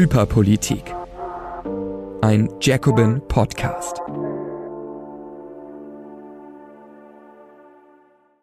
Hyperpolitik. 0.00 0.94
Ein 2.22 2.48
Jacobin 2.62 3.20
Podcast. 3.28 4.00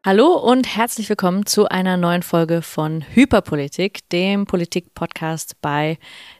Hallo 0.07 0.35
und 0.35 0.73
herzlich 0.73 1.09
willkommen 1.09 1.45
zu 1.45 1.67
einer 1.67 1.97
neuen 1.97 2.23
Folge 2.23 2.61
von 2.61 3.03
Hyperpolitik, 3.13 4.07
dem 4.07 4.45
Politik-Podcast 4.45 5.57
bei 5.59 5.97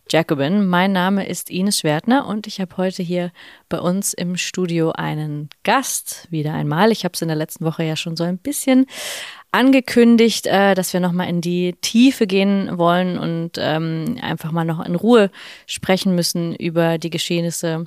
Jacobin. 0.10 0.68
Mein 0.68 0.94
Name 0.94 1.28
ist 1.28 1.50
Ines 1.50 1.80
Schwertner 1.80 2.28
und 2.28 2.48
ich 2.48 2.62
habe 2.62 2.78
heute 2.78 3.04
hier 3.04 3.34
bei 3.68 3.82
uns 3.82 4.14
im 4.14 4.38
Studio 4.38 4.94
einen 4.94 5.50
Gast, 5.66 6.28
wieder 6.30 6.54
einmal. 6.54 6.94
Ich 6.94 7.04
habe 7.04 7.12
es 7.14 7.22
in 7.22 7.28
der 7.28 7.36
letzten 7.36 7.66
Woche 7.66 7.84
ja 7.84 7.98
schon 7.98 8.16
so 8.16 8.24
ein 8.24 8.38
bisschen 8.38 8.86
angekündigt, 9.52 10.48
äh, 10.48 10.74
dass 10.74 10.94
wir 10.94 11.02
nochmal 11.02 11.28
in 11.28 11.42
die 11.42 11.74
Tiefe 11.82 12.26
gehen 12.26 12.78
wollen 12.78 13.20
und 13.20 13.58
ähm, 13.58 14.18
einfach 14.22 14.54
mal 14.54 14.64
noch 14.64 14.80
in 14.86 14.96
Ruhe 14.96 15.30
sprechen 15.66 16.16
müssen 16.16 16.56
über 16.56 16.98
die 16.98 17.10
Geschehnisse 17.10 17.84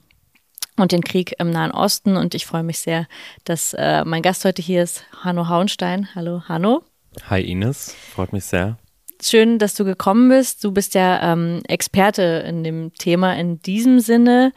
und 0.81 0.93
den 0.93 1.03
Krieg 1.03 1.35
im 1.39 1.51
Nahen 1.51 1.71
Osten. 1.71 2.17
Und 2.17 2.35
ich 2.35 2.47
freue 2.47 2.63
mich 2.63 2.79
sehr, 2.79 3.07
dass 3.45 3.75
äh, 3.75 4.05
mein 4.05 4.23
Gast 4.23 4.45
heute 4.45 4.63
hier 4.63 4.83
ist, 4.83 5.05
Hanno 5.23 5.49
Hauenstein. 5.49 6.09
Hallo, 6.15 6.43
Hanno. 6.49 6.83
Hi 7.29 7.43
Ines, 7.43 7.95
freut 8.15 8.33
mich 8.33 8.45
sehr. 8.45 8.79
Schön, 9.23 9.59
dass 9.59 9.75
du 9.75 9.85
gekommen 9.85 10.29
bist. 10.31 10.65
Du 10.65 10.73
bist 10.73 10.95
ja 10.95 11.33
ähm, 11.33 11.61
Experte 11.69 12.45
in 12.47 12.65
dem 12.65 12.95
Thema 12.95 13.37
in 13.37 13.61
diesem 13.61 14.01
Sinne. 14.01 14.53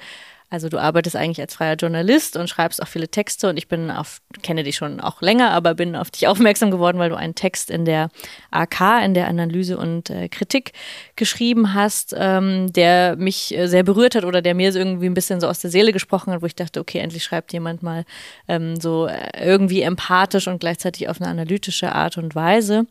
Also 0.54 0.70
du 0.70 0.78
arbeitest 0.78 1.16
eigentlich 1.16 1.42
als 1.42 1.56
freier 1.56 1.74
Journalist 1.74 2.38
und 2.38 2.48
schreibst 2.48 2.80
auch 2.80 2.88
viele 2.88 3.08
Texte 3.08 3.50
und 3.50 3.58
ich 3.58 3.68
bin 3.68 3.90
auf, 3.90 4.22
kenne 4.44 4.62
dich 4.62 4.76
schon 4.76 5.00
auch 5.00 5.20
länger, 5.20 5.50
aber 5.50 5.74
bin 5.74 5.96
auf 5.96 6.12
dich 6.12 6.28
aufmerksam 6.28 6.70
geworden, 6.70 7.00
weil 7.00 7.10
du 7.10 7.16
einen 7.16 7.34
Text 7.34 7.72
in 7.72 7.86
der 7.86 8.12
AK, 8.52 9.04
in 9.04 9.16
der 9.16 9.28
Analyse 9.28 9.80
und 9.80 10.12
äh, 10.12 10.30
Kritik 10.30 10.74
geschrieben 11.16 11.74
hast, 11.74 12.14
ähm, 12.16 12.72
der 12.72 13.16
mich 13.16 13.58
äh, 13.58 13.66
sehr 13.66 13.82
berührt 13.82 14.14
hat 14.14 14.26
oder 14.26 14.44
der 14.44 14.54
mir 14.54 14.72
so 14.72 14.78
irgendwie 14.78 15.08
ein 15.08 15.16
bisschen 15.16 15.42
so 15.42 15.48
aus 15.48 15.60
der 15.60 15.72
Seele 15.72 15.92
gesprochen 15.92 16.32
hat, 16.32 16.44
wo 16.44 16.46
ich 16.46 16.56
dachte, 16.56 16.80
okay, 16.80 17.00
endlich 17.00 17.24
schreibt 17.24 17.52
jemand 17.52 17.82
mal 17.82 18.06
ähm, 18.48 18.80
so 18.80 19.08
äh, 19.08 19.44
irgendwie 19.44 19.82
empathisch 19.82 20.48
und 20.48 20.60
gleichzeitig 20.60 21.10
auf 21.10 21.20
eine 21.20 21.32
analytische 21.32 21.94
Art 21.94 22.20
und 22.20 22.36
Weise. 22.36 22.86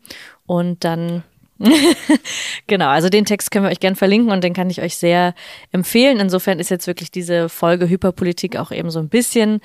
Und 0.45 0.83
dann 0.83 1.23
genau, 2.67 2.87
also 2.87 3.09
den 3.09 3.25
Text 3.25 3.51
können 3.51 3.65
wir 3.65 3.71
euch 3.71 3.79
gerne 3.79 3.95
verlinken 3.95 4.31
und 4.31 4.43
den 4.43 4.53
kann 4.53 4.69
ich 4.69 4.81
euch 4.81 4.97
sehr 4.97 5.33
empfehlen. 5.71 6.19
Insofern 6.19 6.59
ist 6.59 6.69
jetzt 6.69 6.87
wirklich 6.87 7.11
diese 7.11 7.49
Folge 7.49 7.87
Hyperpolitik 7.87 8.57
auch 8.57 8.71
eben 8.71 8.89
so 8.89 8.99
ein 8.99 9.09
bisschen 9.09 9.61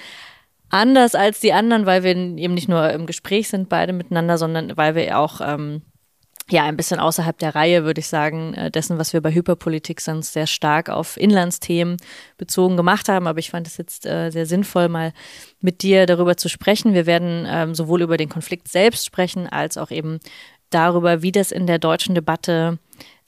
anders 0.71 1.15
als 1.15 1.41
die 1.41 1.53
anderen, 1.53 1.87
weil 1.87 2.03
wir 2.03 2.15
eben 2.15 2.55
nicht 2.55 2.69
nur 2.69 2.91
im 2.91 3.07
Gespräch 3.07 3.49
sind 3.49 3.69
beide 3.69 3.93
miteinander, 3.93 4.39
sondern 4.39 4.77
weil 4.77 4.95
wir 4.95 5.19
auch 5.19 5.41
ähm, 5.41 5.83
ja 6.51 6.65
ein 6.65 6.77
bisschen 6.77 7.01
außerhalb 7.01 7.39
der 7.39 7.55
Reihe, 7.55 7.85
würde 7.85 8.01
ich 8.01 8.09
sagen, 8.09 8.55
äh, 8.55 8.71
dessen, 8.71 8.99
was 8.99 9.13
wir 9.13 9.21
bei 9.21 9.33
Hyperpolitik 9.33 10.01
sonst 10.01 10.33
sehr 10.33 10.47
stark 10.47 10.89
auf 10.89 11.17
Inlandsthemen 11.17 11.97
bezogen 12.37 12.77
gemacht 12.77 13.09
haben. 13.09 13.27
Aber 13.27 13.39
ich 13.39 13.51
fand 13.51 13.67
es 13.67 13.77
jetzt 13.77 14.07
äh, 14.07 14.31
sehr 14.31 14.47
sinnvoll, 14.47 14.89
mal 14.89 15.13
mit 15.61 15.83
dir 15.83 16.07
darüber 16.07 16.37
zu 16.37 16.49
sprechen. 16.49 16.95
Wir 16.95 17.07
werden 17.07 17.47
ähm, 17.49 17.75
sowohl 17.75 18.03
über 18.03 18.17
den 18.17 18.29
Konflikt 18.29 18.69
selbst 18.69 19.07
sprechen, 19.07 19.47
als 19.47 19.77
auch 19.77 19.91
eben 19.91 20.21
darüber, 20.71 21.23
wie 21.23 21.33
das 21.33 21.53
in 21.53 21.67
der 21.67 21.79
deutschen 21.79 22.15
Debatte 22.15 22.79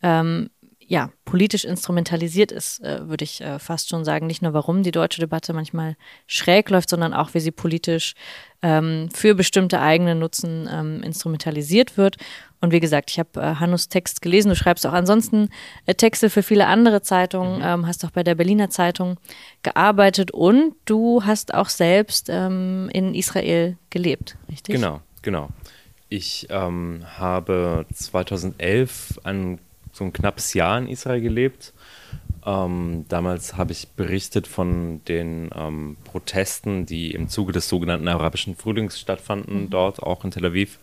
ähm, 0.02 0.50
ja, 0.90 1.10
politisch 1.24 1.64
instrumentalisiert 1.64 2.50
ist, 2.50 2.82
äh, 2.82 3.08
würde 3.08 3.22
ich 3.22 3.40
äh, 3.40 3.60
fast 3.60 3.90
schon 3.90 4.04
sagen. 4.04 4.26
Nicht 4.26 4.42
nur, 4.42 4.54
warum 4.54 4.82
die 4.82 4.90
deutsche 4.90 5.20
Debatte 5.20 5.52
manchmal 5.52 5.94
schräg 6.26 6.68
läuft, 6.68 6.90
sondern 6.90 7.14
auch, 7.14 7.32
wie 7.32 7.38
sie 7.38 7.52
politisch 7.52 8.16
ähm, 8.60 9.08
für 9.14 9.36
bestimmte 9.36 9.80
eigene 9.80 10.16
Nutzen 10.16 10.68
ähm, 10.68 11.00
instrumentalisiert 11.04 11.96
wird. 11.96 12.16
Und 12.60 12.72
wie 12.72 12.80
gesagt, 12.80 13.12
ich 13.12 13.20
habe 13.20 13.40
äh, 13.40 13.54
Hannus 13.60 13.88
Text 13.88 14.20
gelesen. 14.20 14.48
Du 14.48 14.56
schreibst 14.56 14.84
auch 14.84 14.92
ansonsten 14.92 15.50
äh, 15.86 15.94
Texte 15.94 16.28
für 16.28 16.42
viele 16.42 16.66
andere 16.66 17.02
Zeitungen, 17.02 17.58
mhm. 17.58 17.64
ähm, 17.64 17.86
hast 17.86 18.04
auch 18.04 18.10
bei 18.10 18.24
der 18.24 18.34
Berliner 18.34 18.68
Zeitung 18.68 19.16
gearbeitet 19.62 20.32
und 20.32 20.74
du 20.86 21.22
hast 21.24 21.54
auch 21.54 21.68
selbst 21.68 22.28
ähm, 22.28 22.90
in 22.92 23.14
Israel 23.14 23.76
gelebt, 23.90 24.36
richtig? 24.50 24.74
Genau, 24.74 25.02
genau. 25.22 25.50
Ich 26.12 26.48
ähm, 26.50 27.04
habe 27.18 27.86
2011 27.94 29.20
ein, 29.22 29.60
so 29.92 30.02
ein 30.02 30.12
knappes 30.12 30.54
Jahr 30.54 30.76
in 30.76 30.88
Israel 30.88 31.20
gelebt. 31.20 31.72
Ähm, 32.44 33.04
damals 33.08 33.56
habe 33.56 33.70
ich 33.70 33.88
berichtet 33.90 34.48
von 34.48 35.04
den 35.04 35.50
ähm, 35.54 35.96
Protesten, 36.02 36.84
die 36.84 37.12
im 37.12 37.28
Zuge 37.28 37.52
des 37.52 37.68
sogenannten 37.68 38.08
arabischen 38.08 38.56
Frühlings 38.56 38.98
stattfanden, 38.98 39.62
mhm. 39.62 39.70
dort 39.70 40.02
auch 40.02 40.24
in 40.24 40.32
Tel 40.32 40.46
Aviv. 40.46 40.80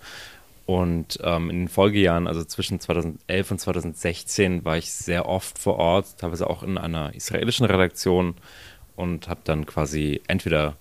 Und 0.66 1.20
ähm, 1.24 1.50
in 1.50 1.60
den 1.60 1.68
Folgejahren, 1.68 2.28
also 2.28 2.46
zwischen 2.46 2.80
2011 2.80 3.52
und 3.52 3.60
2016, 3.60 4.64
war 4.64 4.78
ich 4.78 4.94
sehr 4.94 5.28
oft 5.28 5.60
vor 5.60 5.76
Ort, 5.76 6.20
teilweise 6.20 6.50
auch 6.50 6.64
in 6.64 6.78
einer 6.78 7.14
israelischen 7.14 7.66
Redaktion 7.66 8.36
und 8.96 9.28
habe 9.28 9.42
dann 9.44 9.66
quasi 9.66 10.22
entweder 10.28 10.78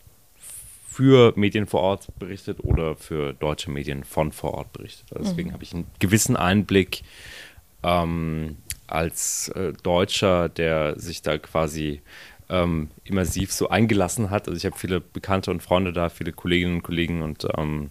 für 0.96 1.34
Medien 1.36 1.66
vor 1.66 1.82
Ort 1.82 2.08
berichtet 2.18 2.60
oder 2.62 2.96
für 2.96 3.34
deutsche 3.34 3.70
Medien 3.70 4.02
von 4.02 4.32
vor 4.32 4.54
Ort 4.54 4.72
berichtet. 4.72 5.04
Also 5.12 5.28
deswegen 5.28 5.50
mhm. 5.50 5.52
habe 5.52 5.62
ich 5.62 5.74
einen 5.74 5.86
gewissen 5.98 6.36
Einblick 6.36 7.02
ähm, 7.82 8.56
als 8.86 9.48
äh, 9.48 9.74
Deutscher, 9.82 10.48
der 10.48 10.98
sich 10.98 11.20
da 11.20 11.36
quasi 11.36 12.00
ähm, 12.48 12.88
immersiv 13.04 13.52
so 13.52 13.68
eingelassen 13.68 14.30
hat. 14.30 14.48
Also 14.48 14.56
ich 14.56 14.64
habe 14.64 14.78
viele 14.78 15.02
Bekannte 15.02 15.50
und 15.50 15.62
Freunde 15.62 15.92
da, 15.92 16.08
viele 16.08 16.32
Kolleginnen 16.32 16.76
und 16.76 16.82
Kollegen 16.82 17.20
und 17.20 17.46
ähm, 17.58 17.90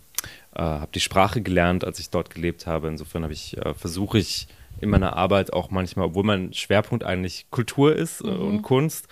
äh, 0.55 0.61
habe 0.63 0.91
die 0.95 0.99
Sprache 0.99 1.43
gelernt, 1.43 1.85
als 1.85 1.99
ich 1.99 2.09
dort 2.09 2.33
gelebt 2.33 2.65
habe. 2.65 2.87
Insofern 2.87 3.21
habe 3.21 3.33
ich 3.33 3.55
äh, 3.57 3.75
versuche 3.75 4.17
ich 4.17 4.47
in 4.81 4.89
meiner 4.89 5.15
Arbeit 5.15 5.53
auch 5.53 5.69
manchmal, 5.69 6.07
obwohl 6.07 6.23
mein 6.23 6.53
Schwerpunkt 6.53 7.03
eigentlich 7.03 7.45
Kultur 7.51 7.95
ist 7.95 8.21
äh, 8.21 8.31
mhm. 8.31 8.47
und 8.47 8.61
Kunst, 8.63 9.07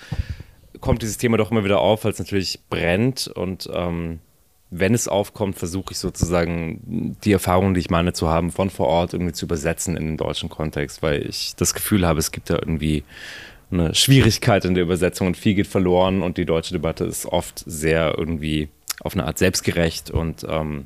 kommt 0.83 1.01
dieses 1.01 1.17
Thema 1.17 1.37
doch 1.37 1.49
immer 1.49 1.63
wieder 1.63 1.79
auf, 1.79 2.03
weil 2.03 2.11
es 2.11 2.19
natürlich 2.19 2.59
brennt. 2.69 3.27
Und 3.27 3.69
ähm, 3.73 4.19
wenn 4.69 4.93
es 4.93 5.07
aufkommt, 5.07 5.57
versuche 5.57 5.93
ich 5.93 5.97
sozusagen 5.97 7.15
die 7.23 7.31
Erfahrungen, 7.31 7.73
die 7.73 7.79
ich 7.79 7.89
meine 7.89 8.11
zu 8.11 8.27
haben, 8.27 8.51
von 8.51 8.69
vor 8.69 8.87
Ort 8.87 9.13
irgendwie 9.13 9.31
zu 9.31 9.45
übersetzen 9.45 9.95
in 9.95 10.05
den 10.05 10.17
deutschen 10.17 10.49
Kontext, 10.49 11.01
weil 11.01 11.25
ich 11.25 11.55
das 11.55 11.73
Gefühl 11.73 12.05
habe, 12.05 12.19
es 12.19 12.33
gibt 12.33 12.49
da 12.49 12.55
irgendwie 12.55 13.05
eine 13.71 13.95
Schwierigkeit 13.95 14.65
in 14.65 14.73
der 14.73 14.83
Übersetzung 14.83 15.27
und 15.27 15.37
viel 15.37 15.53
geht 15.53 15.67
verloren. 15.67 16.21
Und 16.21 16.37
die 16.37 16.45
deutsche 16.45 16.73
Debatte 16.73 17.05
ist 17.05 17.27
oft 17.27 17.63
sehr 17.65 18.15
irgendwie 18.17 18.67
auf 18.99 19.13
eine 19.13 19.23
Art 19.23 19.37
selbstgerecht 19.37 20.11
und 20.11 20.45
ähm, 20.49 20.85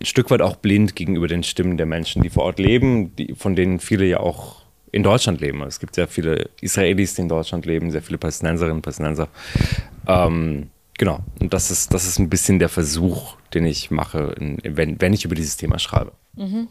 ein 0.00 0.06
Stück 0.06 0.32
weit 0.32 0.42
auch 0.42 0.56
blind 0.56 0.96
gegenüber 0.96 1.28
den 1.28 1.44
Stimmen 1.44 1.76
der 1.76 1.86
Menschen, 1.86 2.22
die 2.22 2.30
vor 2.30 2.42
Ort 2.42 2.58
leben, 2.58 3.14
die, 3.14 3.36
von 3.36 3.54
denen 3.54 3.78
viele 3.78 4.06
ja 4.06 4.18
auch 4.18 4.59
in 4.92 5.02
Deutschland 5.02 5.40
leben. 5.40 5.62
Es 5.62 5.80
gibt 5.80 5.94
sehr 5.94 6.08
viele 6.08 6.48
Israelis, 6.60 7.14
die 7.14 7.22
in 7.22 7.28
Deutschland 7.28 7.66
leben, 7.66 7.90
sehr 7.90 8.02
viele 8.02 8.18
Palästinenserinnen 8.18 8.76
und 8.76 8.82
Palästinenser. 8.82 9.28
Ähm, 10.06 10.70
genau, 10.98 11.20
und 11.40 11.52
das 11.52 11.70
ist, 11.70 11.94
das 11.94 12.06
ist 12.06 12.18
ein 12.18 12.28
bisschen 12.28 12.58
der 12.58 12.68
Versuch, 12.68 13.36
den 13.54 13.66
ich 13.66 13.90
mache, 13.90 14.34
in, 14.38 14.58
wenn, 14.64 15.00
wenn 15.00 15.12
ich 15.12 15.24
über 15.24 15.34
dieses 15.34 15.56
Thema 15.56 15.78
schreibe. 15.78 16.12
Mhm. 16.36 16.68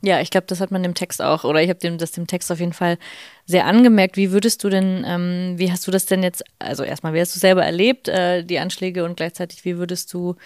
Ja, 0.00 0.20
ich 0.20 0.30
glaube, 0.30 0.46
das 0.46 0.60
hat 0.60 0.70
man 0.70 0.84
dem 0.84 0.94
Text 0.94 1.20
auch, 1.20 1.42
oder 1.42 1.60
ich 1.60 1.68
habe 1.68 1.80
dem, 1.80 1.98
das 1.98 2.12
dem 2.12 2.28
Text 2.28 2.52
auf 2.52 2.60
jeden 2.60 2.72
Fall 2.72 2.98
sehr 3.46 3.66
angemerkt. 3.66 4.16
Wie 4.16 4.30
würdest 4.30 4.62
du 4.62 4.68
denn, 4.68 5.04
ähm, 5.04 5.54
wie 5.56 5.72
hast 5.72 5.88
du 5.88 5.90
das 5.90 6.06
denn 6.06 6.22
jetzt, 6.22 6.44
also 6.60 6.84
erstmal, 6.84 7.14
wie 7.14 7.20
hast 7.20 7.34
du 7.34 7.40
selber 7.40 7.64
erlebt, 7.64 8.06
äh, 8.06 8.44
die 8.44 8.60
Anschläge 8.60 9.04
und 9.04 9.16
gleichzeitig, 9.16 9.64
wie 9.64 9.76
würdest 9.76 10.14
du 10.14 10.36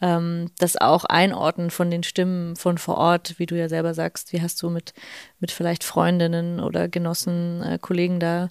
ähm, 0.00 0.50
das 0.58 0.76
auch 0.76 1.04
einordnen 1.04 1.70
von 1.70 1.90
den 1.90 2.02
Stimmen 2.02 2.56
von 2.56 2.78
vor 2.78 2.96
Ort, 2.96 3.38
wie 3.38 3.46
du 3.46 3.56
ja 3.56 3.68
selber 3.68 3.94
sagst, 3.94 4.32
wie 4.32 4.40
hast 4.40 4.62
du 4.62 4.70
mit, 4.70 4.94
mit 5.40 5.50
vielleicht 5.50 5.84
Freundinnen 5.84 6.60
oder 6.60 6.88
Genossen, 6.88 7.62
äh, 7.62 7.78
Kollegen 7.80 8.20
da 8.20 8.48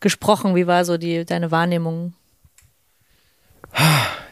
gesprochen? 0.00 0.54
Wie 0.54 0.66
war 0.66 0.84
so 0.84 0.96
die, 0.96 1.24
deine 1.24 1.50
Wahrnehmung? 1.50 2.14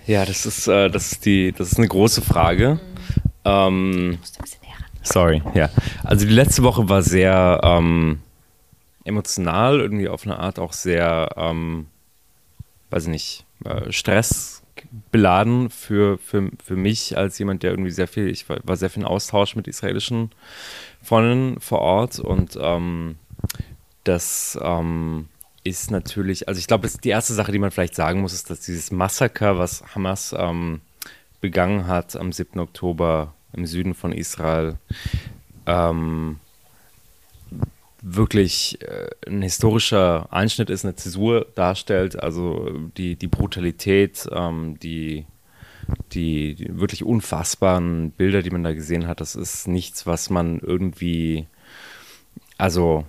Ja, 0.07 0.25
das 0.25 0.47
ist, 0.47 0.69
äh, 0.69 0.89
das 0.91 1.13
ist 1.13 1.27
die, 1.27 1.53
das 1.53 1.73
ist 1.73 1.79
eine 1.79 1.89
große 1.89 2.23
Frage. 2.23 2.75
Mhm. 2.75 2.81
Ähm, 3.45 4.19
Sorry, 5.03 5.43
ja. 5.55 5.69
Also 6.05 6.27
die 6.27 6.33
letzte 6.33 6.63
Woche 6.63 6.89
war 6.89 7.03
sehr 7.03 7.61
ähm, 7.65 8.21
emotional, 9.05 9.81
irgendwie 9.81 10.09
auf 10.09 10.25
eine 10.25 10.39
Art 10.39 10.59
auch 10.59 10.73
sehr, 10.73 11.31
ähm, 11.37 11.87
weiß 12.91 13.05
ich 13.05 13.11
nicht, 13.11 13.45
äh, 13.65 13.91
stressbeladen 14.73 15.71
für, 15.71 16.19
für, 16.19 16.51
für 16.63 16.77
mich 16.77 17.17
als 17.17 17.39
jemand, 17.39 17.63
der 17.63 17.71
irgendwie 17.71 17.91
sehr 17.91 18.09
viel, 18.09 18.29
ich 18.29 18.49
war, 18.49 18.59
war 18.65 18.77
sehr 18.77 18.91
viel 18.91 19.03
in 19.03 19.09
Austausch 19.09 19.57
mit 19.57 19.69
israelischen 19.69 20.31
Freunden 21.03 21.61
vor 21.61 21.81
Ort 21.81 22.19
und 22.19 22.59
ähm, 22.61 23.17
das 24.05 24.59
ähm, 24.63 25.29
ist 25.65 25.91
natürlich, 25.91 26.49
also 26.49 26.59
ich 26.59 26.67
glaube, 26.67 26.89
die 27.03 27.09
erste 27.09 27.35
Sache, 27.35 27.53
die 27.53 27.59
man 27.59 27.71
vielleicht 27.71 27.95
sagen 27.95 28.21
muss, 28.21 28.33
ist, 28.33 28.51
dass 28.51 28.61
dieses 28.61 28.91
Massaker, 28.91 29.59
was 29.59 29.85
Hamas 29.95 30.35
ähm, 30.37 30.81
begangen 31.41 31.87
hat 31.87 32.17
am 32.17 32.33
7. 32.33 32.59
Oktober 32.61 33.35
im 33.53 33.67
Süden 33.67 33.95
von 33.95 34.13
Israel 34.13 34.77
ähm, 35.67 36.39
wirklich 38.03 38.79
äh, 38.83 39.09
ein 39.27 39.43
historischer 39.43 40.33
Einschnitt 40.33 40.71
ist, 40.71 40.85
eine 40.85 40.97
Zäsur 40.97 41.47
darstellt, 41.55 42.21
also 42.21 42.69
die, 42.97 43.17
die 43.17 43.29
Brutalität, 43.29 44.29
ähm, 44.33 44.79
die, 44.83 45.25
die, 46.13 46.67
wirklich 46.69 47.05
unfassbaren 47.05 48.11
Bilder, 48.11 48.43
die 48.43 48.51
man 48.51 48.65
da 48.65 48.75
gesehen 48.75 49.07
hat, 49.07 49.21
das 49.21 49.37
ist 49.37 49.69
nichts, 49.69 50.07
was 50.07 50.31
man 50.31 50.59
irgendwie, 50.59 51.47
also 52.59 53.07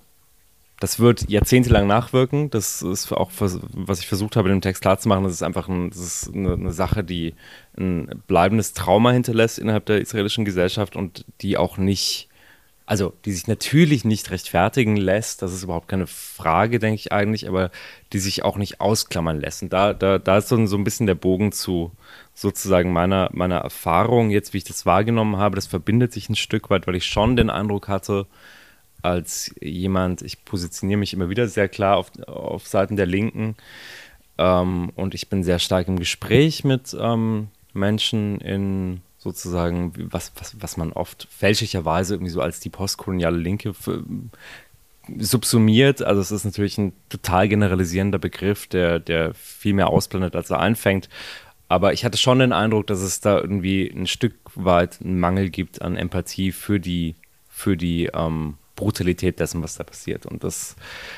das 0.83 0.99
wird 0.99 1.29
jahrzehntelang 1.29 1.87
nachwirken. 1.87 2.49
Das 2.49 2.81
ist 2.81 3.09
auch, 3.13 3.31
was 3.37 3.99
ich 4.01 4.07
versucht 4.07 4.35
habe, 4.35 4.49
in 4.49 4.55
dem 4.55 4.61
Text 4.61 4.81
klarzumachen. 4.81 5.23
Das 5.23 5.31
ist 5.31 5.41
einfach 5.41 5.69
ein, 5.69 5.91
das 5.91 5.99
ist 5.99 6.35
eine, 6.35 6.53
eine, 6.53 6.73
Sache, 6.73 7.05
die 7.05 7.35
ein 7.77 8.21
bleibendes 8.27 8.73
Trauma 8.73 9.11
hinterlässt 9.11 9.59
innerhalb 9.59 9.85
der 9.85 10.01
israelischen 10.01 10.43
Gesellschaft 10.43 10.97
und 10.97 11.25
die 11.39 11.55
auch 11.55 11.77
nicht, 11.77 12.27
also 12.85 13.13
die 13.25 13.31
sich 13.31 13.47
natürlich 13.47 14.03
nicht 14.03 14.29
rechtfertigen 14.31 14.97
lässt. 14.97 15.41
Das 15.41 15.53
ist 15.53 15.63
überhaupt 15.63 15.87
keine 15.87 16.07
Frage, 16.07 16.79
denke 16.79 16.95
ich 16.95 17.11
eigentlich, 17.11 17.47
aber 17.47 17.71
die 18.11 18.19
sich 18.19 18.43
auch 18.43 18.57
nicht 18.57 18.81
ausklammern 18.81 19.39
lässt. 19.39 19.63
Und 19.63 19.71
da, 19.71 19.93
da, 19.93 20.19
da 20.19 20.37
ist 20.37 20.49
so, 20.49 20.65
so 20.65 20.77
ein 20.77 20.83
bisschen 20.83 21.07
der 21.07 21.15
Bogen 21.15 21.51
zu 21.51 21.91
sozusagen 22.33 22.91
meiner, 22.91 23.29
meiner 23.31 23.57
Erfahrung, 23.57 24.31
jetzt 24.31 24.53
wie 24.53 24.57
ich 24.57 24.63
das 24.63 24.85
wahrgenommen 24.85 25.37
habe. 25.37 25.55
Das 25.55 25.67
verbindet 25.67 26.11
sich 26.11 26.29
ein 26.29 26.35
Stück 26.35 26.69
weit, 26.69 26.87
weil 26.87 26.95
ich 26.95 27.05
schon 27.05 27.35
den 27.35 27.49
Eindruck 27.49 27.87
hatte, 27.87 28.27
als 29.01 29.53
jemand, 29.61 30.21
ich 30.21 30.43
positioniere 30.45 30.99
mich 30.99 31.13
immer 31.13 31.29
wieder 31.29 31.47
sehr 31.47 31.69
klar 31.69 31.97
auf, 31.97 32.11
auf 32.27 32.67
Seiten 32.67 32.95
der 32.95 33.05
Linken 33.05 33.55
ähm, 34.37 34.91
und 34.95 35.13
ich 35.13 35.29
bin 35.29 35.43
sehr 35.43 35.59
stark 35.59 35.87
im 35.87 35.99
Gespräch 35.99 36.63
mit 36.63 36.95
ähm, 36.99 37.49
Menschen 37.73 38.39
in 38.39 39.01
sozusagen, 39.23 39.93
was, 40.11 40.31
was, 40.37 40.55
was 40.61 40.77
man 40.77 40.91
oft 40.91 41.27
fälschlicherweise 41.31 42.15
irgendwie 42.15 42.31
so 42.31 42.41
als 42.41 42.59
die 42.59 42.69
postkoloniale 42.69 43.37
Linke 43.37 43.73
subsumiert. 45.17 46.01
Also 46.01 46.21
es 46.21 46.31
ist 46.31 46.45
natürlich 46.45 46.77
ein 46.77 46.93
total 47.09 47.47
generalisierender 47.47 48.19
Begriff, 48.19 48.67
der, 48.67 48.99
der 48.99 49.33
viel 49.33 49.73
mehr 49.73 49.89
ausblendet, 49.89 50.35
als 50.35 50.49
er 50.49 50.59
einfängt. 50.59 51.09
Aber 51.67 51.93
ich 51.93 52.05
hatte 52.05 52.17
schon 52.17 52.39
den 52.39 52.53
Eindruck, 52.53 52.87
dass 52.87 53.01
es 53.01 53.19
da 53.19 53.39
irgendwie 53.39 53.89
ein 53.89 54.07
Stück 54.07 54.35
weit 54.55 54.99
einen 55.01 55.19
Mangel 55.19 55.49
gibt 55.49 55.81
an 55.81 55.95
Empathie 55.95 56.51
für 56.51 56.79
die, 56.79 57.15
für 57.49 57.75
die 57.77 58.11
ähm, 58.13 58.55
Brutalität 58.75 59.39
dessen, 59.39 59.63
was 59.63 59.75
da 59.75 59.83
passiert. 59.83 60.25
Und 60.25 60.43
das, 60.43 60.75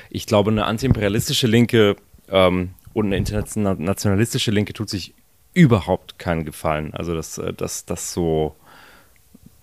ich 0.09 0.25
glaube, 0.27 0.51
eine 0.51 0.65
antiimperialistische 0.65 1.47
Linke 1.47 1.95
ähm, 2.29 2.71
und 2.93 3.07
eine 3.07 3.17
internationalistische 3.17 4.51
Linke 4.51 4.73
tut 4.73 4.89
sich 4.89 5.13
überhaupt 5.55 6.19
keinen 6.19 6.45
Gefallen. 6.45 6.93
Also 6.93 7.15
das, 7.15 7.39
äh, 7.39 7.53
das, 7.53 7.85
das 7.85 8.13
so, 8.13 8.55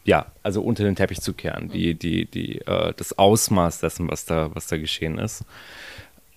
ja, 0.05 0.27
also 0.43 0.63
unter 0.63 0.83
den 0.83 0.97
Teppich 0.97 1.21
zu 1.21 1.33
kehren, 1.33 1.69
die, 1.69 1.95
die, 1.95 2.25
die, 2.25 2.59
äh, 2.63 2.93
das 2.97 3.17
Ausmaß 3.17 3.79
dessen, 3.79 4.11
was 4.11 4.25
da, 4.25 4.51
was 4.55 4.67
da 4.67 4.79
geschehen 4.79 5.19
ist. 5.19 5.45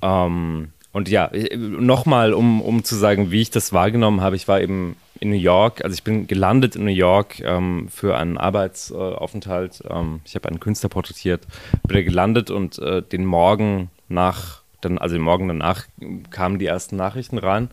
Ähm, 0.03 0.69
und 0.91 1.09
ja, 1.09 1.29
nochmal, 1.57 2.33
um, 2.33 2.61
um 2.61 2.83
zu 2.83 2.95
sagen, 2.95 3.31
wie 3.31 3.41
ich 3.41 3.49
das 3.49 3.73
wahrgenommen 3.73 4.21
habe, 4.21 4.35
ich 4.35 4.47
war 4.47 4.61
eben 4.61 4.95
in 5.19 5.29
New 5.29 5.35
York, 5.35 5.83
also 5.83 5.93
ich 5.93 6.03
bin 6.03 6.27
gelandet 6.27 6.75
in 6.75 6.85
New 6.85 6.91
York 6.91 7.39
ähm, 7.41 7.87
für 7.89 8.17
einen 8.17 8.37
Arbeitsaufenthalt. 8.37 9.83
Ähm, 9.89 10.21
ich 10.25 10.35
habe 10.35 10.47
einen 10.47 10.59
Künstler 10.59 10.89
porträtiert, 10.89 11.47
bin 11.87 11.95
da 11.97 12.01
gelandet 12.01 12.49
und 12.49 12.79
äh, 12.79 13.01
den 13.01 13.25
Morgen 13.25 13.89
nach, 14.07 14.61
dann, 14.81 14.97
also 14.97 15.15
den 15.15 15.21
Morgen 15.21 15.47
danach 15.47 15.85
kamen 16.29 16.59
die 16.59 16.65
ersten 16.65 16.95
Nachrichten 16.95 17.37
rein. 17.37 17.69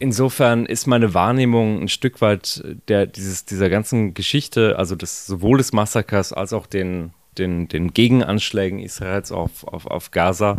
Insofern 0.00 0.64
ist 0.66 0.86
meine 0.86 1.12
Wahrnehmung 1.12 1.82
ein 1.82 1.88
Stück 1.88 2.20
weit 2.20 2.62
der, 2.86 3.06
dieses, 3.06 3.44
dieser 3.44 3.68
ganzen 3.68 4.14
Geschichte, 4.14 4.78
also 4.78 4.94
des, 4.94 5.26
sowohl 5.26 5.58
des 5.58 5.72
Massakers 5.72 6.32
als 6.32 6.52
auch 6.52 6.66
den, 6.66 7.12
den, 7.36 7.68
den 7.68 7.92
Gegenanschlägen 7.92 8.78
Israels 8.78 9.32
auf, 9.32 9.64
auf, 9.64 9.86
auf 9.86 10.10
Gaza, 10.12 10.58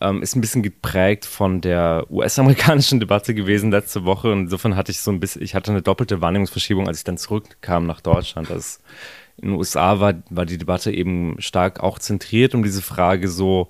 ähm, 0.00 0.22
ist 0.22 0.34
ein 0.34 0.40
bisschen 0.40 0.62
geprägt 0.62 1.26
von 1.26 1.60
der 1.60 2.06
US-amerikanischen 2.10 2.98
Debatte 3.00 3.34
gewesen 3.34 3.70
letzte 3.70 4.04
Woche. 4.04 4.32
Und 4.32 4.44
insofern 4.44 4.74
hatte 4.74 4.90
ich 4.90 5.00
so 5.00 5.10
ein 5.10 5.20
bisschen, 5.20 5.42
ich 5.42 5.54
hatte 5.54 5.70
eine 5.70 5.82
doppelte 5.82 6.20
Wahrnehmungsverschiebung, 6.20 6.88
als 6.88 6.98
ich 6.98 7.04
dann 7.04 7.18
zurückkam 7.18 7.86
nach 7.86 8.00
Deutschland. 8.00 8.50
Also 8.50 8.78
in 9.36 9.50
den 9.50 9.58
USA 9.58 10.00
war, 10.00 10.14
war 10.30 10.46
die 10.46 10.58
Debatte 10.58 10.90
eben 10.90 11.36
stark 11.40 11.80
auch 11.80 11.98
zentriert 11.98 12.54
um 12.54 12.62
diese 12.62 12.82
Frage 12.82 13.28
so, 13.28 13.68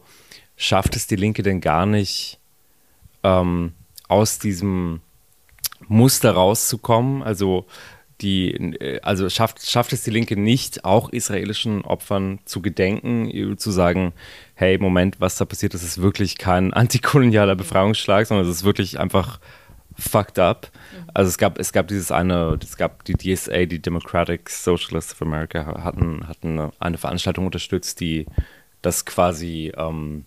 schafft 0.57 0.97
es 0.97 1.07
die 1.07 1.17
Linke 1.17 1.43
denn 1.43 1.61
gar 1.61 1.87
nicht, 1.87 2.39
ähm, 3.23 3.73
aus 4.13 4.39
diesem 4.39 5.01
Muster 5.89 6.33
rauszukommen? 6.33 7.23
Also 7.23 7.67
die, 8.21 8.55
äh, 8.55 9.01
also 9.01 9.29
schafft, 9.29 9.69
schafft 9.69 9.93
es 9.93 10.05
die 10.05 10.11
Linke 10.11 10.37
nicht, 10.37 10.85
auch 10.85 11.11
israelischen 11.11 11.83
Opfern 11.83 12.39
zu 12.45 12.63
gedenken, 12.63 13.57
zu 13.59 13.71
sagen, 13.71 14.13
hey, 14.55 14.79
Moment, 14.79 15.21
was 15.21 15.37
da 15.37 15.45
passiert 15.45 15.75
ist, 15.75 15.83
ist 15.83 16.01
wirklich 16.01 16.39
kein 16.39 16.73
antikolonialer 16.73 17.57
Befreiungsschlag, 17.57 18.27
sondern 18.27 18.47
es 18.47 18.57
ist 18.57 18.65
wirklich 18.65 19.01
einfach 19.01 19.41
fucked 19.99 20.39
up. 20.39 20.71
Mhm. 20.73 21.11
Also 21.15 21.29
es 21.29 21.39
gab, 21.39 21.59
es 21.59 21.73
gab 21.73 21.89
dieses 21.89 22.11
eine, 22.11 22.59
es 22.63 22.77
gab 22.77 23.05
die 23.05 23.15
DSA, 23.15 23.67
die 23.67 23.83
Democratic 23.83 24.49
Socialists 24.49 25.13
of 25.13 25.23
America, 25.23 25.83
hatten, 25.83 26.27
hatten 26.29 26.71
eine 26.79 26.99
Veranstaltung 26.99 27.47
unterstützt, 27.47 28.01
die 28.01 28.27
das 28.81 29.05
quasi 29.05 29.73
ähm, 29.77 30.25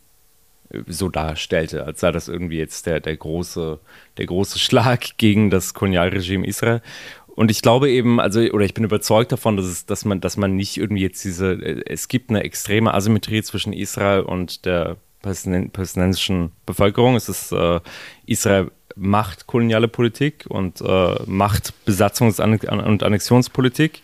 so 0.87 1.09
darstellte, 1.09 1.85
als 1.85 1.99
sei 1.99 2.11
das 2.11 2.27
irgendwie 2.27 2.57
jetzt 2.57 2.85
der, 2.85 2.99
der, 2.99 3.15
große, 3.15 3.79
der 4.17 4.25
große 4.25 4.59
Schlag 4.59 5.01
gegen 5.17 5.49
das 5.49 5.73
Kolonialregime 5.73 6.45
Israel. 6.45 6.81
Und 7.27 7.51
ich 7.51 7.61
glaube 7.61 7.89
eben, 7.89 8.19
also, 8.21 8.39
oder 8.39 8.63
ich 8.63 8.73
bin 8.73 8.85
überzeugt 8.85 9.31
davon, 9.31 9.57
dass, 9.57 9.65
es, 9.65 9.85
dass, 9.85 10.05
man, 10.05 10.21
dass 10.21 10.37
man 10.37 10.55
nicht 10.55 10.77
irgendwie 10.77 11.01
jetzt 11.01 11.23
diese, 11.25 11.53
es 11.85 12.07
gibt 12.07 12.29
eine 12.29 12.43
extreme 12.43 12.93
Asymmetrie 12.93 13.43
zwischen 13.43 13.73
Israel 13.73 14.21
und 14.21 14.65
der 14.65 14.95
palästinensischen 15.21 16.51
Bevölkerung. 16.65 17.15
Es 17.15 17.27
ist, 17.27 17.51
äh, 17.51 17.81
Israel 18.25 18.71
macht 18.95 19.47
koloniale 19.47 19.87
Politik 19.87 20.45
und 20.47 20.81
äh, 20.81 21.15
macht 21.25 21.73
Besatzungs- 21.85 22.41
und 22.41 23.03
Annexionspolitik. 23.03 24.01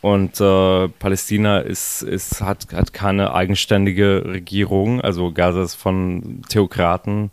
Und 0.00 0.40
äh, 0.40 0.88
Palästina 0.88 1.58
ist, 1.58 2.02
ist, 2.02 2.40
hat, 2.40 2.72
hat 2.72 2.92
keine 2.94 3.34
eigenständige 3.34 4.24
Regierung. 4.24 5.00
Also 5.02 5.30
Gaza 5.30 5.62
ist 5.62 5.74
von 5.74 6.42
Theokraten 6.48 7.30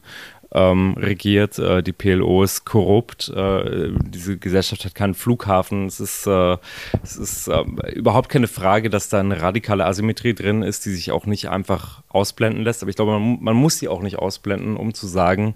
ähm, 0.52 0.96
regiert. 0.98 1.60
Äh, 1.60 1.82
die 1.82 1.94
PLO 1.94 2.44
ist 2.44 2.66
korrupt. 2.66 3.30
Äh, 3.30 3.92
diese 4.04 4.38
Gesellschaft 4.38 4.84
hat 4.86 4.96
keinen 4.96 5.14
Flughafen. 5.14 5.86
Es 5.86 6.00
ist, 6.00 6.28
äh, 6.28 6.58
es 7.04 7.16
ist 7.16 7.48
ähm, 7.48 7.80
überhaupt 7.94 8.30
keine 8.30 8.48
Frage, 8.48 8.90
dass 8.90 9.10
da 9.10 9.20
eine 9.20 9.42
radikale 9.42 9.86
Asymmetrie 9.86 10.34
drin 10.34 10.62
ist, 10.62 10.86
die 10.86 10.92
sich 10.92 11.12
auch 11.12 11.26
nicht 11.26 11.50
einfach 11.50 12.04
ausblenden 12.10 12.64
lässt. 12.64 12.82
Aber 12.82 12.90
ich 12.90 12.96
glaube, 12.96 13.14
man, 13.14 13.38
man 13.42 13.56
muss 13.56 13.80
sie 13.80 13.88
auch 13.88 14.02
nicht 14.02 14.20
ausblenden, 14.20 14.78
um 14.78 14.94
zu 14.94 15.08
sagen, 15.08 15.56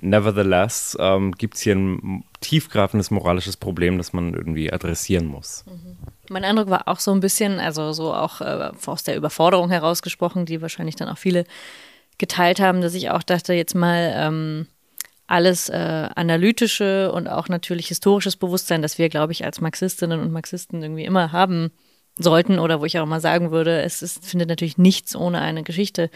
nevertheless 0.00 0.96
ähm, 1.00 1.32
gibt 1.32 1.54
es 1.54 1.60
hier 1.60 1.74
ein 1.74 2.24
tiefgreifendes 2.40 3.10
moralisches 3.10 3.56
Problem, 3.56 3.98
das 3.98 4.12
man 4.12 4.34
irgendwie 4.34 4.72
adressieren 4.72 5.26
muss. 5.26 5.64
Mhm. 5.66 5.96
Mein 6.28 6.44
Eindruck 6.44 6.70
war 6.70 6.88
auch 6.88 7.00
so 7.00 7.12
ein 7.12 7.20
bisschen, 7.20 7.58
also 7.58 7.92
so 7.92 8.12
auch 8.14 8.40
äh, 8.40 8.70
aus 8.86 9.02
der 9.02 9.16
Überforderung 9.16 9.70
herausgesprochen, 9.70 10.46
die 10.46 10.62
wahrscheinlich 10.62 10.96
dann 10.96 11.08
auch 11.08 11.18
viele 11.18 11.44
geteilt 12.18 12.60
haben, 12.60 12.80
dass 12.80 12.94
ich 12.94 13.10
auch 13.10 13.22
dachte, 13.22 13.54
jetzt 13.54 13.74
mal 13.74 14.12
ähm, 14.14 14.66
alles 15.26 15.68
äh, 15.68 16.08
analytische 16.14 17.12
und 17.12 17.28
auch 17.28 17.48
natürlich 17.48 17.88
historisches 17.88 18.36
Bewusstsein, 18.36 18.82
das 18.82 18.98
wir, 18.98 19.08
glaube 19.08 19.32
ich, 19.32 19.44
als 19.44 19.60
Marxistinnen 19.60 20.20
und 20.20 20.32
Marxisten 20.32 20.82
irgendwie 20.82 21.04
immer 21.04 21.32
haben 21.32 21.70
sollten 22.22 22.58
oder 22.58 22.80
wo 22.80 22.84
ich 22.84 22.98
auch 22.98 23.06
mal 23.06 23.20
sagen 23.20 23.50
würde, 23.50 23.80
es 23.82 24.02
ist, 24.02 24.24
findet 24.24 24.48
natürlich 24.48 24.78
nichts 24.78 25.16
ohne 25.16 25.40
eine 25.40 25.62
Geschichte 25.62 26.10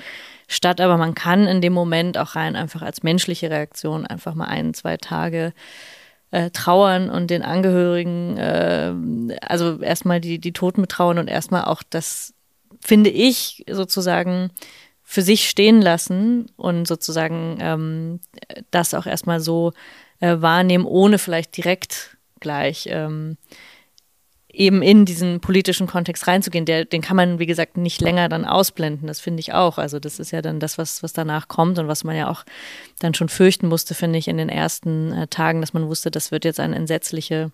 statt, 0.47 0.81
aber 0.81 0.97
man 0.97 1.15
kann 1.15 1.47
in 1.47 1.61
dem 1.61 1.73
Moment 1.73 2.19
auch 2.19 2.37
rein 2.37 2.57
einfach 2.57 2.83
als 2.83 3.03
menschliche 3.03 3.51
Reaktion 3.51 4.07
einfach 4.07 4.35
mal 4.35 4.47
ein, 4.47 4.75
zwei 4.75 4.97
Tage 4.97 5.53
äh, 6.31 6.51
trauern 6.51 7.11
und 7.11 7.31
den 7.31 7.43
Angehörigen, 7.43 8.37
äh, 8.37 8.93
also 9.41 9.81
erstmal 9.81 10.21
die, 10.21 10.39
die 10.39 10.53
Toten 10.53 10.83
betrauern 10.83 11.19
und 11.19 11.29
erstmal 11.29 11.65
auch 11.65 11.83
das, 11.89 12.35
finde 12.81 13.11
ich, 13.11 13.65
sozusagen 13.71 14.51
für 15.03 15.23
sich 15.23 15.49
stehen 15.49 15.81
lassen 15.81 16.51
und 16.57 16.89
sozusagen 16.89 17.59
ähm, 17.61 18.21
das 18.71 18.95
auch 18.95 19.07
erstmal 19.07 19.41
so 19.41 19.73
äh, 20.21 20.37
wahrnehmen, 20.41 20.87
ohne 20.87 21.19
vielleicht 21.19 21.57
direkt 21.57 22.17
gleich 22.41 22.89
ähm, 22.91 23.37
eben 24.55 24.83
in 24.83 25.05
diesen 25.05 25.41
politischen 25.41 25.87
Kontext 25.87 26.27
reinzugehen. 26.27 26.65
Der, 26.65 26.85
den 26.85 27.03
kann 27.03 27.17
man, 27.17 27.39
wie 27.39 27.47
gesagt, 27.47 27.77
nicht 27.77 28.01
länger 28.01 28.29
dann 28.29 28.45
ausblenden. 28.45 29.07
Das 29.07 29.21
finde 29.21 29.41
ich 29.41 29.53
auch. 29.53 29.79
Also 29.79 29.99
das 29.99 30.19
ist 30.19 30.31
ja 30.31 30.43
dann 30.43 30.61
das, 30.61 30.79
was, 30.79 31.03
was 31.03 31.13
danach 31.13 31.49
kommt 31.49 31.79
und 31.79 31.89
was 31.89 32.05
man 32.05 32.17
ja 32.17 32.31
auch 32.31 32.45
dann 33.01 33.15
schon 33.15 33.29
fürchten 33.29 33.69
musste, 33.69 33.95
finde 33.95 34.19
ich, 34.19 34.29
in 34.29 34.37
den 34.37 34.49
ersten 34.49 35.13
äh, 35.13 35.27
Tagen, 35.27 35.61
dass 35.61 35.75
man 35.75 35.89
wusste, 35.89 36.11
das 36.11 36.31
wird 36.31 36.45
jetzt 36.45 36.61
eine 36.61 36.77
entsetzliche 36.77 37.51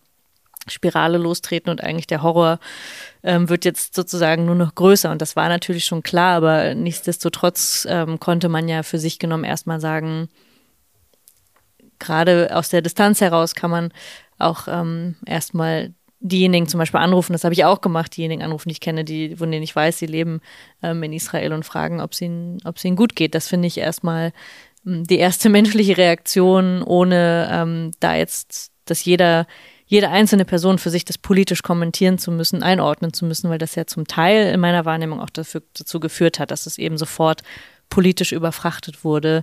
Spirale 0.68 1.16
lostreten 1.16 1.70
und 1.70 1.82
eigentlich 1.82 2.06
der 2.06 2.22
Horror 2.22 2.60
ähm, 3.22 3.48
wird 3.48 3.64
jetzt 3.64 3.94
sozusagen 3.94 4.44
nur 4.44 4.54
noch 4.54 4.74
größer. 4.74 5.10
Und 5.10 5.22
das 5.22 5.36
war 5.36 5.48
natürlich 5.48 5.86
schon 5.86 6.02
klar, 6.02 6.36
aber 6.36 6.74
nichtsdestotrotz 6.74 7.86
ähm, 7.88 8.20
konnte 8.20 8.48
man 8.48 8.68
ja 8.68 8.82
für 8.82 8.98
sich 8.98 9.18
genommen 9.18 9.44
erstmal 9.44 9.80
sagen, 9.80 10.28
gerade 11.98 12.54
aus 12.54 12.68
der 12.68 12.82
Distanz 12.82 13.20
heraus 13.20 13.54
kann 13.54 13.70
man 13.70 13.92
auch 14.38 14.68
ähm, 14.68 15.16
erstmal 15.26 15.92
diejenigen 16.20 16.68
zum 16.68 16.78
Beispiel 16.78 17.00
anrufen, 17.00 17.32
das 17.32 17.44
habe 17.44 17.54
ich 17.54 17.64
auch 17.64 17.80
gemacht, 17.80 18.16
diejenigen 18.16 18.42
anrufen, 18.42 18.68
die 18.68 18.74
ich 18.74 18.80
kenne, 18.80 19.04
die, 19.04 19.36
von 19.36 19.50
denen 19.50 19.62
ich 19.62 19.74
weiß, 19.74 19.98
sie 19.98 20.06
leben 20.06 20.40
ähm, 20.82 21.02
in 21.02 21.12
Israel 21.12 21.52
und 21.52 21.64
fragen, 21.64 22.00
ob 22.00 22.12
es 22.12 22.20
ihnen, 22.20 22.58
ob 22.64 22.76
es 22.76 22.84
ihnen 22.84 22.96
gut 22.96 23.16
geht. 23.16 23.34
Das 23.34 23.48
finde 23.48 23.66
ich 23.66 23.78
erstmal 23.78 24.32
ähm, 24.86 25.04
die 25.04 25.18
erste 25.18 25.48
menschliche 25.50 25.96
Reaktion, 25.96 26.82
ohne 26.82 27.48
ähm, 27.50 27.90
da 28.00 28.14
jetzt, 28.14 28.72
dass 28.84 29.04
jeder 29.04 29.46
jede 29.90 30.08
einzelne 30.08 30.44
Person 30.44 30.78
für 30.78 30.90
sich 30.90 31.04
das 31.04 31.18
politisch 31.18 31.64
kommentieren 31.64 32.16
zu 32.16 32.30
müssen, 32.30 32.62
einordnen 32.62 33.12
zu 33.12 33.24
müssen, 33.24 33.50
weil 33.50 33.58
das 33.58 33.74
ja 33.74 33.88
zum 33.88 34.06
Teil 34.06 34.54
in 34.54 34.60
meiner 34.60 34.84
Wahrnehmung 34.84 35.18
auch 35.18 35.30
dafür, 35.30 35.62
dazu 35.76 35.98
geführt 35.98 36.38
hat, 36.38 36.52
dass 36.52 36.66
es 36.66 36.78
eben 36.78 36.96
sofort 36.96 37.42
politisch 37.88 38.30
überfrachtet 38.30 39.02
wurde, 39.02 39.42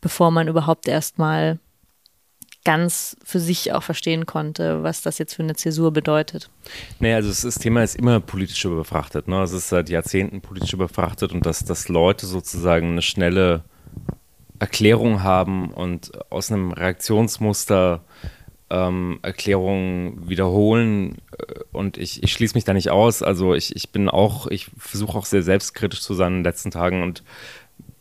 bevor 0.00 0.30
man 0.30 0.46
überhaupt 0.46 0.86
erstmal 0.86 1.58
ganz 2.68 3.16
für 3.24 3.40
sich 3.40 3.72
auch 3.72 3.82
verstehen 3.82 4.26
konnte, 4.26 4.82
was 4.82 5.00
das 5.00 5.16
jetzt 5.16 5.32
für 5.32 5.42
eine 5.42 5.56
Zäsur 5.56 5.90
bedeutet. 5.90 6.50
Naja, 7.00 7.16
also 7.16 7.30
das 7.30 7.54
Thema 7.54 7.82
ist 7.82 7.96
immer 7.96 8.20
politisch 8.20 8.62
überfrachtet. 8.66 9.26
Ne? 9.26 9.42
Es 9.42 9.52
ist 9.52 9.70
seit 9.70 9.88
Jahrzehnten 9.88 10.42
politisch 10.42 10.74
überfrachtet 10.74 11.32
und 11.32 11.46
dass, 11.46 11.64
dass 11.64 11.88
Leute 11.88 12.26
sozusagen 12.26 12.90
eine 12.90 13.00
schnelle 13.00 13.64
Erklärung 14.58 15.22
haben 15.22 15.70
und 15.70 16.12
aus 16.30 16.52
einem 16.52 16.72
Reaktionsmuster 16.72 18.02
ähm, 18.68 19.18
Erklärungen 19.22 20.28
wiederholen 20.28 21.22
äh, 21.38 21.60
und 21.72 21.96
ich, 21.96 22.22
ich 22.22 22.34
schließe 22.34 22.54
mich 22.54 22.64
da 22.64 22.74
nicht 22.74 22.90
aus. 22.90 23.22
Also 23.22 23.54
ich, 23.54 23.74
ich 23.76 23.92
bin 23.92 24.10
auch, 24.10 24.46
ich 24.46 24.70
versuche 24.76 25.16
auch 25.16 25.24
sehr 25.24 25.42
selbstkritisch 25.42 26.02
zu 26.02 26.12
sein 26.12 26.32
in 26.32 26.38
den 26.40 26.44
letzten 26.44 26.70
Tagen 26.70 27.02
und 27.02 27.22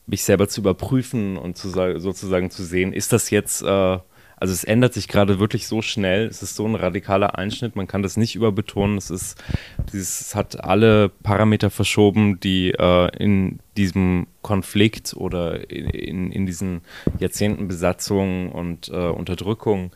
mich 0.07 0.25
selber 0.25 0.49
zu 0.49 0.59
überprüfen 0.59 1.37
und 1.37 1.55
zu, 1.55 1.69
sozusagen 1.69 2.51
zu 2.51 2.65
sehen, 2.65 2.91
ist 2.91 3.13
das 3.13 3.29
jetzt 3.29 3.61
äh, 3.61 3.99
also 4.39 4.53
es 4.53 4.63
ändert 4.63 4.93
sich 4.93 5.07
gerade 5.07 5.39
wirklich 5.39 5.67
so 5.67 5.81
schnell. 5.81 6.27
Es 6.27 6.43
ist 6.43 6.55
so 6.55 6.65
ein 6.67 6.75
radikaler 6.75 7.37
Einschnitt. 7.37 7.75
Man 7.75 7.87
kann 7.87 8.03
das 8.03 8.17
nicht 8.17 8.35
überbetonen. 8.35 8.97
Es 8.97 9.09
ist, 9.09 9.43
dieses, 9.91 10.21
es 10.21 10.35
hat 10.35 10.63
alle 10.63 11.09
Parameter 11.09 11.71
verschoben, 11.71 12.39
die 12.39 12.69
äh, 12.71 13.09
in 13.17 13.59
diesem 13.77 14.27
Konflikt 14.43 15.15
oder 15.15 15.69
in, 15.71 15.89
in, 15.89 16.31
in 16.31 16.45
diesen 16.45 16.81
Jahrzehnten 17.17 17.67
Besatzung 17.67 18.51
und 18.51 18.89
äh, 18.89 19.09
Unterdrückung 19.09 19.91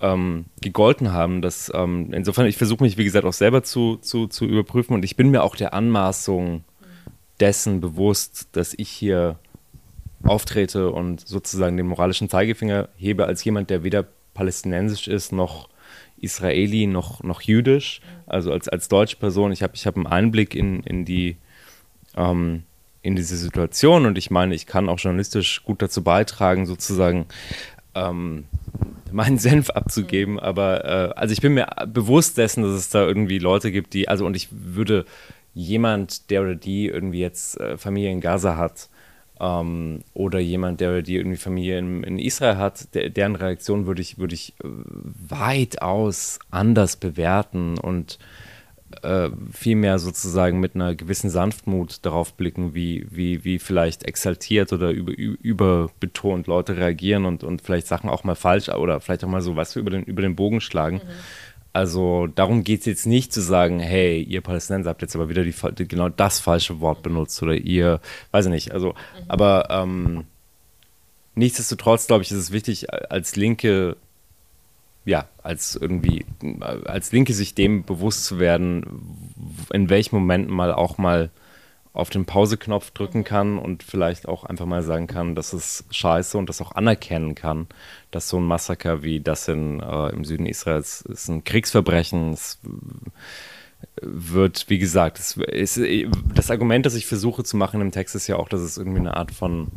ähm, 0.00 0.44
gegolten 0.60 1.12
haben. 1.12 1.42
Dass, 1.42 1.72
ähm, 1.74 2.12
insofern, 2.12 2.46
ich 2.46 2.56
versuche 2.56 2.84
mich, 2.84 2.96
wie 2.96 3.04
gesagt, 3.04 3.24
auch 3.24 3.32
selber 3.32 3.64
zu, 3.64 3.96
zu, 3.96 4.28
zu 4.28 4.44
überprüfen 4.44 4.94
und 4.94 5.04
ich 5.04 5.16
bin 5.16 5.30
mir 5.30 5.42
auch 5.42 5.56
der 5.56 5.74
Anmaßung 5.74 6.62
dessen 7.40 7.80
bewusst, 7.80 8.48
dass 8.52 8.72
ich 8.76 8.88
hier 8.88 9.38
auftrete 10.24 10.90
und 10.90 11.26
sozusagen 11.26 11.76
den 11.76 11.86
moralischen 11.86 12.28
Zeigefinger 12.28 12.88
hebe 12.96 13.26
als 13.26 13.42
jemand, 13.44 13.70
der 13.70 13.82
weder 13.82 14.06
palästinensisch 14.34 15.08
ist, 15.08 15.32
noch 15.32 15.68
Israeli, 16.18 16.86
noch, 16.86 17.22
noch 17.22 17.40
jüdisch, 17.40 18.00
also 18.26 18.52
als, 18.52 18.68
als 18.68 18.88
deutsche 18.88 19.16
Person. 19.16 19.52
Ich 19.52 19.62
habe 19.62 19.74
ich 19.74 19.86
hab 19.86 19.96
einen 19.96 20.06
Einblick 20.06 20.54
in, 20.54 20.82
in, 20.82 21.04
die, 21.04 21.36
ähm, 22.16 22.64
in 23.02 23.16
diese 23.16 23.36
Situation 23.36 24.06
und 24.06 24.18
ich 24.18 24.30
meine, 24.30 24.54
ich 24.54 24.66
kann 24.66 24.88
auch 24.88 24.98
journalistisch 24.98 25.62
gut 25.64 25.82
dazu 25.82 26.02
beitragen, 26.02 26.66
sozusagen 26.66 27.26
ähm, 27.94 28.44
meinen 29.10 29.38
Senf 29.38 29.70
abzugeben, 29.70 30.38
aber 30.38 30.84
äh, 30.84 31.18
also 31.18 31.32
ich 31.32 31.40
bin 31.40 31.54
mir 31.54 31.66
bewusst 31.86 32.36
dessen, 32.38 32.62
dass 32.62 32.72
es 32.72 32.90
da 32.90 33.06
irgendwie 33.06 33.38
Leute 33.38 33.72
gibt, 33.72 33.94
die, 33.94 34.08
also 34.08 34.26
und 34.26 34.36
ich 34.36 34.48
würde 34.50 35.06
jemand, 35.54 36.30
der 36.30 36.42
oder 36.42 36.54
die 36.54 36.86
irgendwie 36.86 37.20
jetzt 37.20 37.58
äh, 37.58 37.76
Familie 37.76 38.10
in 38.10 38.20
Gaza 38.20 38.56
hat, 38.56 38.88
ähm, 39.40 40.00
oder 40.12 40.38
jemand, 40.38 40.80
der 40.80 41.02
die 41.02 41.16
irgendwie 41.16 41.38
Familie 41.38 41.78
in, 41.78 42.04
in 42.04 42.18
Israel 42.18 42.58
hat, 42.58 42.94
der, 42.94 43.10
deren 43.10 43.36
Reaktion 43.36 43.86
würde 43.86 44.02
ich, 44.02 44.18
würde 44.18 44.34
ich 44.34 44.54
äh, 44.62 44.68
weitaus 45.28 46.38
anders 46.50 46.96
bewerten 46.96 47.78
und 47.78 48.18
äh, 49.02 49.30
vielmehr 49.52 49.98
sozusagen 49.98 50.60
mit 50.60 50.74
einer 50.74 50.94
gewissen 50.94 51.30
Sanftmut 51.30 52.04
darauf 52.04 52.34
blicken, 52.34 52.74
wie, 52.74 53.06
wie, 53.10 53.44
wie 53.44 53.58
vielleicht 53.58 54.04
exaltiert 54.04 54.72
oder 54.72 54.90
über, 54.90 55.12
überbetont 55.16 56.46
Leute 56.46 56.76
reagieren 56.76 57.24
und, 57.24 57.44
und 57.44 57.62
vielleicht 57.62 57.86
Sachen 57.86 58.10
auch 58.10 58.24
mal 58.24 58.34
falsch 58.34 58.68
oder 58.68 59.00
vielleicht 59.00 59.24
auch 59.24 59.28
mal 59.28 59.42
so 59.42 59.56
was 59.56 59.76
über 59.76 59.90
den, 59.90 60.04
über 60.04 60.22
den 60.22 60.36
Bogen 60.36 60.60
schlagen. 60.60 60.96
Mhm. 60.96 61.10
Also 61.72 62.26
darum 62.26 62.64
geht 62.64 62.80
es 62.80 62.86
jetzt 62.86 63.06
nicht 63.06 63.32
zu 63.32 63.40
sagen, 63.40 63.78
hey, 63.78 64.20
ihr 64.22 64.40
Palästinenser 64.40 64.90
habt 64.90 65.02
jetzt 65.02 65.14
aber 65.14 65.28
wieder 65.28 65.44
die, 65.44 65.88
genau 65.88 66.08
das 66.08 66.40
falsche 66.40 66.80
Wort 66.80 67.02
benutzt 67.02 67.40
oder 67.42 67.54
ihr, 67.54 68.00
weiß 68.32 68.46
ich 68.46 68.50
nicht. 68.50 68.72
Also, 68.72 68.88
mhm. 68.88 69.24
aber 69.28 69.68
ähm, 69.70 70.24
nichtsdestotrotz, 71.36 72.08
glaube 72.08 72.22
ich, 72.22 72.30
ist 72.32 72.38
es 72.38 72.50
wichtig, 72.50 72.92
als 72.92 73.36
Linke, 73.36 73.96
ja, 75.04 75.28
als 75.42 75.76
irgendwie, 75.76 76.26
als 76.84 77.12
Linke 77.12 77.34
sich 77.34 77.54
dem 77.54 77.84
bewusst 77.84 78.24
zu 78.24 78.40
werden, 78.40 78.84
in 79.72 79.88
welchen 79.90 80.16
Momenten 80.16 80.52
mal 80.52 80.72
auch 80.72 80.98
mal 80.98 81.30
auf 81.92 82.10
den 82.10 82.24
Pauseknopf 82.24 82.92
drücken 82.92 83.24
kann 83.24 83.58
und 83.58 83.82
vielleicht 83.82 84.28
auch 84.28 84.44
einfach 84.44 84.66
mal 84.66 84.82
sagen 84.82 85.08
kann, 85.08 85.34
dass 85.34 85.52
es 85.52 85.84
scheiße 85.90 86.38
und 86.38 86.48
das 86.48 86.60
auch 86.60 86.72
anerkennen 86.72 87.34
kann, 87.34 87.66
dass 88.12 88.28
so 88.28 88.38
ein 88.38 88.46
Massaker 88.46 89.02
wie 89.02 89.20
das 89.20 89.48
in, 89.48 89.80
äh, 89.80 90.10
im 90.10 90.24
Süden 90.24 90.46
Israels 90.46 91.00
ist 91.02 91.28
ein 91.28 91.42
Kriegsverbrechen. 91.42 92.32
Es 92.32 92.60
wird, 94.00 94.66
wie 94.68 94.78
gesagt, 94.78 95.18
es 95.18 95.36
ist, 95.36 95.80
das 96.34 96.50
Argument, 96.50 96.86
das 96.86 96.94
ich 96.94 97.06
versuche 97.06 97.42
zu 97.42 97.56
machen 97.56 97.80
im 97.80 97.90
Text, 97.90 98.14
ist 98.14 98.28
ja 98.28 98.36
auch, 98.36 98.48
dass 98.48 98.60
es 98.60 98.78
irgendwie 98.78 99.00
eine 99.00 99.16
Art 99.16 99.32
von 99.32 99.68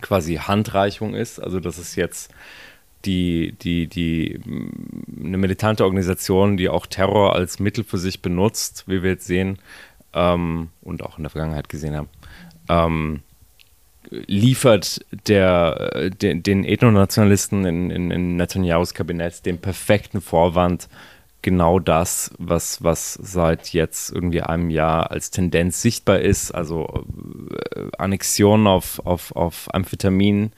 quasi 0.00 0.36
Handreichung 0.36 1.14
ist. 1.14 1.38
Also, 1.38 1.60
dass 1.60 1.78
es 1.78 1.96
jetzt 1.96 2.32
die, 3.04 3.54
die, 3.60 3.88
die, 3.88 4.40
eine 5.18 5.38
militante 5.38 5.84
Organisation, 5.84 6.56
die 6.56 6.68
auch 6.68 6.86
Terror 6.86 7.34
als 7.34 7.58
Mittel 7.58 7.84
für 7.84 7.98
sich 7.98 8.22
benutzt, 8.22 8.84
wie 8.86 9.02
wir 9.02 9.10
jetzt 9.10 9.26
sehen, 9.26 9.58
ähm, 10.16 10.70
und 10.82 11.04
auch 11.04 11.18
in 11.18 11.24
der 11.24 11.30
Vergangenheit 11.30 11.68
gesehen 11.68 11.94
haben, 11.94 12.08
ähm, 12.68 13.20
liefert 14.10 15.04
der, 15.28 16.10
de, 16.10 16.34
den 16.34 16.64
Ethnonationalisten 16.64 17.64
in, 17.64 17.90
in, 17.90 18.10
in 18.10 18.36
Netanyahus 18.36 18.94
Kabinett 18.94 19.44
den 19.46 19.58
perfekten 19.58 20.20
Vorwand, 20.20 20.88
genau 21.42 21.78
das, 21.78 22.32
was, 22.38 22.82
was 22.82 23.14
seit 23.14 23.72
jetzt 23.72 24.10
irgendwie 24.10 24.42
einem 24.42 24.68
Jahr 24.68 25.12
als 25.12 25.30
Tendenz 25.30 25.80
sichtbar 25.80 26.18
ist, 26.18 26.50
also 26.50 27.04
äh, 27.74 27.82
Annexion 27.98 28.66
auf, 28.66 29.00
auf, 29.04 29.34
auf 29.36 29.68
Amphetamin, 29.72 30.50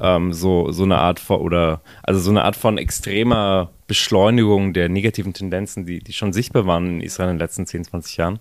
ähm, 0.00 0.32
so, 0.32 0.72
so 0.72 0.84
eine 0.84 0.98
Art 0.98 1.20
von, 1.20 1.40
oder 1.40 1.82
also 2.02 2.18
so 2.18 2.30
eine 2.30 2.44
Art 2.44 2.56
von 2.56 2.78
extremer 2.78 3.72
Beschleunigung 3.86 4.72
der 4.72 4.88
negativen 4.88 5.34
Tendenzen, 5.34 5.84
die, 5.84 5.98
die 5.98 6.14
schon 6.14 6.32
sichtbar 6.32 6.66
waren 6.66 6.86
in 6.86 7.00
Israel 7.02 7.28
in 7.28 7.34
den 7.34 7.40
letzten 7.40 7.66
10, 7.66 7.84
20 7.84 8.16
Jahren 8.16 8.40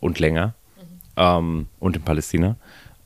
und 0.00 0.18
länger 0.18 0.54
mhm. 0.76 0.82
ähm, 1.16 1.66
und 1.78 1.96
in 1.96 2.02
Palästina. 2.02 2.56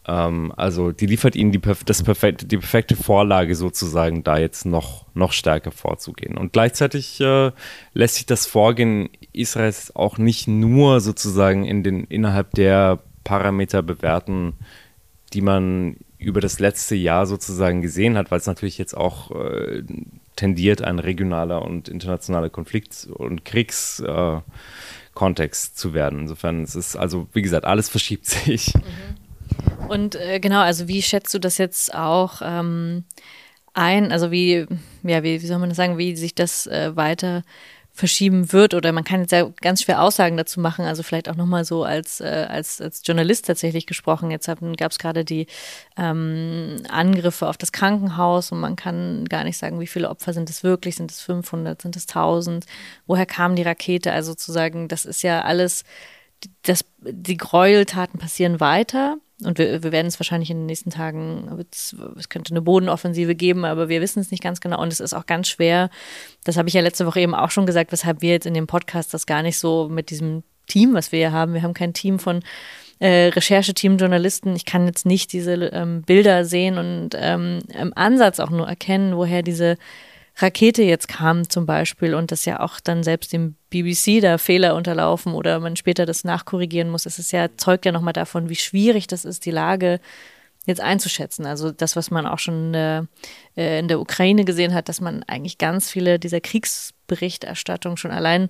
Ähm, 0.06 0.52
also 0.56 0.92
die 0.92 1.06
liefert 1.06 1.36
ihnen 1.36 1.52
die, 1.52 1.60
das 1.84 2.02
perfekte, 2.02 2.46
die 2.46 2.58
perfekte 2.58 2.96
Vorlage 2.96 3.54
sozusagen, 3.54 4.24
da 4.24 4.38
jetzt 4.38 4.66
noch, 4.66 5.06
noch 5.14 5.32
stärker 5.32 5.70
vorzugehen. 5.70 6.36
Und 6.36 6.52
gleichzeitig 6.52 7.20
äh, 7.20 7.52
lässt 7.94 8.16
sich 8.16 8.26
das 8.26 8.46
Vorgehen 8.46 9.10
Israels 9.32 9.94
auch 9.94 10.18
nicht 10.18 10.48
nur 10.48 11.00
sozusagen 11.00 11.64
in 11.64 11.82
den, 11.82 12.04
innerhalb 12.04 12.52
der 12.52 12.98
Parameter 13.24 13.82
bewerten, 13.82 14.54
die 15.32 15.40
man 15.40 15.96
über 16.18 16.40
das 16.40 16.58
letzte 16.58 16.94
Jahr 16.94 17.26
sozusagen 17.26 17.82
gesehen 17.82 18.16
hat, 18.16 18.30
weil 18.30 18.38
es 18.38 18.46
natürlich 18.46 18.78
jetzt 18.78 18.96
auch 18.96 19.30
äh, 19.32 19.82
tendiert, 20.36 20.82
ein 20.82 20.98
regionaler 20.98 21.62
und 21.62 21.88
internationaler 21.88 22.50
Konflikt 22.50 23.08
und 23.12 23.44
Kriegs 23.44 24.00
äh, 24.00 24.40
Kontext 25.14 25.78
zu 25.78 25.94
werden. 25.94 26.20
Insofern 26.20 26.62
es 26.62 26.74
ist 26.74 26.96
also, 26.96 27.28
wie 27.32 27.42
gesagt, 27.42 27.64
alles 27.64 27.88
verschiebt 27.88 28.26
sich. 28.26 28.74
Mhm. 28.74 29.88
Und 29.88 30.14
äh, 30.14 30.40
genau, 30.40 30.60
also 30.60 30.88
wie 30.88 31.02
schätzt 31.02 31.34
du 31.34 31.38
das 31.38 31.58
jetzt 31.58 31.94
auch 31.94 32.40
ähm, 32.42 33.04
ein? 33.74 34.12
Also 34.12 34.30
wie, 34.30 34.66
ja, 35.02 35.22
wie, 35.22 35.42
wie 35.42 35.46
soll 35.46 35.58
man 35.58 35.68
das 35.68 35.76
sagen, 35.76 35.98
wie 35.98 36.16
sich 36.16 36.34
das 36.34 36.66
äh, 36.66 36.96
weiter 36.96 37.42
verschieben 37.94 38.52
wird 38.52 38.72
oder 38.72 38.90
man 38.92 39.04
kann 39.04 39.20
jetzt 39.20 39.32
ja 39.32 39.50
ganz 39.60 39.82
schwer 39.82 40.02
Aussagen 40.02 40.38
dazu 40.38 40.60
machen, 40.60 40.86
also 40.86 41.02
vielleicht 41.02 41.28
auch 41.28 41.36
nochmal 41.36 41.64
so 41.64 41.84
als, 41.84 42.20
äh, 42.20 42.46
als, 42.48 42.80
als 42.80 43.02
Journalist 43.04 43.46
tatsächlich 43.46 43.86
gesprochen. 43.86 44.30
Jetzt 44.30 44.46
gab 44.46 44.90
es 44.90 44.98
gerade 44.98 45.26
die 45.26 45.46
ähm, 45.98 46.76
Angriffe 46.88 47.48
auf 47.48 47.58
das 47.58 47.70
Krankenhaus 47.70 48.50
und 48.50 48.60
man 48.60 48.76
kann 48.76 49.26
gar 49.26 49.44
nicht 49.44 49.58
sagen, 49.58 49.78
wie 49.78 49.86
viele 49.86 50.08
Opfer 50.08 50.32
sind 50.32 50.48
es 50.48 50.64
wirklich, 50.64 50.96
sind 50.96 51.10
es 51.10 51.20
500, 51.20 51.82
sind 51.82 51.94
es 51.96 52.08
1000, 52.08 52.64
woher 53.06 53.26
kam 53.26 53.56
die 53.56 53.62
Rakete, 53.62 54.12
also 54.12 54.34
zu 54.34 54.52
sagen, 54.52 54.88
das 54.88 55.04
ist 55.04 55.22
ja 55.22 55.42
alles, 55.42 55.84
das, 56.62 56.86
die 57.00 57.36
Gräueltaten 57.36 58.18
passieren 58.18 58.58
weiter 58.58 59.18
und 59.44 59.58
wir, 59.58 59.82
wir 59.82 59.92
werden 59.92 60.06
es 60.06 60.18
wahrscheinlich 60.18 60.50
in 60.50 60.58
den 60.58 60.66
nächsten 60.66 60.90
Tagen, 60.90 61.64
es, 61.70 61.94
könnte 62.28 62.52
eine 62.52 62.62
Bodenoffensive 62.62 63.34
geben, 63.34 63.64
aber 63.64 63.88
wir 63.88 64.00
wissen 64.00 64.20
es 64.20 64.30
nicht 64.30 64.42
ganz 64.42 64.60
genau. 64.60 64.80
Und 64.80 64.92
es 64.92 65.00
ist 65.00 65.14
auch 65.14 65.26
ganz 65.26 65.48
schwer, 65.48 65.90
das 66.44 66.56
habe 66.56 66.68
ich 66.68 66.74
ja 66.74 66.80
letzte 66.80 67.06
Woche 67.06 67.20
eben 67.20 67.34
auch 67.34 67.50
schon 67.50 67.66
gesagt, 67.66 67.92
weshalb 67.92 68.22
wir 68.22 68.30
jetzt 68.30 68.46
in 68.46 68.54
dem 68.54 68.66
Podcast 68.66 69.12
das 69.14 69.26
gar 69.26 69.42
nicht 69.42 69.58
so 69.58 69.88
mit 69.88 70.10
diesem 70.10 70.42
Team, 70.66 70.94
was 70.94 71.12
wir 71.12 71.18
hier 71.18 71.32
haben, 71.32 71.54
wir 71.54 71.62
haben 71.62 71.74
kein 71.74 71.92
Team 71.92 72.18
von 72.18 72.40
äh, 72.98 73.28
Rechercheteam, 73.28 73.96
Journalisten. 73.96 74.54
Ich 74.54 74.64
kann 74.64 74.86
jetzt 74.86 75.06
nicht 75.06 75.32
diese 75.32 75.54
ähm, 75.54 76.02
Bilder 76.02 76.44
sehen 76.44 76.78
und 76.78 77.10
ähm, 77.14 77.58
im 77.78 77.92
Ansatz 77.96 78.38
auch 78.38 78.50
nur 78.50 78.68
erkennen, 78.68 79.16
woher 79.16 79.42
diese 79.42 79.76
Rakete 80.36 80.82
jetzt 80.82 81.08
kam 81.08 81.48
zum 81.48 81.66
Beispiel 81.66 82.14
und 82.14 82.32
das 82.32 82.44
ja 82.44 82.60
auch 82.60 82.80
dann 82.80 83.02
selbst 83.02 83.32
dem 83.32 83.54
BBC 83.70 84.20
da 84.20 84.38
Fehler 84.38 84.74
unterlaufen 84.74 85.34
oder 85.34 85.60
man 85.60 85.76
später 85.76 86.06
das 86.06 86.24
nachkorrigieren 86.24 86.90
muss. 86.90 87.06
Es 87.06 87.18
ist 87.18 87.32
ja, 87.32 87.48
zeugt 87.56 87.84
ja 87.84 87.92
nochmal 87.92 88.14
davon, 88.14 88.48
wie 88.48 88.56
schwierig 88.56 89.06
das 89.06 89.24
ist, 89.24 89.44
die 89.44 89.50
Lage 89.50 90.00
jetzt 90.66 90.80
einzuschätzen. 90.80 91.44
Also 91.44 91.70
das, 91.70 91.96
was 91.96 92.10
man 92.10 92.26
auch 92.26 92.38
schon 92.38 92.66
in 92.66 92.72
der, 92.72 93.06
äh, 93.56 93.78
in 93.78 93.88
der 93.88 94.00
Ukraine 94.00 94.44
gesehen 94.44 94.74
hat, 94.74 94.88
dass 94.88 95.00
man 95.00 95.22
eigentlich 95.24 95.58
ganz 95.58 95.90
viele 95.90 96.18
dieser 96.18 96.40
Kriegsberichterstattung 96.40 97.96
schon 97.96 98.12
allein 98.12 98.48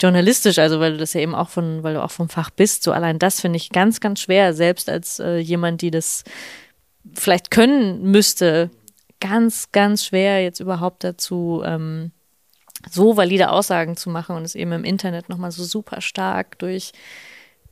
journalistisch, 0.00 0.58
also 0.58 0.78
weil 0.78 0.92
du 0.92 0.98
das 0.98 1.14
ja 1.14 1.20
eben 1.20 1.34
auch 1.34 1.48
von, 1.48 1.82
weil 1.82 1.94
du 1.94 2.02
auch 2.02 2.10
vom 2.10 2.28
Fach 2.28 2.50
bist, 2.50 2.84
so 2.84 2.92
allein 2.92 3.18
das 3.18 3.40
finde 3.40 3.56
ich 3.56 3.70
ganz, 3.70 4.00
ganz 4.00 4.20
schwer, 4.20 4.54
selbst 4.54 4.88
als 4.88 5.18
äh, 5.18 5.38
jemand, 5.38 5.82
die 5.82 5.90
das 5.90 6.22
vielleicht 7.14 7.50
können 7.50 8.02
müsste, 8.10 8.70
ganz, 9.20 9.72
ganz 9.72 10.04
schwer 10.04 10.42
jetzt 10.42 10.60
überhaupt 10.60 11.04
dazu 11.04 11.62
ähm, 11.64 12.12
so 12.90 13.16
valide 13.16 13.50
Aussagen 13.50 13.96
zu 13.96 14.10
machen 14.10 14.36
und 14.36 14.44
es 14.44 14.54
eben 14.54 14.72
im 14.72 14.84
Internet 14.84 15.28
nochmal 15.28 15.50
so 15.50 15.64
super 15.64 16.00
stark 16.00 16.58
durch 16.58 16.92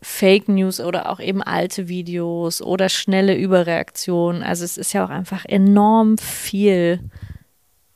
Fake 0.03 0.49
News 0.49 0.81
oder 0.81 1.11
auch 1.11 1.21
eben 1.21 1.43
alte 1.43 1.88
Videos 1.88 2.61
oder 2.61 2.88
schnelle 2.88 3.37
Überreaktionen. 3.37 4.43
Also 4.43 4.65
es 4.65 4.76
ist 4.76 4.93
ja 4.93 5.05
auch 5.05 5.11
einfach 5.11 5.45
enorm 5.47 6.19
viel, 6.19 7.00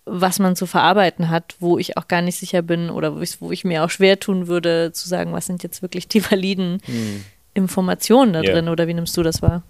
was 0.06 0.38
man 0.38 0.56
zu 0.56 0.66
verarbeiten 0.66 1.30
hat, 1.30 1.56
wo 1.60 1.78
ich 1.78 1.96
auch 1.96 2.08
gar 2.08 2.22
nicht 2.22 2.38
sicher 2.38 2.62
bin 2.62 2.90
oder 2.90 3.16
wo 3.16 3.20
ich, 3.20 3.40
wo 3.40 3.52
ich 3.52 3.64
mir 3.64 3.84
auch 3.84 3.90
schwer 3.90 4.18
tun 4.18 4.46
würde, 4.46 4.92
zu 4.92 5.08
sagen, 5.08 5.32
was 5.32 5.46
sind 5.46 5.62
jetzt 5.62 5.82
wirklich 5.82 6.08
die 6.08 6.24
validen 6.30 6.80
hm. 6.84 7.24
Informationen 7.54 8.32
da 8.32 8.42
drin 8.42 8.64
yeah. 8.64 8.72
oder 8.72 8.86
wie 8.86 8.94
nimmst 8.94 9.16
du 9.16 9.22
das 9.22 9.42
wahr? 9.42 9.62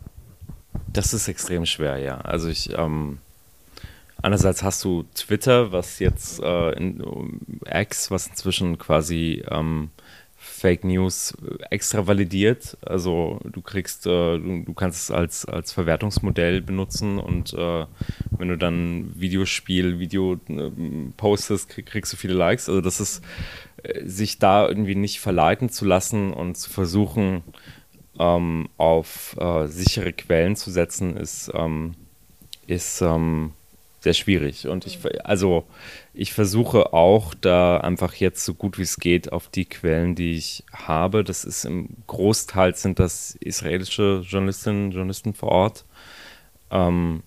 Das 0.93 1.13
ist 1.13 1.29
extrem 1.29 1.67
schwer, 1.67 1.99
ja. 1.99 2.19
Also 2.19 2.49
ich, 2.49 2.71
ähm, 2.77 3.19
einerseits 4.23 4.63
hast 4.63 4.85
du 4.85 5.05
Twitter, 5.15 5.73
was 5.73 5.99
jetzt 5.99 6.41
äh, 6.43 6.73
in, 6.73 7.03
X, 7.67 8.11
was 8.11 8.27
inzwischen 8.27 8.79
quasi 8.79 9.45
ähm, 9.51 9.91
Fake 10.43 10.85
News 10.85 11.37
extra 11.71 12.07
validiert. 12.07 12.79
Also 12.81 13.41
du 13.45 13.61
kriegst, 13.61 14.07
äh, 14.07 14.39
du, 14.39 14.65
du, 14.65 14.73
kannst 14.73 15.03
es 15.03 15.11
als, 15.11 15.45
als 15.45 15.73
Verwertungsmodell 15.73 16.63
benutzen 16.63 17.19
und 17.19 17.53
äh, 17.53 17.87
wenn 18.39 18.49
du 18.49 18.57
dann 18.57 19.13
Videospiel, 19.15 19.99
Video 19.99 20.41
äh, 20.49 20.71
postest, 21.17 21.69
krieg, 21.69 21.87
kriegst 21.87 22.13
du 22.13 22.17
viele 22.17 22.35
Likes. 22.35 22.71
Also 22.71 22.81
das 22.81 23.01
ist, 23.01 23.23
äh, 23.83 24.07
sich 24.07 24.39
da 24.39 24.67
irgendwie 24.67 24.95
nicht 24.95 25.21
verleiten 25.21 25.69
zu 25.69 25.85
lassen 25.85 26.33
und 26.33 26.57
zu 26.57 26.71
versuchen, 26.71 27.43
ähm, 28.19 28.69
auf 28.77 29.37
äh, 29.39 29.67
sichere 29.67 30.13
Quellen 30.13 30.57
zu 30.57 30.71
setzen, 30.71 31.17
ist, 31.17 31.51
ähm, 31.55 31.93
ist 32.67 33.03
ähm, 33.03 33.53
sehr 34.01 34.15
schwierig. 34.15 34.67
Und 34.67 34.87
ich, 34.87 34.99
also 35.25 35.67
ich 36.15 36.33
versuche 36.33 36.93
auch 36.93 37.35
da 37.35 37.79
einfach 37.79 38.15
jetzt 38.15 38.45
so 38.45 38.55
gut 38.55 38.79
wie 38.79 38.83
es 38.83 38.97
geht 38.97 39.33
auf 39.33 39.49
die 39.49 39.67
Quellen, 39.67 40.15
die 40.15 40.33
ich 40.33 40.65
habe. 40.73 41.23
Das 41.23 41.45
ist 41.45 41.65
im 41.65 41.89
Großteil 42.07 42.75
sind 42.75 42.99
das 42.99 43.37
israelische 43.41 44.23
Journalistinnen 44.27 44.91
Journalisten 44.91 45.35
vor 45.35 45.51
Ort. 45.51 45.85
Ähm, 46.71 47.23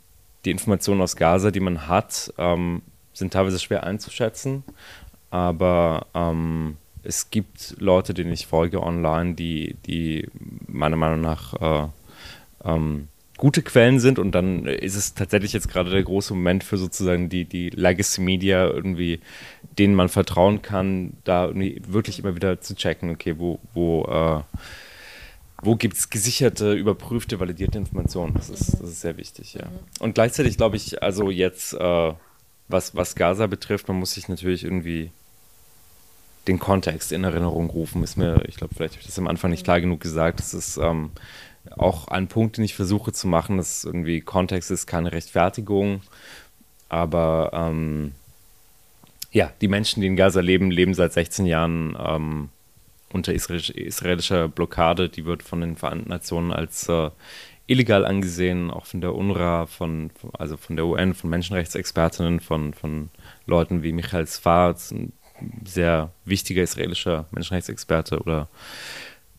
die 0.46 0.52
Informationen 0.52 1.02
aus 1.02 1.16
Gaza, 1.16 1.52
die 1.52 1.60
man 1.60 1.88
hat, 1.88 2.34
ähm, 2.38 2.82
sind 3.14 3.34
teilweise 3.34 3.60
schwer 3.60 3.84
einzuschätzen. 3.84 4.64
Aber 5.30 6.08
ähm, 6.14 6.78
es 7.04 7.30
gibt 7.30 7.76
Leute, 7.80 8.14
denen 8.14 8.32
ich 8.32 8.48
folge 8.48 8.82
online, 8.82 9.36
die, 9.36 9.76
die 9.86 10.28
meiner 10.68 10.96
Meinung 10.96 11.22
nach 11.22 11.54
äh, 11.54 11.88
ähm, 12.66 13.10
gute 13.44 13.62
Quellen 13.62 14.00
sind 14.00 14.20
und 14.20 14.32
dann 14.32 14.68
ist 14.68 14.96
es 14.96 15.16
tatsächlich 15.16 15.52
jetzt 15.52 15.68
gerade 15.68 15.90
der 15.90 16.02
große 16.02 16.34
Moment 16.34 16.64
für 16.64 16.78
sozusagen 16.78 17.28
die, 17.28 17.44
die 17.44 17.72
Legacy 17.72 18.22
Media 18.22 18.66
irgendwie, 18.68 19.20
denen 19.78 19.96
man 19.96 20.08
vertrauen 20.08 20.62
kann, 20.62 21.18
da 21.26 21.52
wirklich 21.54 22.20
immer 22.20 22.38
wieder 22.38 22.62
zu 22.62 22.74
checken, 22.74 23.10
okay, 23.10 23.36
wo, 23.38 23.60
wo, 23.74 24.06
äh, 24.06 24.42
wo 25.62 25.76
gibt 25.76 25.98
es 25.98 26.10
gesicherte, 26.10 26.72
überprüfte, 26.72 27.38
validierte 27.42 27.78
Informationen? 27.78 28.34
Das 28.34 28.50
ist, 28.50 28.76
das 28.76 28.90
ist 28.90 29.02
sehr 29.02 29.18
wichtig, 29.18 29.56
ja. 29.56 29.66
Und 30.00 30.16
gleichzeitig 30.16 30.56
glaube 30.56 30.78
ich, 30.78 31.04
also 31.04 31.30
jetzt, 31.30 31.74
äh, 31.74 32.14
was, 32.70 32.96
was 32.96 33.14
Gaza 33.14 33.48
betrifft, 33.48 33.90
man 33.90 34.00
muss 34.00 34.14
sich 34.14 34.30
natürlich 34.30 34.64
irgendwie 34.64 35.12
den 36.48 36.60
Kontext 36.60 37.12
in 37.12 37.26
Erinnerung 37.26 37.70
rufen, 37.70 38.04
ist 38.04 38.16
mir, 38.16 38.42
ich 38.48 38.56
glaube, 38.56 38.74
vielleicht 38.74 38.94
habe 38.94 39.02
ich 39.02 39.08
das 39.08 39.20
am 39.20 39.28
Anfang 39.28 39.52
nicht 39.52 39.66
klar 39.66 39.82
genug 39.82 40.00
gesagt. 40.00 40.40
Das 40.40 40.54
ist 40.54 40.78
ähm, 40.78 41.12
auch 41.72 42.08
ein 42.08 42.28
Punkt, 42.28 42.58
den 42.58 42.66
ich 42.66 42.76
versuche 42.76 43.12
zu 43.14 43.28
machen, 43.28 43.58
dass 43.58 43.84
irgendwie 43.84 44.22
Kontext 44.22 44.72
ist 44.72 44.86
keine 44.86 45.12
Rechtfertigung, 45.12 46.02
aber 46.90 47.52
ähm, 47.54 48.14
ja, 49.32 49.52
die 49.62 49.68
Menschen, 49.68 50.02
die 50.02 50.08
in 50.08 50.16
Gaza 50.16 50.42
leben, 50.42 50.70
leben 50.70 50.94
seit 50.94 51.14
16 51.14 51.46
Jahren 51.46 51.98
ähm, 52.00 52.50
unter 53.12 53.34
israelischer 53.34 54.48
Blockade. 54.48 55.10
Die 55.10 55.26
wird 55.26 55.44
von 55.44 55.62
den 55.62 55.76
Vereinten 55.76 56.10
Nationen 56.10 56.52
als 56.52 56.88
äh, 56.88 57.10
illegal 57.66 58.06
angesehen, 58.06 58.70
auch 58.70 58.86
von 58.86 59.02
der 59.02 59.16
UNRWA, 59.16 59.66
von, 59.66 60.12
also 60.34 60.58
von 60.58 60.76
der 60.76 60.86
UN, 60.86 61.14
von 61.14 61.30
Menschenrechtsexpertinnen, 61.30 62.40
von, 62.42 62.74
von 62.74 63.10
Leuten 63.46 63.84
wie 63.84 63.92
Michael 63.92 64.28
Sfar, 64.28 64.76
ein 64.92 65.14
sehr 65.66 66.12
wichtiger 66.26 66.62
israelischer 66.62 67.26
Menschenrechtsexperte, 67.32 68.20
oder 68.20 68.50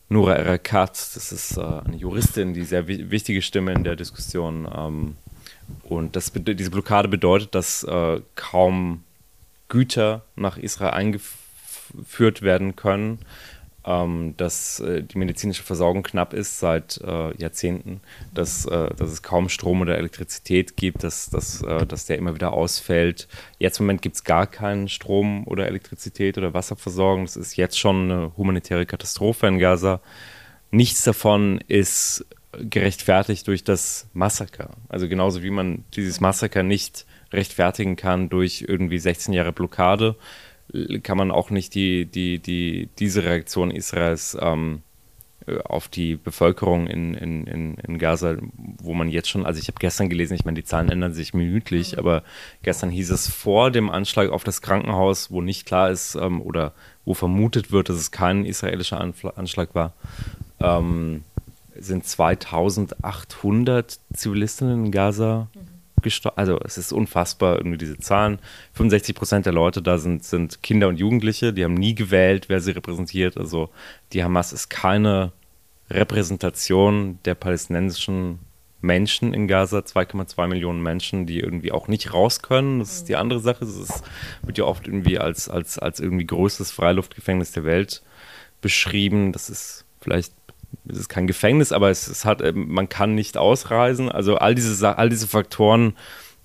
Nora 0.07 0.35
Erakat, 0.35 0.91
das 0.91 1.31
ist 1.31 1.57
äh, 1.57 1.61
eine 1.61 1.95
Juristin, 1.95 2.53
die 2.53 2.63
sehr 2.63 2.87
wichtige 2.87 3.41
Stimme 3.41 3.73
in 3.73 3.83
der 3.83 3.95
Diskussion. 3.95 4.67
Ähm, 4.73 5.15
und 5.83 6.15
das, 6.15 6.31
diese 6.33 6.69
Blockade 6.69 7.07
bedeutet, 7.07 7.55
dass 7.55 7.83
äh, 7.83 8.21
kaum 8.35 9.03
Güter 9.67 10.23
nach 10.35 10.57
Israel 10.57 10.91
eingeführt 10.91 12.43
werden 12.43 12.75
können 12.75 13.19
dass 13.85 14.79
äh, 14.79 15.03
die 15.03 15.17
medizinische 15.17 15.61
Versorgung 15.61 16.01
knapp 16.01 16.33
ist 16.33 16.59
seit 16.59 16.99
äh, 17.05 17.37
Jahrzehnten, 17.37 18.01
dass, 18.33 18.65
äh, 18.65 18.89
dass 18.95 19.11
es 19.11 19.21
kaum 19.21 19.47
Strom 19.47 19.81
oder 19.81 19.97
Elektrizität 19.99 20.75
gibt, 20.75 21.03
dass, 21.03 21.29
dass, 21.29 21.61
äh, 21.61 21.85
dass 21.85 22.07
der 22.07 22.17
immer 22.17 22.33
wieder 22.33 22.53
ausfällt. 22.53 23.27
Jetzt 23.59 23.79
im 23.79 23.85
Moment 23.85 24.01
gibt 24.01 24.15
es 24.15 24.23
gar 24.23 24.47
keinen 24.47 24.89
Strom 24.89 25.45
oder 25.45 25.67
Elektrizität 25.67 26.37
oder 26.39 26.55
Wasserversorgung. 26.55 27.25
Das 27.25 27.35
ist 27.35 27.57
jetzt 27.57 27.77
schon 27.77 28.11
eine 28.11 28.31
humanitäre 28.37 28.87
Katastrophe 28.87 29.45
in 29.45 29.59
Gaza. 29.59 30.01
Nichts 30.71 31.03
davon 31.03 31.59
ist 31.67 32.25
gerechtfertigt 32.57 33.47
durch 33.47 33.63
das 33.63 34.07
Massaker. 34.13 34.71
Also 34.89 35.07
genauso 35.07 35.43
wie 35.43 35.51
man 35.51 35.83
dieses 35.95 36.21
Massaker 36.21 36.63
nicht 36.63 37.05
rechtfertigen 37.31 37.95
kann 37.95 38.29
durch 38.29 38.65
irgendwie 38.67 38.97
16 38.97 39.33
Jahre 39.33 39.51
Blockade, 39.51 40.15
kann 41.03 41.17
man 41.17 41.31
auch 41.31 41.49
nicht 41.49 41.75
die, 41.75 42.05
die, 42.05 42.39
die, 42.39 42.89
diese 42.97 43.23
Reaktion 43.23 43.71
Israels 43.71 44.37
ähm, 44.39 44.81
äh, 45.47 45.59
auf 45.59 45.87
die 45.87 46.15
Bevölkerung 46.15 46.87
in, 46.87 47.13
in, 47.13 47.45
in, 47.47 47.75
in 47.75 47.99
Gaza, 47.99 48.37
wo 48.81 48.93
man 48.93 49.09
jetzt 49.09 49.29
schon, 49.29 49.45
also 49.45 49.59
ich 49.59 49.67
habe 49.67 49.77
gestern 49.79 50.09
gelesen, 50.09 50.33
ich 50.33 50.45
meine, 50.45 50.55
die 50.55 50.63
Zahlen 50.63 50.89
ändern 50.89 51.13
sich 51.13 51.33
minütlich, 51.33 51.93
mhm. 51.93 51.99
aber 51.99 52.23
gestern 52.63 52.89
hieß 52.89 53.11
es 53.11 53.29
vor 53.29 53.71
dem 53.71 53.89
Anschlag 53.89 54.29
auf 54.29 54.43
das 54.43 54.61
Krankenhaus, 54.61 55.31
wo 55.31 55.41
nicht 55.41 55.65
klar 55.65 55.91
ist 55.91 56.15
ähm, 56.15 56.41
oder 56.41 56.73
wo 57.05 57.13
vermutet 57.13 57.71
wird, 57.71 57.89
dass 57.89 57.97
es 57.97 58.11
kein 58.11 58.45
israelischer 58.45 58.99
Anschlag 58.99 59.75
war, 59.75 59.93
ähm, 60.59 61.23
sind 61.77 62.05
2800 62.05 63.99
Zivilistinnen 64.13 64.85
in 64.85 64.91
Gaza 64.91 65.47
mhm 65.53 65.74
gestorben. 66.05 66.37
Also 66.37 66.57
es 66.63 66.77
ist 66.77 66.93
unfassbar, 66.93 67.57
irgendwie 67.57 67.77
diese 67.77 67.97
Zahlen. 67.97 68.39
65 68.73 69.15
Prozent 69.15 69.45
der 69.45 69.53
Leute 69.53 69.81
da 69.81 69.97
sind, 69.97 70.23
sind 70.23 70.63
Kinder 70.63 70.87
und 70.87 70.97
Jugendliche, 70.97 71.51
die 71.51 71.65
haben 71.65 71.73
nie 71.73 71.95
gewählt, 71.95 72.47
wer 72.47 72.61
sie 72.61 72.71
repräsentiert. 72.71 73.37
Also 73.37 73.69
die 74.13 74.23
Hamas 74.23 74.53
ist 74.53 74.69
keine 74.69 75.33
Repräsentation 75.89 77.19
der 77.25 77.35
palästinensischen 77.35 78.39
Menschen 78.81 79.33
in 79.33 79.47
Gaza, 79.47 79.79
2,2 79.79 80.47
Millionen 80.47 80.81
Menschen, 80.81 81.25
die 81.25 81.39
irgendwie 81.39 81.71
auch 81.71 81.87
nicht 81.87 82.13
raus 82.13 82.41
können. 82.41 82.79
Das 82.79 82.93
ist 82.93 83.09
die 83.09 83.15
andere 83.15 83.39
Sache. 83.39 83.65
Es 83.65 84.03
wird 84.43 84.57
ja 84.57 84.65
oft 84.65 84.87
irgendwie 84.87 85.19
als, 85.19 85.49
als, 85.49 85.79
als 85.79 85.99
irgendwie 85.99 86.25
größtes 86.25 86.71
Freiluftgefängnis 86.71 87.51
der 87.51 87.65
Welt 87.65 88.03
beschrieben. 88.61 89.31
Das 89.31 89.49
ist 89.49 89.85
vielleicht 89.99 90.33
es 90.89 90.97
ist 90.97 91.09
kein 91.09 91.27
Gefängnis, 91.27 91.71
aber 91.71 91.89
es, 91.89 92.07
es 92.07 92.25
hat, 92.25 92.41
ähm, 92.41 92.67
man 92.69 92.89
kann 92.89 93.15
nicht 93.15 93.37
ausreisen. 93.37 94.11
Also 94.11 94.37
all 94.37 94.55
diese, 94.55 94.97
all 94.97 95.09
diese 95.09 95.27
Faktoren 95.27 95.93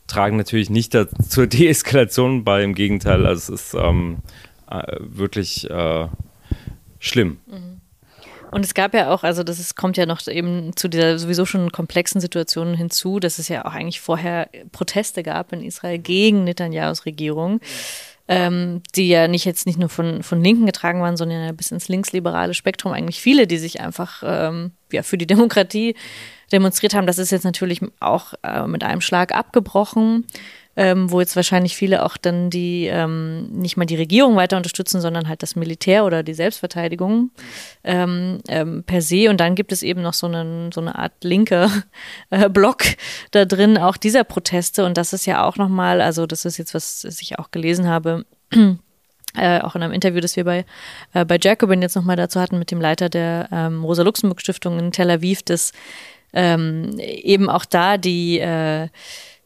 tragen 0.06 0.36
natürlich 0.36 0.70
nicht 0.70 0.96
zur 1.28 1.46
Deeskalation 1.48 2.44
bei, 2.44 2.62
im 2.62 2.74
Gegenteil, 2.74 3.26
also 3.26 3.54
es 3.54 3.62
ist 3.62 3.74
ähm, 3.74 4.18
äh, 4.70 4.96
wirklich 4.98 5.68
äh, 5.70 6.08
schlimm. 6.98 7.38
Mhm. 7.46 7.80
Und 8.50 8.64
es 8.64 8.74
gab 8.74 8.94
ja 8.94 9.12
auch, 9.12 9.22
also 9.22 9.44
das 9.44 9.60
ist, 9.60 9.76
kommt 9.76 9.96
ja 9.96 10.06
noch 10.06 10.26
eben 10.26 10.74
zu 10.74 10.88
dieser 10.88 11.20
sowieso 11.20 11.46
schon 11.46 11.70
komplexen 11.70 12.20
Situation 12.20 12.74
hinzu, 12.74 13.20
dass 13.20 13.38
es 13.38 13.46
ja 13.46 13.64
auch 13.64 13.74
eigentlich 13.74 14.00
vorher 14.00 14.48
Proteste 14.72 15.22
gab 15.22 15.52
in 15.52 15.62
Israel 15.62 15.98
gegen 15.98 16.42
Netanyahus 16.42 17.06
Regierung. 17.06 17.54
Mhm 17.54 17.60
ähm, 18.30 18.80
die 18.94 19.08
ja 19.08 19.26
nicht 19.26 19.44
jetzt 19.44 19.66
nicht 19.66 19.78
nur 19.78 19.88
von, 19.88 20.22
von 20.22 20.40
Linken 20.40 20.64
getragen 20.64 21.02
waren, 21.02 21.16
sondern 21.16 21.44
ja 21.44 21.50
bis 21.50 21.72
ins 21.72 21.88
linksliberale 21.88 22.54
Spektrum 22.54 22.92
eigentlich 22.92 23.20
viele, 23.20 23.48
die 23.48 23.58
sich 23.58 23.80
einfach 23.80 24.22
ähm, 24.24 24.70
ja, 24.92 25.02
für 25.02 25.18
die 25.18 25.26
Demokratie 25.26 25.96
demonstriert 26.52 26.94
haben. 26.94 27.08
Das 27.08 27.18
ist 27.18 27.32
jetzt 27.32 27.42
natürlich 27.42 27.80
auch 27.98 28.34
äh, 28.44 28.68
mit 28.68 28.84
einem 28.84 29.00
Schlag 29.00 29.34
abgebrochen. 29.34 30.26
Ähm, 30.80 31.10
wo 31.10 31.20
jetzt 31.20 31.36
wahrscheinlich 31.36 31.76
viele 31.76 32.06
auch 32.06 32.16
dann 32.16 32.48
die 32.48 32.86
ähm, 32.86 33.50
nicht 33.50 33.76
mal 33.76 33.84
die 33.84 33.96
Regierung 33.96 34.36
weiter 34.36 34.56
unterstützen, 34.56 35.02
sondern 35.02 35.28
halt 35.28 35.42
das 35.42 35.54
Militär 35.54 36.06
oder 36.06 36.22
die 36.22 36.32
Selbstverteidigung 36.32 37.32
ähm, 37.84 38.38
ähm, 38.48 38.82
per 38.84 39.02
se. 39.02 39.28
Und 39.28 39.40
dann 39.40 39.56
gibt 39.56 39.72
es 39.72 39.82
eben 39.82 40.00
noch 40.00 40.14
so, 40.14 40.26
einen, 40.26 40.72
so 40.72 40.80
eine 40.80 40.98
Art 40.98 41.12
linker 41.22 41.70
äh, 42.30 42.48
Block 42.48 42.84
da 43.30 43.44
drin, 43.44 43.76
auch 43.76 43.98
dieser 43.98 44.24
Proteste. 44.24 44.86
Und 44.86 44.96
das 44.96 45.12
ist 45.12 45.26
ja 45.26 45.44
auch 45.44 45.58
nochmal, 45.58 46.00
also 46.00 46.24
das 46.24 46.46
ist 46.46 46.56
jetzt, 46.56 46.72
was 46.72 47.04
ich 47.04 47.38
auch 47.38 47.50
gelesen 47.50 47.86
habe, 47.86 48.24
äh, 49.36 49.60
auch 49.60 49.76
in 49.76 49.82
einem 49.82 49.92
Interview, 49.92 50.20
das 50.20 50.36
wir 50.36 50.44
bei, 50.44 50.64
äh, 51.12 51.26
bei 51.26 51.38
Jacobin 51.38 51.82
jetzt 51.82 51.94
nochmal 51.94 52.16
dazu 52.16 52.40
hatten, 52.40 52.58
mit 52.58 52.70
dem 52.70 52.80
Leiter 52.80 53.10
der 53.10 53.50
ähm, 53.52 53.84
Rosa-Luxemburg-Stiftung 53.84 54.78
in 54.78 54.92
Tel 54.92 55.10
Aviv, 55.10 55.42
dass 55.42 55.72
ähm, 56.32 56.98
eben 56.98 57.50
auch 57.50 57.66
da 57.66 57.98
die 57.98 58.38
äh, 58.38 58.88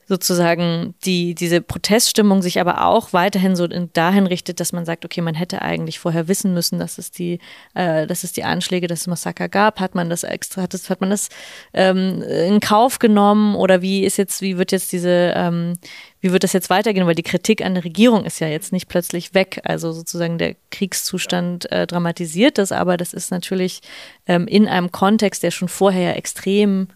sozusagen 0.07 0.95
die, 1.05 1.35
diese 1.35 1.61
Proteststimmung 1.61 2.43
sich 2.43 2.61
aber 2.61 2.87
auch 2.87 3.13
weiterhin 3.13 3.57
so 3.57 3.65
in, 3.65 3.91
dahin 3.93 4.27
richtet, 4.27 4.61
dass 4.61 4.73
man 4.73 4.85
sagt, 4.85 5.05
okay, 5.05 5.21
man 5.21 5.35
hätte 5.35 5.63
eigentlich 5.63 5.99
vorher 5.99 6.29
wissen 6.29 6.53
müssen, 6.53 6.79
dass 6.79 6.99
es 6.99 7.11
die, 7.11 7.39
äh, 7.75 8.07
dass 8.07 8.25
es 8.25 8.33
die 8.33 8.45
Anschläge, 8.45 8.87
dass 8.87 9.03
es 9.03 9.07
Massaker 9.07 9.49
gab. 9.49 9.81
Hat 9.81 9.95
man 9.95 10.11
das 10.11 10.23
extra, 10.23 10.63
hat, 10.63 10.75
das, 10.75 10.91
hat 10.91 11.01
man 11.01 11.11
das 11.11 11.29
ähm, 11.73 12.23
in 12.23 12.61
Kauf 12.61 12.99
genommen 12.99 13.55
oder 13.55 13.83
wie 13.83 14.05
ist 14.05 14.19
jetzt, 14.19 14.43
wie 14.43 14.59
wird 14.59 14.73
jetzt 14.73 14.93
diese, 14.93 15.33
ähm, 15.35 15.79
wie 16.21 16.33
wird 16.33 16.45
das 16.45 16.53
jetzt 16.53 16.71
weitergehen? 16.71 17.07
Weil 17.07 17.15
die 17.15 17.23
Kritik 17.23 17.65
an 17.65 17.75
der 17.75 17.85
Regierung 17.85 18.25
ist 18.25 18.41
ja 18.41 18.49
jetzt 18.49 18.73
nicht 18.73 18.89
plötzlich 18.89 19.35
weg. 19.35 19.61
Also 19.65 19.93
sozusagen 19.93 20.39
der 20.39 20.57
Kriegszustand 20.71 21.71
äh, 21.73 21.87
dramatisiert 21.87 22.59
das, 22.59 22.73
aber 22.73 22.97
das 22.97 23.15
ist 23.15 23.31
natürlich 23.31 23.81
ähm, 24.27 24.47
in 24.47 24.69
einem 24.69 24.93
Kontext, 24.93 25.43
der 25.43 25.51
schon 25.51 25.69
vorher 25.69 26.17
extrem 26.17 26.89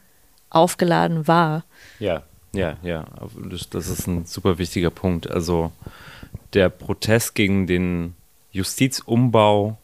aufgeladen 0.50 1.26
war. 1.28 1.64
Ja, 1.98 2.22
ja, 2.52 2.76
ja, 2.82 3.04
das 3.70 3.88
ist 3.88 4.06
ein 4.06 4.24
super 4.24 4.58
wichtiger 4.58 4.90
Punkt. 4.90 5.30
Also 5.30 5.72
der 6.54 6.70
Protest 6.70 7.34
gegen 7.34 7.66
den 7.66 8.14
Justizumbau, 8.52 9.76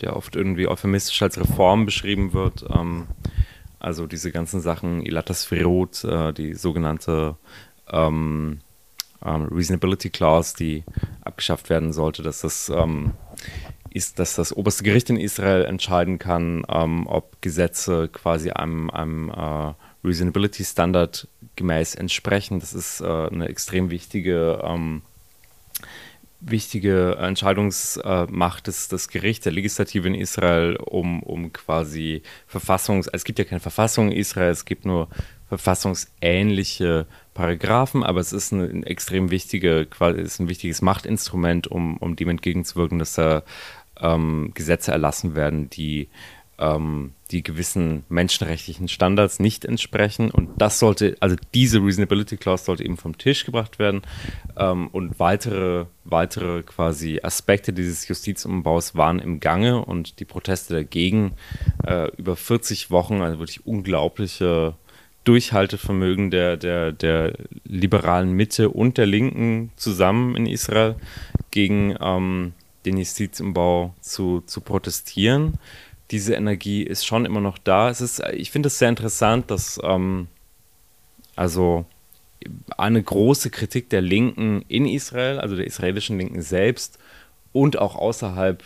der 0.00 0.16
oft 0.16 0.36
irgendwie 0.36 0.68
euphemistisch 0.68 1.22
als 1.22 1.38
Reform 1.38 1.84
beschrieben 1.86 2.32
wird, 2.32 2.64
ähm, 2.70 3.06
also 3.80 4.06
diese 4.06 4.30
ganzen 4.30 4.60
Sachen, 4.60 5.04
Ilatas 5.04 5.44
Firot, 5.44 6.04
äh, 6.04 6.32
die 6.32 6.54
sogenannte 6.54 7.36
ähm, 7.90 8.60
ähm, 9.24 9.44
Reasonability 9.50 10.10
Clause, 10.10 10.54
die 10.56 10.84
abgeschafft 11.24 11.70
werden 11.70 11.92
sollte, 11.92 12.22
dass 12.22 12.42
das 12.42 12.68
ähm, 12.68 13.12
ist, 13.90 14.18
dass 14.18 14.36
das 14.36 14.56
oberste 14.56 14.84
Gericht 14.84 15.10
in 15.10 15.16
Israel 15.16 15.64
entscheiden 15.64 16.18
kann, 16.18 16.64
ähm, 16.68 17.06
ob 17.06 17.40
Gesetze 17.42 18.08
quasi 18.08 18.50
einem, 18.50 18.90
einem 18.90 19.30
äh, 19.30 19.72
Reasonability 20.04 20.64
Standard 20.64 21.28
gemäß 21.56 21.94
entsprechen. 21.94 22.60
Das 22.60 22.74
ist 22.74 23.00
äh, 23.00 23.04
eine 23.04 23.48
extrem 23.48 23.90
wichtige, 23.90 24.60
ähm, 24.64 25.02
wichtige 26.40 27.16
Entscheidungsmacht 27.16 28.66
des, 28.66 28.88
des 28.88 29.08
Gerichts, 29.08 29.44
der 29.44 29.52
Legislative 29.52 30.08
in 30.08 30.14
Israel, 30.14 30.76
um, 30.76 31.22
um 31.22 31.52
quasi 31.52 32.22
Verfassungs... 32.46 33.06
Es 33.06 33.24
gibt 33.24 33.38
ja 33.38 33.44
keine 33.44 33.60
Verfassung 33.60 34.10
in 34.10 34.16
Israel, 34.16 34.50
es 34.50 34.64
gibt 34.64 34.84
nur 34.84 35.08
verfassungsähnliche 35.48 37.06
Paragraphen, 37.34 38.02
aber 38.02 38.20
es 38.20 38.32
ist 38.32 38.52
ein, 38.52 38.82
extrem 38.84 39.30
wichtige, 39.30 39.86
ist 40.16 40.40
ein 40.40 40.48
wichtiges 40.48 40.82
Machtinstrument, 40.82 41.68
um, 41.68 41.96
um 41.98 42.16
dem 42.16 42.30
entgegenzuwirken, 42.30 42.98
dass 42.98 43.14
da 43.14 43.42
ähm, 44.00 44.50
Gesetze 44.54 44.92
erlassen 44.92 45.36
werden, 45.36 45.70
die 45.70 46.08
ähm, 46.62 47.12
die 47.32 47.42
gewissen 47.42 48.04
menschenrechtlichen 48.08 48.88
Standards 48.88 49.40
nicht 49.40 49.64
entsprechen. 49.64 50.30
Und 50.30 50.50
das 50.58 50.78
sollte, 50.78 51.16
also 51.20 51.36
diese 51.54 51.82
Reasonability 51.82 52.36
Clause 52.36 52.64
sollte 52.64 52.84
eben 52.84 52.96
vom 52.96 53.18
Tisch 53.18 53.44
gebracht 53.44 53.78
werden. 53.78 54.02
Ähm, 54.56 54.88
und 54.88 55.18
weitere, 55.18 55.86
weitere 56.04 56.62
quasi 56.62 57.20
Aspekte 57.22 57.72
dieses 57.72 58.06
Justizumbaus 58.06 58.94
waren 58.94 59.18
im 59.18 59.40
Gange 59.40 59.84
und 59.84 60.20
die 60.20 60.24
Proteste 60.24 60.74
dagegen 60.74 61.32
äh, 61.84 62.10
über 62.16 62.36
40 62.36 62.90
Wochen, 62.90 63.22
also 63.22 63.40
wirklich 63.40 63.66
unglaubliche 63.66 64.74
Durchhaltevermögen 65.24 66.30
der, 66.30 66.56
der, 66.56 66.92
der 66.92 67.34
liberalen 67.64 68.32
Mitte 68.32 68.70
und 68.70 68.98
der 68.98 69.06
Linken 69.06 69.70
zusammen 69.76 70.36
in 70.36 70.46
Israel 70.46 70.96
gegen 71.50 71.96
ähm, 72.00 72.52
den 72.84 72.98
Justizumbau 72.98 73.94
zu, 74.00 74.42
zu 74.46 74.60
protestieren 74.60 75.58
diese 76.12 76.34
Energie 76.34 76.82
ist 76.82 77.06
schon 77.06 77.24
immer 77.24 77.40
noch 77.40 77.58
da. 77.58 77.88
Es 77.88 78.00
ist, 78.00 78.22
ich 78.32 78.50
finde 78.50 78.68
es 78.68 78.78
sehr 78.78 78.90
interessant, 78.90 79.50
dass 79.50 79.80
ähm, 79.82 80.28
also 81.34 81.86
eine 82.76 83.02
große 83.02 83.50
Kritik 83.50 83.88
der 83.88 84.02
Linken 84.02 84.64
in 84.68 84.86
Israel, 84.86 85.40
also 85.40 85.56
der 85.56 85.66
israelischen 85.66 86.18
Linken 86.18 86.42
selbst 86.42 86.98
und 87.52 87.78
auch 87.78 87.96
außerhalb 87.96 88.62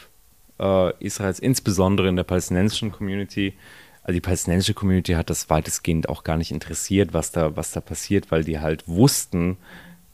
äh, 0.58 1.04
Israels, 1.04 1.38
insbesondere 1.38 2.08
in 2.08 2.16
der 2.16 2.24
palästinensischen 2.24 2.90
Community. 2.90 3.54
Also 4.02 4.14
die 4.14 4.20
palästinensische 4.20 4.74
Community 4.74 5.12
hat 5.12 5.30
das 5.30 5.48
weitestgehend 5.48 6.08
auch 6.08 6.24
gar 6.24 6.36
nicht 6.36 6.50
interessiert, 6.50 7.12
was 7.12 7.32
da, 7.32 7.56
was 7.56 7.72
da 7.72 7.80
passiert, 7.80 8.30
weil 8.30 8.44
die 8.44 8.60
halt 8.60 8.84
wussten, 8.86 9.56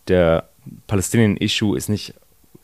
der 0.08 0.48
Palästinien-Issue 0.86 1.76
ist 1.76 1.88
nicht 1.88 2.14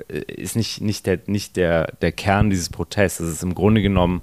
ist 0.08 0.56
nicht, 0.56 0.80
nicht, 0.80 1.06
der, 1.06 1.20
nicht 1.26 1.56
der, 1.56 1.92
der 2.00 2.12
Kern 2.12 2.50
dieses 2.50 2.68
Protests. 2.68 3.20
Es 3.20 3.32
ist 3.32 3.42
im 3.42 3.54
Grunde 3.54 3.82
genommen 3.82 4.22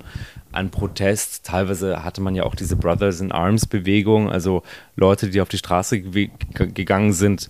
ein 0.51 0.71
Protest. 0.71 1.45
Teilweise 1.45 2.03
hatte 2.03 2.21
man 2.21 2.35
ja 2.35 2.43
auch 2.43 2.55
diese 2.55 2.75
Brothers 2.75 3.21
in 3.21 3.31
Arms 3.31 3.65
Bewegung, 3.65 4.29
also 4.29 4.63
Leute, 4.95 5.29
die 5.29 5.41
auf 5.41 5.49
die 5.49 5.57
Straße 5.57 6.01
gegangen 6.01 7.13
sind, 7.13 7.49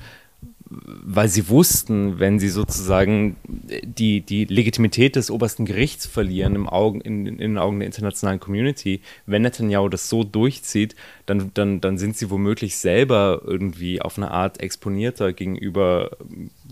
weil 0.67 1.27
sie 1.29 1.47
wussten, 1.49 2.19
wenn 2.19 2.39
sie 2.39 2.49
sozusagen 2.49 3.35
die, 3.83 4.21
die 4.21 4.45
Legitimität 4.45 5.15
des 5.15 5.29
obersten 5.29 5.65
Gerichts 5.65 6.07
verlieren 6.07 6.55
im 6.55 6.67
Augen, 6.67 7.01
in, 7.01 7.27
in 7.27 7.37
den 7.37 7.57
Augen 7.59 7.79
der 7.79 7.85
internationalen 7.85 8.39
Community, 8.39 9.01
wenn 9.27 9.43
Netanyahu 9.43 9.89
das 9.89 10.09
so 10.09 10.23
durchzieht, 10.23 10.95
dann, 11.27 11.51
dann, 11.53 11.81
dann 11.81 11.97
sind 11.99 12.17
sie 12.17 12.31
womöglich 12.31 12.77
selber 12.77 13.41
irgendwie 13.45 14.01
auf 14.01 14.17
eine 14.17 14.31
Art 14.31 14.59
exponierter 14.59 15.33
gegenüber, 15.33 16.17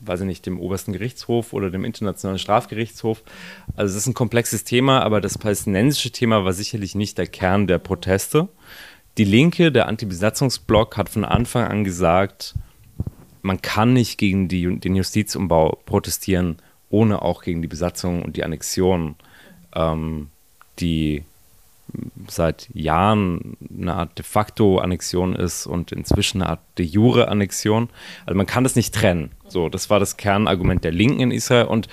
weiß 0.05 0.21
ich 0.21 0.25
nicht, 0.25 0.45
dem 0.45 0.59
obersten 0.59 0.93
Gerichtshof 0.93 1.53
oder 1.53 1.69
dem 1.69 1.85
internationalen 1.85 2.39
Strafgerichtshof. 2.39 3.23
Also 3.75 3.91
es 3.91 4.01
ist 4.01 4.07
ein 4.07 4.13
komplexes 4.13 4.63
Thema, 4.63 5.01
aber 5.01 5.21
das 5.21 5.37
palästinensische 5.37 6.11
Thema 6.11 6.45
war 6.45 6.53
sicherlich 6.53 6.95
nicht 6.95 7.17
der 7.17 7.27
Kern 7.27 7.67
der 7.67 7.79
Proteste. 7.79 8.49
Die 9.17 9.25
Linke, 9.25 9.71
der 9.71 9.87
Antibesatzungsblock, 9.87 10.97
hat 10.97 11.09
von 11.09 11.23
Anfang 11.23 11.65
an 11.65 11.83
gesagt, 11.83 12.55
man 13.41 13.61
kann 13.61 13.93
nicht 13.93 14.17
gegen 14.17 14.47
die, 14.47 14.79
den 14.79 14.95
Justizumbau 14.95 15.79
protestieren, 15.85 16.57
ohne 16.89 17.21
auch 17.21 17.43
gegen 17.43 17.61
die 17.61 17.67
Besatzung 17.67 18.23
und 18.23 18.37
die 18.37 18.43
Annexion, 18.43 19.15
ähm, 19.75 20.29
die 20.79 21.23
seit 22.27 22.69
Jahren 22.73 23.57
eine 23.69 23.93
Art 23.93 24.17
de 24.17 24.25
facto 24.25 24.79
Annexion 24.79 25.35
ist 25.35 25.67
und 25.67 25.91
inzwischen 25.91 26.41
eine 26.41 26.51
Art 26.51 26.61
de 26.77 26.85
jure 26.85 27.27
Annexion. 27.27 27.89
Also 28.25 28.35
man 28.35 28.45
kann 28.45 28.63
das 28.63 28.75
nicht 28.75 28.93
trennen. 28.93 29.31
So, 29.47 29.69
das 29.69 29.89
war 29.89 29.99
das 29.99 30.17
Kernargument 30.17 30.83
der 30.83 30.91
Linken 30.91 31.21
in 31.21 31.31
Israel 31.31 31.65
und 31.65 31.87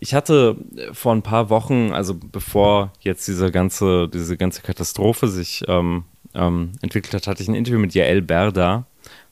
ich 0.00 0.14
hatte 0.14 0.56
vor 0.92 1.12
ein 1.12 1.22
paar 1.22 1.50
Wochen, 1.50 1.92
also 1.92 2.14
bevor 2.14 2.92
jetzt 3.00 3.26
diese 3.26 3.50
ganze, 3.50 4.08
diese 4.08 4.36
ganze 4.36 4.62
Katastrophe 4.62 5.26
sich 5.26 5.64
ähm, 5.66 6.04
ähm, 6.34 6.72
entwickelt 6.82 7.14
hat, 7.14 7.26
hatte 7.26 7.42
ich 7.42 7.48
ein 7.48 7.54
Interview 7.54 7.80
mit 7.80 7.94
Yael 7.94 8.22
Berda, 8.22 8.86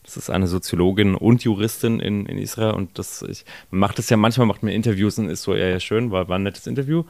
das 0.07 0.17
ist 0.17 0.31
eine 0.31 0.47
Soziologin 0.47 1.17
und 1.17 1.43
Juristin 1.43 1.99
in, 1.99 2.27
in 2.27 2.39
Israel 2.39 2.75
und 2.75 2.97
das, 2.97 3.23
ich 3.23 3.45
macht 3.71 3.99
das 3.99 4.09
ja 4.09 4.17
manchmal, 4.17 4.47
macht 4.47 4.63
mir 4.63 4.73
Interviews 4.73 5.19
und 5.19 5.29
ist 5.29 5.43
so, 5.43 5.55
ja, 5.55 5.67
ja, 5.67 5.81
schön, 5.81 6.13
war, 6.13 6.29
war 6.29 6.39
ein 6.39 6.45
nettes 6.45 6.69
Interview. 6.69 7.03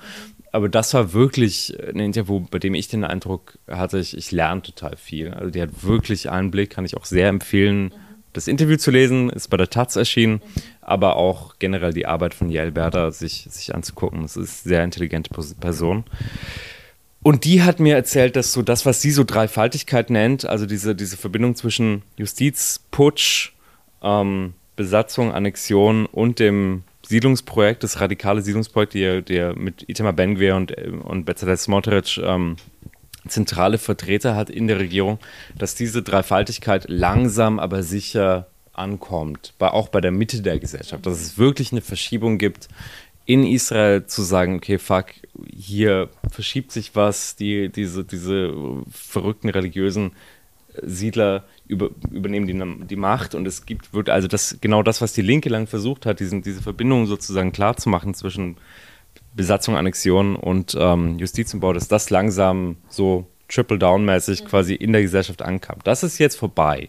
Aber 0.56 0.70
das 0.70 0.94
war 0.94 1.12
wirklich 1.12 1.76
ein 1.86 1.98
Interview, 1.98 2.40
bei 2.50 2.58
dem 2.58 2.72
ich 2.72 2.88
den 2.88 3.04
Eindruck 3.04 3.58
hatte, 3.68 3.98
ich, 3.98 4.16
ich 4.16 4.32
lerne 4.32 4.62
total 4.62 4.96
viel. 4.96 5.34
Also 5.34 5.50
die 5.50 5.60
hat 5.60 5.82
wirklich 5.82 6.30
Einblick, 6.30 6.70
kann 6.70 6.86
ich 6.86 6.96
auch 6.96 7.04
sehr 7.04 7.28
empfehlen, 7.28 7.92
das 8.32 8.48
Interview 8.48 8.78
zu 8.78 8.90
lesen, 8.90 9.28
ist 9.28 9.48
bei 9.48 9.58
der 9.58 9.68
Taz 9.68 9.96
erschienen, 9.96 10.40
aber 10.80 11.16
auch 11.16 11.56
generell 11.58 11.92
die 11.92 12.06
Arbeit 12.06 12.32
von 12.32 12.48
Yael 12.48 12.72
Berda 12.72 13.10
sich, 13.10 13.46
sich 13.50 13.74
anzugucken. 13.74 14.22
Das 14.22 14.38
ist 14.38 14.64
eine 14.64 14.70
sehr 14.70 14.84
intelligente 14.84 15.28
Person. 15.60 16.04
Und 17.22 17.44
die 17.44 17.62
hat 17.62 17.78
mir 17.78 17.94
erzählt, 17.94 18.34
dass 18.34 18.54
so 18.54 18.62
das, 18.62 18.86
was 18.86 19.02
sie 19.02 19.10
so 19.10 19.24
Dreifaltigkeit 19.24 20.08
nennt, 20.08 20.46
also 20.46 20.64
diese, 20.64 20.94
diese 20.94 21.18
Verbindung 21.18 21.54
zwischen 21.54 22.00
Justiz, 22.16 22.80
Putsch, 22.90 23.52
ähm, 24.02 24.54
Besatzung, 24.74 25.32
Annexion 25.32 26.06
und 26.06 26.38
dem 26.38 26.84
Siedlungsprojekt, 27.08 27.82
das 27.82 28.00
radikale 28.00 28.42
Siedlungsprojekt, 28.42 28.94
der, 28.94 29.22
der 29.22 29.56
mit 29.56 29.88
Itamar 29.88 30.12
Ben-Gvir 30.12 30.56
und, 30.56 30.72
und 31.04 31.24
Bezalel 31.24 31.56
Smotrich 31.56 32.20
ähm, 32.22 32.56
zentrale 33.28 33.78
Vertreter 33.78 34.36
hat 34.36 34.50
in 34.50 34.66
der 34.66 34.78
Regierung, 34.78 35.18
dass 35.56 35.74
diese 35.74 36.02
Dreifaltigkeit 36.02 36.86
langsam 36.88 37.58
aber 37.58 37.82
sicher 37.82 38.48
ankommt, 38.72 39.54
bei, 39.58 39.68
auch 39.68 39.88
bei 39.88 40.00
der 40.00 40.10
Mitte 40.10 40.42
der 40.42 40.58
Gesellschaft, 40.58 41.06
dass 41.06 41.20
es 41.20 41.38
wirklich 41.38 41.72
eine 41.72 41.80
Verschiebung 41.80 42.38
gibt 42.38 42.68
in 43.24 43.44
Israel 43.44 44.06
zu 44.06 44.22
sagen, 44.22 44.56
okay, 44.56 44.78
fuck, 44.78 45.06
hier 45.52 46.08
verschiebt 46.30 46.70
sich 46.70 46.94
was, 46.94 47.34
die, 47.34 47.70
diese, 47.70 48.04
diese 48.04 48.54
verrückten 48.90 49.48
religiösen 49.48 50.12
Siedler 50.82 51.44
über, 51.66 51.90
übernehmen 52.10 52.46
die, 52.46 52.86
die 52.86 52.96
Macht 52.96 53.34
und 53.34 53.46
es 53.46 53.66
gibt, 53.66 53.92
wird 53.92 54.10
also 54.10 54.28
das, 54.28 54.58
genau 54.60 54.82
das, 54.82 55.00
was 55.00 55.12
die 55.12 55.22
Linke 55.22 55.48
lang 55.48 55.66
versucht 55.66 56.06
hat, 56.06 56.20
diesen, 56.20 56.42
diese 56.42 56.62
Verbindung 56.62 57.06
sozusagen 57.06 57.52
klar 57.52 57.76
zu 57.76 57.88
machen 57.88 58.14
zwischen 58.14 58.56
Besatzung, 59.34 59.76
Annexion 59.76 60.36
und 60.36 60.76
ähm, 60.78 61.18
Justizumbau, 61.18 61.72
dass 61.72 61.88
das 61.88 62.10
langsam 62.10 62.76
so 62.88 63.26
triple-down-mäßig 63.48 64.44
mhm. 64.44 64.46
quasi 64.48 64.74
in 64.74 64.92
der 64.92 65.02
Gesellschaft 65.02 65.42
ankam. 65.42 65.78
Das 65.84 66.02
ist 66.02 66.18
jetzt 66.18 66.36
vorbei. 66.36 66.88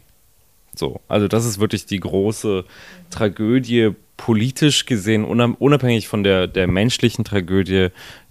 So, 0.75 1.01
also 1.07 1.27
das 1.27 1.45
ist 1.45 1.59
wirklich 1.59 1.85
die 1.85 1.99
große 1.99 2.63
Tragödie, 3.09 3.95
politisch 4.15 4.85
gesehen, 4.85 5.23
unabhängig 5.23 6.07
von 6.07 6.23
der, 6.23 6.47
der 6.47 6.67
menschlichen 6.67 7.23
Tragödie 7.23 7.89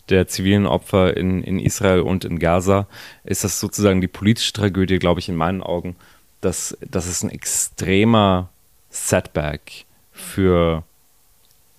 der 0.08 0.28
zivilen 0.28 0.66
Opfer 0.66 1.16
in, 1.16 1.42
in 1.42 1.58
Israel 1.58 2.00
und 2.00 2.24
in 2.24 2.38
Gaza, 2.38 2.86
ist 3.24 3.44
das 3.44 3.60
sozusagen 3.60 4.00
die 4.00 4.08
politische 4.08 4.52
Tragödie, 4.52 4.98
glaube 4.98 5.20
ich, 5.20 5.28
in 5.28 5.36
meinen 5.36 5.62
Augen, 5.62 5.96
dass 6.40 6.76
das 6.80 7.06
ist 7.06 7.22
ein 7.22 7.30
extremer 7.30 8.50
Setback 8.90 9.84
für 10.12 10.84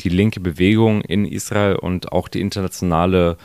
die 0.01 0.09
linke 0.09 0.39
Bewegung 0.39 1.01
in 1.01 1.25
Israel 1.25 1.75
und 1.75 2.11
auch 2.11 2.27
die 2.27 2.41
internationale 2.41 3.37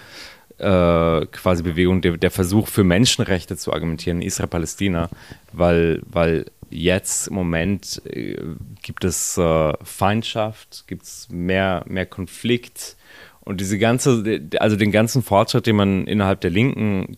äh, 0.58 1.26
quasi 1.26 1.62
Bewegung, 1.62 2.02
der, 2.02 2.16
der, 2.16 2.30
Versuch 2.30 2.68
für 2.68 2.84
Menschenrechte 2.84 3.56
zu 3.56 3.72
argumentieren 3.72 4.20
in 4.20 4.28
Israel-Palästina, 4.28 5.08
weil, 5.52 6.02
weil 6.04 6.46
jetzt 6.70 7.28
im 7.28 7.34
Moment 7.34 8.02
äh, 8.06 8.36
gibt 8.82 9.04
es 9.04 9.36
äh, 9.38 9.72
Feindschaft, 9.82 10.84
gibt 10.86 11.04
es 11.04 11.28
mehr, 11.30 11.84
mehr 11.86 12.06
Konflikt, 12.06 12.96
und 13.44 13.60
diese 13.60 13.78
ganze, 13.78 14.40
also 14.60 14.76
den 14.76 14.92
ganzen 14.92 15.22
Fortschritt, 15.22 15.66
den 15.66 15.76
man 15.76 16.06
innerhalb 16.06 16.40
der 16.40 16.50
Linken 16.50 17.16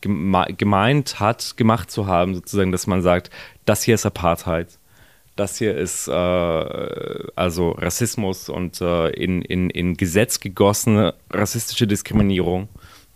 gemeint 0.00 1.20
hat, 1.20 1.56
gemacht 1.56 1.90
zu 1.90 2.06
haben, 2.06 2.34
sozusagen, 2.34 2.72
dass 2.72 2.86
man 2.86 3.02
sagt, 3.02 3.30
das 3.66 3.84
hier 3.84 3.94
ist 3.94 4.04
Apartheid, 4.04 4.78
das 5.36 5.58
hier 5.58 5.76
ist 5.76 6.08
äh, 6.08 6.12
also 6.12 7.70
Rassismus 7.70 8.48
und 8.48 8.80
äh, 8.80 9.10
in, 9.10 9.42
in, 9.42 9.70
in 9.70 9.96
Gesetz 9.96 10.40
gegossene 10.40 11.14
rassistische 11.30 11.86
Diskriminierung. 11.86 12.68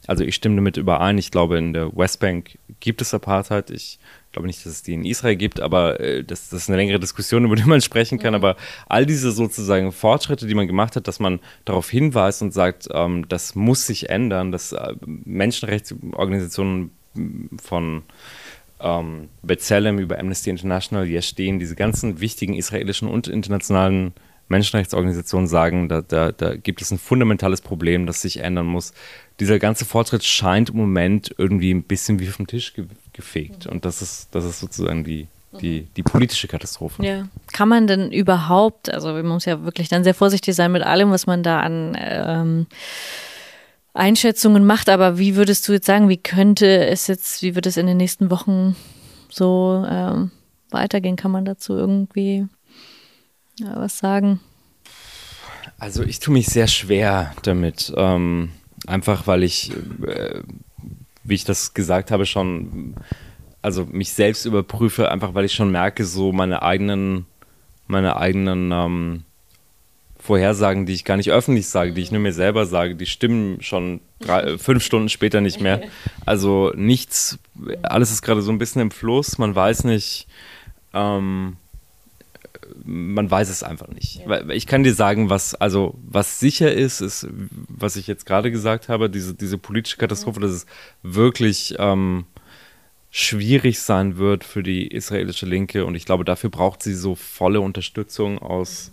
Also 0.07 0.23
ich 0.23 0.35
stimme 0.35 0.57
damit 0.57 0.77
überein. 0.77 1.19
Ich 1.19 1.31
glaube, 1.31 1.59
in 1.59 1.73
der 1.73 1.95
Westbank 1.97 2.59
gibt 2.81 3.01
es 3.03 3.15
Apartheid. 3.15 3.71
Ich 3.71 3.99
glaube 4.35 4.47
nicht, 4.47 4.65
dass 4.67 4.73
es 4.73 4.83
die 4.83 4.93
in 4.93 5.05
Israel 5.05 5.37
gibt, 5.37 5.61
aber 5.61 5.99
äh, 6.01 6.23
das, 6.23 6.51
das, 6.51 6.63
ist 6.63 6.69
eine 6.69 6.77
längere 6.77 7.01
Diskussion, 7.01 7.45
über 7.45 7.57
die 7.57 7.65
man 7.65 7.81
sprechen 7.81 8.19
kann. 8.19 8.33
Mhm. 8.33 8.37
Aber 8.37 8.57
all 8.87 9.07
diese 9.07 9.33
sozusagen 9.33 9.93
Fortschritte, 9.93 10.47
die 10.47 10.55
man 10.55 10.67
gemacht 10.67 10.97
hat, 10.97 11.09
dass 11.09 11.21
man 11.21 11.41
darauf 11.65 11.89
hinweist 11.89 12.43
und 12.43 12.53
sagt, 12.53 12.89
ähm, 12.93 13.27
das 13.29 13.55
muss 13.55 13.87
sich 13.87 14.11
ändern, 14.11 14.53
dass 14.53 14.73
äh, 14.73 14.95
Menschenrechtsorganisationen 15.07 16.91
von 17.63 18.03
ähm, 18.81 19.29
B'Tselem 19.43 19.99
über 19.99 20.19
Amnesty 20.19 20.51
International 20.51 21.07
hier 21.07 21.23
stehen, 21.23 21.59
diese 21.59 21.77
ganzen 21.77 22.21
wichtigen 22.21 22.55
israelischen 22.55 23.09
und 23.09 23.29
internationalen 23.29 24.13
Menschenrechtsorganisationen 24.49 25.47
sagen, 25.47 25.89
da, 25.89 26.03
da, 26.03 26.33
da 26.33 26.57
gibt 26.57 26.83
es 26.83 26.91
ein 26.91 26.99
fundamentales 26.99 27.63
Problem, 27.63 28.07
das 28.07 28.21
sich 28.21 28.39
ändern 28.39 28.67
muss. 28.67 28.93
Dieser 29.41 29.59
ganze 29.59 29.85
Fortschritt 29.85 30.25
scheint 30.25 30.71
im 30.71 30.77
Moment 30.77 31.35
irgendwie 31.39 31.73
ein 31.73 31.85
bisschen 31.85 32.19
wie 32.19 32.27
vom 32.27 32.47
Tisch 32.47 32.75
ge 32.75 32.87
gefegt. 33.15 33.67
Und 33.67 33.87
das 33.87 34.03
ist, 34.03 34.29
das 34.33 34.45
ist 34.45 34.61
sozusagen 34.61 35.05
die, 35.05 35.29
die, 35.61 35.87
die 35.97 36.03
politische 36.03 36.49
Katastrophe. 36.49 37.05
Ja. 37.05 37.29
Kann 37.53 37.69
man 37.69 37.87
denn 37.87 38.13
überhaupt, 38.13 38.93
also 38.93 39.13
man 39.13 39.27
muss 39.27 39.47
ja 39.47 39.65
wirklich 39.65 39.89
dann 39.89 40.05
sehr 40.05 40.15
vorsichtig 40.15 40.55
sein 40.55 40.73
mit 40.73 40.83
allem, 40.83 41.11
was 41.11 41.27
man 41.27 41.43
da 41.43 41.61
an 41.61 41.97
ähm, 41.99 42.67
Einschätzungen 43.95 44.67
macht, 44.67 44.89
aber 44.89 45.19
wie 45.19 45.37
würdest 45.37 45.67
du 45.69 45.73
jetzt 45.73 45.87
sagen, 45.87 46.09
wie 46.09 46.17
könnte 46.17 46.87
es 46.87 47.07
jetzt, 47.07 47.43
wie 47.43 47.55
wird 47.55 47.67
es 47.67 47.77
in 47.77 47.87
den 47.87 47.97
nächsten 47.97 48.31
Wochen 48.31 48.77
so 49.31 49.87
ähm, 49.89 50.33
weitergehen? 50.71 51.17
Kann 51.17 51.31
man 51.31 51.45
dazu 51.45 51.75
irgendwie 51.75 52.47
ja, 53.61 53.77
was 53.77 53.99
sagen? 53.99 54.41
Also 55.79 56.03
ich 56.03 56.19
tue 56.19 56.33
mich 56.33 56.47
sehr 56.47 56.67
schwer 56.67 57.33
damit, 57.43 57.93
ähm, 57.97 58.51
einfach 58.87 59.27
weil 59.27 59.43
ich, 59.43 59.73
äh, 60.07 60.41
wie 61.25 61.35
ich 61.35 61.45
das 61.45 61.75
gesagt 61.75 62.11
habe, 62.11 62.27
schon, 62.27 62.95
also 63.63 63.87
mich 63.87 64.13
selbst 64.13 64.45
überprüfe, 64.45 65.11
einfach 65.11 65.35
weil 65.35 65.47
ich 65.47 65.55
schon 65.55 65.73
merke, 65.73 66.05
so 66.05 66.33
meine 66.33 66.63
eigenen, 66.63 67.27
meine 67.87 68.17
eigenen 68.17 68.71
ähm, 68.73 69.25
Vorhersagen, 70.19 70.87
die 70.87 70.95
ich 70.95 71.05
gar 71.05 71.17
nicht 71.17 71.31
öffentlich 71.31 71.69
sage, 71.69 71.93
die 71.93 72.01
ich 72.01 72.11
nur 72.11 72.21
mir 72.21 72.33
selber 72.33 72.67
sage, 72.67 72.95
die 72.95 73.07
stimmen 73.07 73.61
schon 73.61 74.01
drei, 74.21 74.57
fünf 74.59 74.85
Stunden 74.85 75.09
später 75.09 75.41
nicht 75.41 75.61
mehr. 75.61 75.83
Also 76.25 76.73
nichts, 76.75 77.39
alles 77.83 78.11
ist 78.11 78.23
gerade 78.23 78.43
so 78.43 78.53
ein 78.53 78.59
bisschen 78.59 78.83
im 78.83 78.91
Fluss, 78.91 79.39
man 79.39 79.55
weiß 79.55 79.85
nicht, 79.85 80.27
ähm, 80.95 81.57
man 82.85 83.31
weiß 83.31 83.51
es 83.51 83.63
einfach 83.63 83.89
nicht. 83.89 84.23
Ja. 84.27 84.49
Ich 84.51 84.67
kann 84.67 84.83
dir 84.83 84.95
sagen, 84.95 85.31
was 85.31 85.55
also 85.55 85.95
was 86.03 86.41
sicher 86.41 86.73
ist, 86.73 87.01
ist, 87.01 87.29
was 87.69 87.97
ich 87.97 88.07
jetzt 88.07 88.27
gerade 88.27 88.51
gesagt 88.51 88.89
habe, 88.89 89.09
diese, 89.09 89.35
diese 89.35 89.59
politische 89.59 89.97
Katastrophe, 89.97 90.41
ja. 90.41 90.47
dass 90.47 90.57
es 90.57 90.67
wirklich 91.03 91.77
ähm, 91.79 92.25
schwierig 93.11 93.81
sein 93.81 94.17
wird 94.17 94.45
für 94.45 94.63
die 94.63 94.89
israelische 94.89 95.47
Linke 95.47 95.85
und 95.85 95.95
ich 95.95 96.05
glaube, 96.05 96.25
dafür 96.25 96.51
braucht 96.51 96.83
sie 96.83 96.95
so 96.95 97.15
volle 97.15 97.61
Unterstützung 97.61 98.39
aus, 98.39 98.93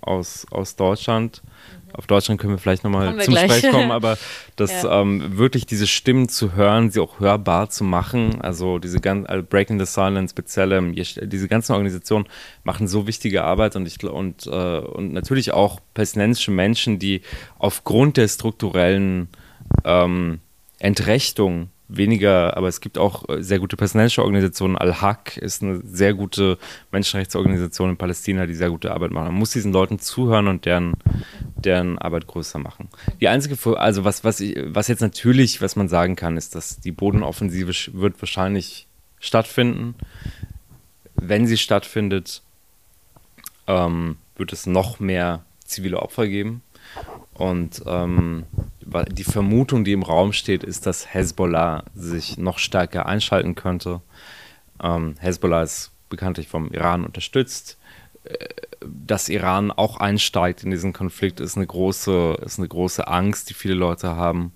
aus, 0.00 0.46
aus 0.50 0.76
Deutschland 0.76 1.42
auf 1.92 2.06
Deutschland 2.06 2.40
können 2.40 2.54
wir 2.54 2.58
vielleicht 2.58 2.84
nochmal 2.84 3.18
zum 3.20 3.34
gleich. 3.34 3.50
Sprechen 3.50 3.72
kommen, 3.72 3.90
aber 3.90 4.18
das 4.56 4.82
ja. 4.82 5.00
ähm, 5.00 5.38
wirklich 5.38 5.66
diese 5.66 5.86
Stimmen 5.86 6.28
zu 6.28 6.54
hören, 6.54 6.90
sie 6.90 7.00
auch 7.00 7.20
hörbar 7.20 7.70
zu 7.70 7.84
machen, 7.84 8.40
also 8.40 8.78
diese 8.78 9.00
ganzen 9.00 9.26
also 9.26 9.46
Breaking 9.48 9.78
the 9.78 9.86
Silence, 9.86 10.34
Bezellem, 10.34 10.94
diese 10.94 11.48
ganzen 11.48 11.72
Organisationen 11.72 12.26
machen 12.64 12.88
so 12.88 13.06
wichtige 13.06 13.44
Arbeit 13.44 13.76
und 13.76 13.86
ich 13.86 14.02
und, 14.04 14.46
äh, 14.46 14.50
und 14.50 15.12
natürlich 15.12 15.52
auch 15.52 15.80
palästinensische 15.94 16.50
Menschen, 16.50 16.98
die 16.98 17.22
aufgrund 17.58 18.16
der 18.16 18.28
strukturellen 18.28 19.28
ähm, 19.84 20.40
Entrechtung 20.78 21.68
weniger, 21.96 22.56
aber 22.56 22.68
es 22.68 22.80
gibt 22.80 22.98
auch 22.98 23.28
äh, 23.28 23.42
sehr 23.42 23.58
gute 23.58 23.76
palästinensische 23.76 24.22
Organisationen. 24.22 24.76
Al-Haq 24.76 25.36
ist 25.36 25.62
eine 25.62 25.80
sehr 25.84 26.14
gute 26.14 26.58
Menschenrechtsorganisation 26.92 27.90
in 27.90 27.96
Palästina, 27.96 28.46
die 28.46 28.54
sehr 28.54 28.70
gute 28.70 28.92
Arbeit 28.92 29.10
macht. 29.10 29.26
Man 29.26 29.34
muss 29.34 29.50
diesen 29.50 29.72
Leuten 29.72 29.98
zuhören 29.98 30.48
und 30.48 30.64
deren, 30.64 30.94
deren 31.56 31.98
Arbeit 31.98 32.26
größer 32.26 32.58
machen. 32.58 32.88
Die 33.20 33.28
einzige, 33.28 33.56
also 33.78 34.04
was, 34.04 34.24
was, 34.24 34.40
ich, 34.40 34.56
was 34.66 34.88
jetzt 34.88 35.00
natürlich, 35.00 35.60
was 35.60 35.76
man 35.76 35.88
sagen 35.88 36.16
kann, 36.16 36.36
ist, 36.36 36.54
dass 36.54 36.80
die 36.80 36.92
Bodenoffensive 36.92 37.72
wird 37.92 38.20
wahrscheinlich 38.22 38.86
stattfinden. 39.18 39.94
Wenn 41.14 41.46
sie 41.46 41.58
stattfindet, 41.58 42.42
ähm, 43.66 44.16
wird 44.36 44.52
es 44.52 44.66
noch 44.66 45.00
mehr 45.00 45.44
zivile 45.64 46.00
Opfer 46.00 46.26
geben. 46.26 46.62
Und 47.40 47.82
ähm, 47.86 48.44
die 49.12 49.24
Vermutung, 49.24 49.82
die 49.82 49.92
im 49.92 50.02
Raum 50.02 50.34
steht, 50.34 50.62
ist, 50.62 50.84
dass 50.84 51.14
Hezbollah 51.14 51.84
sich 51.94 52.36
noch 52.36 52.58
stärker 52.58 53.06
einschalten 53.06 53.54
könnte. 53.54 54.02
Ähm, 54.82 55.14
Hezbollah 55.20 55.62
ist 55.62 55.90
bekanntlich 56.10 56.48
vom 56.48 56.70
Iran 56.70 57.02
unterstützt. 57.02 57.78
Äh, 58.24 58.36
dass 58.86 59.30
Iran 59.30 59.70
auch 59.70 59.96
einsteigt 59.96 60.64
in 60.64 60.70
diesen 60.70 60.92
Konflikt, 60.92 61.40
ist 61.40 61.56
eine 61.56 61.66
große, 61.66 62.36
ist 62.44 62.58
eine 62.58 62.68
große 62.68 63.08
Angst, 63.08 63.48
die 63.48 63.54
viele 63.54 63.74
Leute 63.74 64.16
haben 64.16 64.52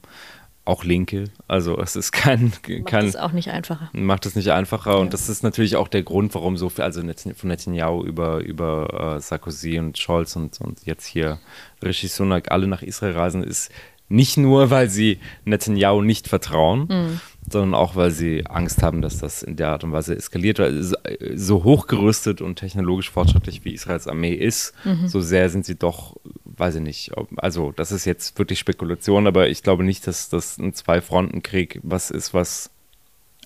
auch 0.64 0.84
Linke. 0.84 1.24
Also 1.46 1.78
es 1.78 1.96
ist 1.96 2.12
kein, 2.12 2.44
macht 2.46 2.86
kein 2.86 3.06
es 3.06 3.16
auch 3.16 3.32
nicht 3.32 3.50
einfacher. 3.50 3.90
Macht 3.92 4.26
es 4.26 4.34
nicht 4.34 4.50
einfacher 4.50 4.92
ja. 4.92 4.96
und 4.96 5.12
das 5.12 5.28
ist 5.28 5.42
natürlich 5.42 5.76
auch 5.76 5.88
der 5.88 6.02
Grund, 6.02 6.34
warum 6.34 6.56
so 6.56 6.68
viel, 6.68 6.84
also 6.84 7.02
von 7.02 7.48
Netanyahu 7.48 8.04
über, 8.04 8.38
über 8.38 9.16
uh, 9.16 9.18
Sarkozy 9.20 9.78
und 9.78 9.98
Scholz 9.98 10.36
und, 10.36 10.60
und 10.60 10.84
jetzt 10.84 11.06
hier 11.06 11.38
Rishi 11.82 12.08
Sunak 12.08 12.50
alle 12.50 12.66
nach 12.66 12.82
Israel 12.82 13.12
reisen, 13.12 13.44
ist 13.44 13.70
nicht 14.08 14.36
nur, 14.36 14.70
weil 14.70 14.90
sie 14.90 15.18
Netanyahu 15.44 16.02
nicht 16.02 16.28
vertrauen, 16.28 16.86
mhm. 16.88 17.20
sondern 17.50 17.74
auch, 17.74 17.96
weil 17.96 18.10
sie 18.10 18.46
Angst 18.46 18.82
haben, 18.82 19.00
dass 19.00 19.18
das 19.18 19.42
in 19.42 19.56
der 19.56 19.70
Art 19.70 19.82
und 19.82 19.92
Weise 19.92 20.14
eskaliert. 20.14 20.58
Weil 20.58 20.82
so 20.82 21.64
hochgerüstet 21.64 22.42
und 22.42 22.56
technologisch 22.56 23.10
fortschrittlich 23.10 23.64
wie 23.64 23.72
Israels 23.72 24.06
Armee 24.06 24.34
ist, 24.34 24.74
mhm. 24.84 25.08
so 25.08 25.20
sehr 25.20 25.48
sind 25.48 25.64
sie 25.64 25.76
doch 25.76 26.16
weiß 26.56 26.76
ich 26.76 26.82
nicht. 26.82 27.12
Also, 27.36 27.72
das 27.72 27.92
ist 27.92 28.04
jetzt 28.04 28.38
wirklich 28.38 28.58
Spekulation, 28.58 29.26
aber 29.26 29.48
ich 29.48 29.62
glaube 29.62 29.84
nicht, 29.84 30.06
dass 30.06 30.28
das 30.28 30.58
ein 30.58 30.74
Zwei-Fronten-Krieg 30.74 31.80
was 31.82 32.10
ist, 32.10 32.34
was 32.34 32.70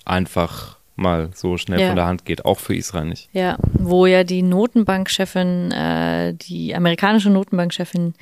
einfach 0.05 0.79
mal 0.97 1.31
so 1.35 1.57
schnell 1.57 1.81
ja. 1.81 1.87
von 1.89 1.97
der 1.97 2.07
Hand 2.07 2.25
geht, 2.25 2.45
auch 2.45 2.59
für 2.59 2.75
Israel 2.75 3.05
nicht. 3.05 3.29
Ja, 3.33 3.57
wo 3.73 4.07
ja 4.07 4.25
die 4.25 4.43
Notenbankchefin, 4.43 5.71
äh, 5.71 6.35
die 6.35 6.75
amerikanische 6.75 7.31
Notenbankchefin 7.31 8.15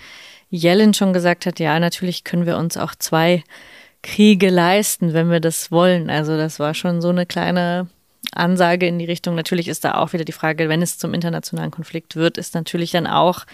Yellen 0.51 0.95
schon 0.95 1.13
gesagt 1.13 1.47
hat, 1.47 1.59
ja, 1.59 1.79
natürlich 1.81 2.23
können 2.23 2.47
wir 2.47 2.57
uns 2.57 2.77
auch 2.77 2.95
zwei 2.95 3.43
Kriege 4.03 4.51
leisten, 4.51 5.15
wenn 5.15 5.31
wir 5.31 5.41
das 5.41 5.73
wollen. 5.73 6.11
Also 6.11 6.37
das 6.37 6.61
war 6.61 6.75
schon 6.75 7.01
so 7.01 7.09
eine 7.09 7.27
kleine 7.27 7.89
Ansage 8.33 8.87
in 8.87 8.99
die 8.99 9.05
Richtung. 9.05 9.35
Natürlich 9.35 9.69
ist 9.69 9.85
da 9.85 9.95
auch 9.97 10.13
wieder 10.13 10.25
die 10.25 10.33
Frage, 10.33 10.69
wenn 10.69 10.83
es 10.83 10.99
zum 10.99 11.15
internationalen 11.15 11.71
Konflikt 11.71 12.15
wird, 12.15 12.39
ist 12.39 12.55
natürlich 12.55 12.93
dann 12.93 13.07
auch 13.07 13.47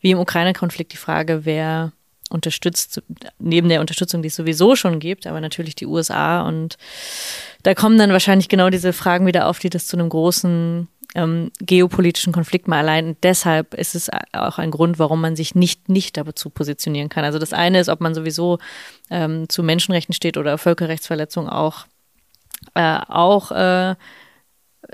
wie 0.00 0.10
im 0.10 0.18
Ukraine-Konflikt 0.18 0.92
die 0.92 0.98
Frage, 0.98 1.44
wer 1.44 1.92
unterstützt, 2.30 3.02
neben 3.38 3.68
der 3.68 3.80
Unterstützung, 3.80 4.22
die 4.22 4.28
es 4.28 4.36
sowieso 4.36 4.76
schon 4.76 5.00
gibt, 5.00 5.26
aber 5.26 5.40
natürlich 5.40 5.74
die 5.74 5.86
USA. 5.86 6.42
Und 6.42 6.78
da 7.64 7.74
kommen 7.74 7.98
dann 7.98 8.12
wahrscheinlich 8.12 8.48
genau 8.48 8.70
diese 8.70 8.92
Fragen 8.92 9.26
wieder 9.26 9.48
auf, 9.48 9.58
die 9.58 9.70
das 9.70 9.86
zu 9.86 9.96
einem 9.96 10.08
großen 10.08 10.88
ähm, 11.16 11.50
geopolitischen 11.58 12.32
Konflikt 12.32 12.68
mal 12.68 12.78
allein. 12.78 13.16
Deshalb 13.22 13.74
ist 13.74 13.96
es 13.96 14.10
auch 14.32 14.58
ein 14.58 14.70
Grund, 14.70 14.98
warum 14.98 15.20
man 15.20 15.34
sich 15.34 15.56
nicht 15.56 15.88
nicht 15.88 16.16
dazu 16.16 16.50
positionieren 16.50 17.08
kann. 17.08 17.24
Also 17.24 17.38
das 17.38 17.52
eine 17.52 17.80
ist, 17.80 17.88
ob 17.88 18.00
man 18.00 18.14
sowieso 18.14 18.58
ähm, 19.10 19.48
zu 19.48 19.64
Menschenrechten 19.64 20.14
steht 20.14 20.36
oder 20.36 20.56
Völkerrechtsverletzungen 20.56 21.50
auch 21.50 21.86
äh, 22.74 23.00
auch 23.08 23.50
äh, 23.50 23.96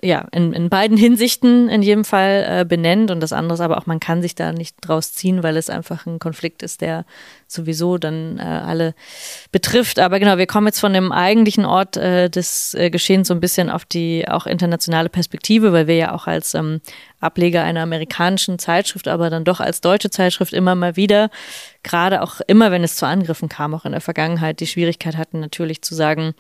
ja, 0.03 0.27
in, 0.33 0.53
in 0.53 0.69
beiden 0.69 0.97
Hinsichten 0.97 1.69
in 1.69 1.83
jedem 1.83 2.05
Fall 2.05 2.47
äh, 2.49 2.65
benennt 2.65 3.11
und 3.11 3.21
das 3.21 3.33
andere 3.33 3.55
ist 3.55 3.61
aber 3.61 3.79
auch, 3.79 3.87
man 3.87 4.01
kann 4.01 4.23
sich 4.23 4.35
da 4.35 4.53
nicht 4.53 4.77
draus 4.81 5.13
ziehen, 5.13 5.43
weil 5.43 5.57
es 5.57 5.71
einfach 5.71 6.07
ein 6.07 6.19
Konflikt 6.19 6.63
ist, 6.63 6.81
der 6.81 7.05
sowieso 7.47 7.99
dann 7.99 8.39
äh, 8.39 8.43
alle 8.43 8.95
betrifft. 9.53 9.99
Aber 9.99 10.19
genau, 10.19 10.39
wir 10.39 10.47
kommen 10.47 10.67
jetzt 10.67 10.81
von 10.81 10.93
dem 10.93 11.13
eigentlichen 11.13 11.65
Ort 11.65 11.97
äh, 11.97 12.29
des 12.29 12.75
äh, 12.75 12.91
Geschehens 12.91 13.29
so 13.29 13.35
ein 13.35 13.41
bisschen 13.41 13.71
auf 13.71 13.85
die 13.85 14.27
auch 14.29 14.47
internationale 14.47 15.09
Perspektive, 15.09 15.73
weil 15.73 15.87
wir 15.87 15.97
ja 15.97 16.13
auch 16.13 16.27
als 16.27 16.55
ähm, 16.55 16.81
Ableger 17.21 17.65
einer 17.65 17.83
amerikanischen 17.83 18.59
Zeitschrift, 18.59 19.09
aber 19.09 19.31
dann 19.31 19.45
doch 19.45 19.61
als 19.61 19.81
deutsche 19.81 20.11
Zeitschrift 20.11 20.53
immer 20.53 20.75
mal 20.75 20.97
wieder, 20.97 21.31
gerade 21.83 22.23
auch 22.23 22.41
immer, 22.47 22.71
wenn 22.71 22.85
es 22.85 22.97
zu 22.97 23.07
Angriffen 23.07 23.49
kam, 23.49 23.75
auch 23.75 23.85
in 23.85 23.93
der 23.93 24.01
Vergangenheit, 24.01 24.61
die 24.61 24.67
Schwierigkeit 24.67 25.17
hatten 25.17 25.41
natürlich 25.41 25.83
zu 25.83 25.95
sagen, 25.95 26.35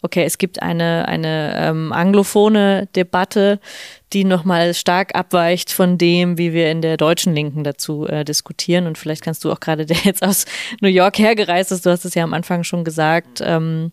okay, 0.00 0.24
es 0.24 0.38
gibt 0.38 0.62
eine, 0.62 1.06
eine 1.06 1.54
ähm, 1.56 1.92
anglophone 1.92 2.88
Debatte, 2.96 3.60
die 4.12 4.24
nochmal 4.24 4.74
stark 4.74 5.14
abweicht 5.14 5.72
von 5.72 5.98
dem, 5.98 6.38
wie 6.38 6.52
wir 6.52 6.70
in 6.70 6.82
der 6.82 6.96
deutschen 6.96 7.34
Linken 7.34 7.64
dazu 7.64 8.06
äh, 8.06 8.24
diskutieren. 8.24 8.86
Und 8.86 8.98
vielleicht 8.98 9.22
kannst 9.22 9.44
du 9.44 9.52
auch 9.52 9.60
gerade, 9.60 9.86
der 9.86 9.98
jetzt 10.04 10.22
aus 10.22 10.44
New 10.80 10.88
York 10.88 11.18
hergereist 11.18 11.72
ist, 11.72 11.86
du 11.86 11.90
hast 11.90 12.04
es 12.04 12.14
ja 12.14 12.24
am 12.24 12.34
Anfang 12.34 12.64
schon 12.64 12.84
gesagt, 12.84 13.40
ähm, 13.44 13.92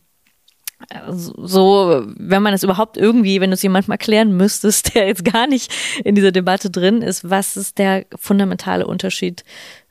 so, 1.10 2.06
wenn 2.16 2.42
man 2.42 2.54
es 2.54 2.64
überhaupt 2.64 2.96
irgendwie, 2.96 3.42
wenn 3.42 3.50
du 3.50 3.56
es 3.56 3.62
jemandem 3.64 3.92
erklären 3.92 4.36
müsstest, 4.36 4.96
der 4.96 5.08
jetzt 5.08 5.26
gar 5.26 5.48
nicht 5.48 5.74
in 6.04 6.16
dieser 6.16 6.32
Debatte 6.32 6.70
drin 6.70 7.02
ist, 7.02 7.30
was 7.30 7.58
ist 7.58 7.78
der 7.78 8.06
fundamentale 8.16 8.88
Unterschied 8.88 9.44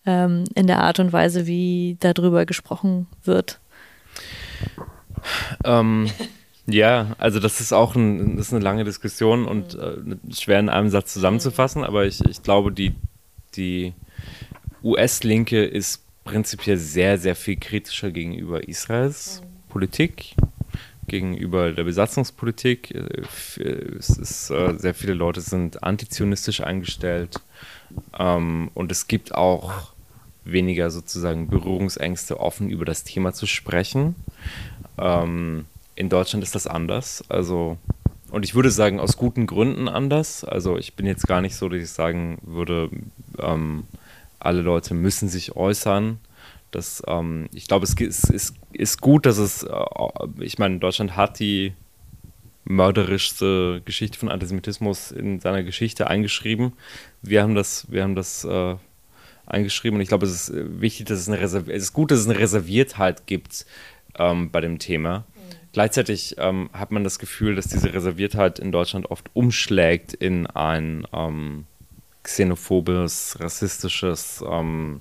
ähm, 0.07 0.45
in 0.55 0.67
der 0.67 0.81
Art 0.81 0.99
und 0.99 1.13
Weise, 1.13 1.47
wie 1.47 1.97
darüber 2.01 2.47
gesprochen 2.47 3.07
wird? 3.25 3.61
Ähm, 5.65 6.11
ja, 6.71 7.17
also 7.19 7.41
das 7.41 7.61
ist 7.61 7.73
auch 7.73 7.95
ein, 7.95 8.37
das 8.37 8.49
ist 8.49 8.53
eine 8.53 8.63
lange 8.63 8.85
Diskussion 8.85 9.47
und 9.47 9.75
äh, 9.75 9.97
schwer 10.33 10.61
in 10.61 10.69
einem 10.69 10.91
Satz 10.91 11.15
zusammenzufassen, 11.15 11.83
aber 11.83 12.05
ich, 12.05 12.23
ich 12.27 12.43
glaube, 12.43 12.73
die, 12.73 12.95
die 13.57 13.95
US-Linke 14.85 15.65
ist 15.65 16.05
prinzipiell 16.25 16.77
sehr, 16.77 17.17
sehr 17.17 17.35
viel 17.35 17.57
kritischer 17.57 18.11
gegenüber 18.11 18.69
Israels 18.69 19.43
Politik, 19.71 20.35
gegenüber 21.07 21.73
der 21.73 21.85
Besatzungspolitik. 21.85 22.95
Äh, 22.95 23.23
es 23.99 24.11
ist, 24.11 24.51
äh, 24.51 24.75
sehr 24.77 24.95
viele 24.95 25.15
Leute 25.15 25.41
sind 25.41 25.83
antizionistisch 25.83 26.61
eingestellt 26.61 27.41
ähm, 28.19 28.71
und 28.75 28.93
es 28.93 29.09
gibt 29.09 29.35
auch 29.35 29.95
weniger 30.45 30.91
sozusagen 30.91 31.49
Berührungsängste, 31.49 32.41
offen 32.41 32.69
über 32.69 32.85
das 32.85 33.05
Thema 33.05 33.33
zu 33.33 33.47
sprechen. 33.47 34.17
Ähm, 34.99 35.65
in 35.99 36.09
Deutschland 36.09 36.45
ist 36.45 36.55
das 36.55 36.69
anders. 36.69 37.25
Also, 37.29 37.77
und 38.31 38.45
ich 38.45 38.55
würde 38.55 38.71
sagen, 38.71 39.01
aus 39.01 39.17
guten 39.17 39.49
Gründen 39.49 39.89
anders. 39.89 40.45
Also, 40.45 40.79
ich 40.79 40.95
bin 40.95 41.07
jetzt 41.07 41.27
gar 41.27 41.41
nicht 41.41 41.57
so, 41.57 41.69
dass 41.69 41.81
ich 41.81 41.91
sagen 41.91 42.39
würde, 42.43 42.89
ähm, 43.39 43.85
alle 44.39 44.63
Leute 44.63 44.95
müssen 44.95 45.29
sich 45.29 45.57
äußern. 45.57 46.21
Das, 46.71 47.03
ähm, 47.09 47.49
ich 47.53 47.67
glaube, 47.67 47.85
es 47.85 47.95
ist, 47.95 48.31
ist, 48.31 48.55
ist 48.73 49.01
gut, 49.01 49.27
dass 49.27 49.39
es, 49.39 49.65
äh, 49.65 49.85
ich 50.39 50.59
meine, 50.59 50.79
Deutschland 50.79 51.17
hat 51.17 51.41
die 51.41 51.73
mörderischste 52.65 53.83
Geschichte 53.85 54.19
von 54.21 54.29
Antisemitismus 54.29 55.11
in 55.11 55.41
seiner 55.41 55.65
Geschichte 55.65 56.07
eingeschrieben. 56.07 56.75
Wir 57.23 57.43
haben 57.43 57.57
das, 57.57 57.91
wir 57.91 58.05
haben 58.05 58.15
das 58.15 58.45
äh, 58.45 58.77
eingeschrieben 59.47 59.97
und 59.97 60.03
ich 60.03 60.09
glaube, 60.09 60.27
es 60.27 60.49
ist 60.49 60.81
wichtig, 60.81 61.07
dass 61.07 61.19
es 61.19 61.29
eine 61.29 61.41
Reserv 61.41 61.67
es 61.69 61.85
ist 61.85 61.93
gut, 61.93 62.13
dass 62.13 62.21
es 62.21 62.29
eine 62.29 62.39
Reserviertheit 62.39 63.27
gibt 63.27 63.67
ähm, 64.17 64.51
bei 64.53 64.61
dem 64.61 64.79
Thema. 64.79 65.25
Gleichzeitig 65.79 66.35
ähm, 66.39 66.71
hat 66.73 66.91
man 66.91 67.05
das 67.05 67.21
Gefühl, 67.21 67.55
dass 67.55 67.69
diese 67.69 67.95
Reserviertheit 67.95 68.59
in 68.59 68.73
Deutschland 68.73 69.13
oft 69.13 69.31
umschlägt 69.33 70.13
in 70.13 70.49
ein 70.49 71.07
ähm, 71.13 71.67
xenophobes, 72.25 73.37
rassistisches 73.39 74.45
ähm, 74.45 75.01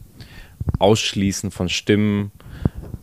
Ausschließen 0.78 1.50
von 1.50 1.68
Stimmen. 1.68 2.32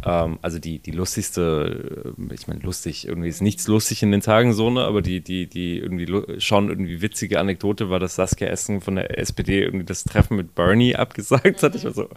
Ähm, 0.06 0.38
also 0.40 0.60
die, 0.60 0.78
die 0.78 0.92
lustigste, 0.92 2.14
äh, 2.16 2.34
ich 2.34 2.46
meine, 2.46 2.60
lustig, 2.60 3.08
irgendwie 3.08 3.28
ist 3.28 3.42
nichts 3.42 3.66
lustig 3.66 4.04
in 4.04 4.12
den 4.12 4.20
Tagen 4.20 4.52
so, 4.52 4.70
ne? 4.70 4.84
aber 4.84 5.02
die, 5.02 5.20
die, 5.20 5.48
die 5.48 5.80
irgendwie 5.80 6.40
schon 6.40 6.68
irgendwie 6.68 7.02
witzige 7.02 7.40
Anekdote 7.40 7.90
war, 7.90 7.98
dass 7.98 8.14
Saskia 8.14 8.46
Essen 8.46 8.82
von 8.82 8.94
der 8.94 9.18
SPD 9.18 9.64
irgendwie 9.64 9.84
das 9.84 10.04
Treffen 10.04 10.36
mit 10.36 10.54
Bernie 10.54 10.94
abgesagt 10.94 11.64
hat. 11.64 11.74
Ich 11.74 11.84
war 11.84 11.92
so, 11.92 12.08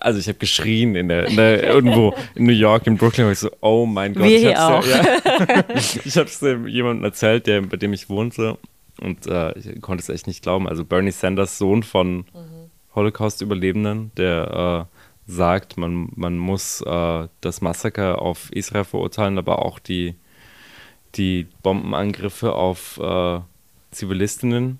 also 0.00 0.18
ich 0.18 0.28
habe 0.28 0.38
geschrien 0.38 0.94
in 0.94 1.08
der, 1.08 1.26
in 1.26 1.36
der, 1.36 1.62
irgendwo 1.64 2.14
in 2.34 2.46
New 2.46 2.52
York, 2.52 2.86
in 2.86 2.96
Brooklyn, 2.96 3.26
und 3.26 3.32
ich 3.32 3.38
so, 3.38 3.50
oh 3.60 3.86
mein 3.86 4.14
Gott. 4.14 4.24
Wir 4.24 4.36
ich. 4.36 4.42
Ja, 4.42 4.82
habe 4.82 6.28
es 6.28 6.40
jemandem 6.40 7.04
erzählt, 7.04 7.46
der, 7.46 7.62
bei 7.62 7.76
dem 7.76 7.92
ich 7.92 8.08
wohnte 8.08 8.58
und 9.00 9.26
äh, 9.26 9.56
ich 9.58 9.80
konnte 9.80 10.02
es 10.02 10.08
echt 10.08 10.26
nicht 10.26 10.42
glauben. 10.42 10.68
Also 10.68 10.84
Bernie 10.84 11.10
Sanders, 11.10 11.58
Sohn 11.58 11.82
von 11.82 12.18
mhm. 12.18 12.70
Holocaust-Überlebenden, 12.94 14.12
der 14.16 14.88
äh, 14.88 15.30
sagt, 15.30 15.76
man, 15.76 16.08
man 16.14 16.38
muss 16.38 16.80
äh, 16.80 17.28
das 17.40 17.60
Massaker 17.60 18.20
auf 18.20 18.50
Israel 18.52 18.84
verurteilen, 18.84 19.38
aber 19.38 19.64
auch 19.64 19.78
die, 19.78 20.14
die 21.14 21.46
Bombenangriffe 21.62 22.54
auf 22.54 22.98
äh, 22.98 23.40
Zivilistinnen. 23.90 24.64
Mhm. 24.66 24.78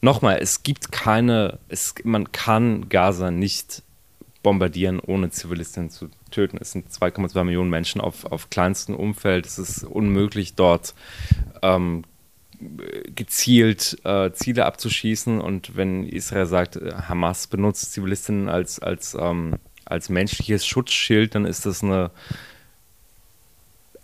Nochmal, 0.00 0.38
es 0.40 0.62
gibt 0.62 0.92
keine, 0.92 1.58
es, 1.68 1.94
man 2.04 2.32
kann 2.32 2.88
Gaza 2.88 3.30
nicht 3.30 3.82
bombardieren, 4.46 5.00
ohne 5.00 5.30
Zivilistinnen 5.30 5.90
zu 5.90 6.08
töten. 6.30 6.56
Es 6.60 6.70
sind 6.70 6.88
2,2 6.88 7.42
Millionen 7.42 7.68
Menschen 7.68 8.00
auf, 8.00 8.26
auf 8.26 8.48
kleinstem 8.48 8.94
Umfeld. 8.94 9.44
Es 9.44 9.58
ist 9.58 9.82
unmöglich, 9.82 10.54
dort 10.54 10.94
ähm, 11.62 12.04
gezielt 13.12 13.98
äh, 14.04 14.30
Ziele 14.30 14.64
abzuschießen. 14.66 15.40
Und 15.40 15.74
wenn 15.74 16.04
Israel 16.04 16.46
sagt, 16.46 16.76
äh, 16.76 16.92
Hamas 17.08 17.48
benutzt 17.48 17.92
Zivilistinnen 17.92 18.48
als, 18.48 18.78
als, 18.78 19.16
ähm, 19.18 19.56
als 19.84 20.10
menschliches 20.10 20.64
Schutzschild, 20.64 21.34
dann 21.34 21.44
ist 21.44 21.66
das 21.66 21.82
eine 21.82 22.12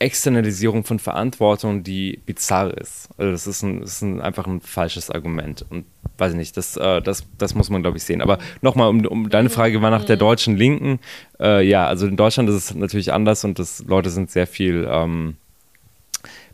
Externalisierung 0.03 0.85
von 0.85 0.99
Verantwortung, 0.99 1.83
die 1.83 2.21
bizarr 2.27 2.77
ist. 2.77 3.09
Also 3.17 3.33
das 3.33 3.47
ist, 3.47 3.63
ein, 3.63 3.81
das 3.81 3.93
ist 3.93 4.03
ein, 4.03 4.21
einfach 4.21 4.47
ein 4.47 4.61
falsches 4.61 5.11
Argument. 5.11 5.65
Und 5.71 5.87
weiß 6.19 6.33
ich 6.33 6.39
nicht, 6.39 6.57
das, 6.57 6.77
äh, 6.77 7.01
das, 7.01 7.27
das 7.39 7.55
muss 7.55 7.71
man, 7.71 7.83
glaube 7.83 7.97
ich, 7.97 8.03
sehen. 8.03 8.21
Aber 8.21 8.39
nochmal, 8.61 8.89
um, 8.89 9.07
um 9.07 9.31
deine 9.31 9.51
Frage 9.51 9.81
war 9.81 9.91
nach 9.91 10.05
der 10.05 10.17
deutschen 10.17 10.57
Linken. 10.57 10.99
Äh, 11.41 11.67
ja, 11.67 11.87
also 11.87 12.07
in 12.07 12.17
Deutschland 12.17 12.49
ist 12.49 12.57
es 12.57 12.75
natürlich 12.75 13.13
anders 13.13 13.45
und 13.45 13.59
das, 13.59 13.85
Leute 13.87 14.11
sind 14.11 14.31
sehr 14.31 14.47
viel, 14.47 14.87
ähm, 14.91 15.37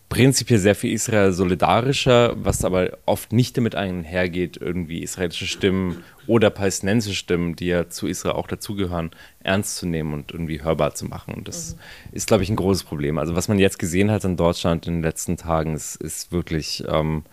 prinzipiell 0.09 0.59
sehr 0.59 0.75
viel 0.75 0.93
Israel 0.93 1.33
solidarischer, 1.33 2.35
was 2.43 2.65
aber 2.65 2.99
oft 3.05 3.33
nicht 3.33 3.57
damit 3.57 3.75
einhergeht, 3.75 4.57
irgendwie 4.57 5.03
israelische 5.03 5.47
Stimmen 5.47 6.03
oder 6.27 6.51
palästinensische 6.51 7.17
Stimmen, 7.17 7.57
die 7.57 7.67
ja 7.67 7.89
zu 7.89 8.07
Israel 8.07 8.37
auch 8.37 8.47
dazugehören, 8.47 9.11
ernst 9.41 9.77
zu 9.77 9.87
nehmen 9.87 10.15
und 10.15 10.33
irgendwie 10.33 10.63
hörbar 10.63 10.95
zu 10.95 11.07
machen. 11.07 11.35
Und 11.35 11.49
das 11.49 11.75
mhm. 11.75 11.79
ist, 12.13 12.27
glaube 12.29 12.43
ich, 12.43 12.51
ein 12.51 12.57
großes 12.57 12.85
Problem. 12.85 13.19
Also 13.19 13.35
was 13.35 13.49
man 13.49 13.59
jetzt 13.59 13.79
gesehen 13.79 14.11
hat 14.11 14.25
in 14.25 14.37
Deutschland 14.37 14.87
in 14.87 14.95
den 14.95 15.03
letzten 15.03 15.37
Tagen, 15.37 15.75
ist, 15.75 15.97
ist 15.97 16.33
wirklich 16.33 16.85
ähm, 16.89 17.25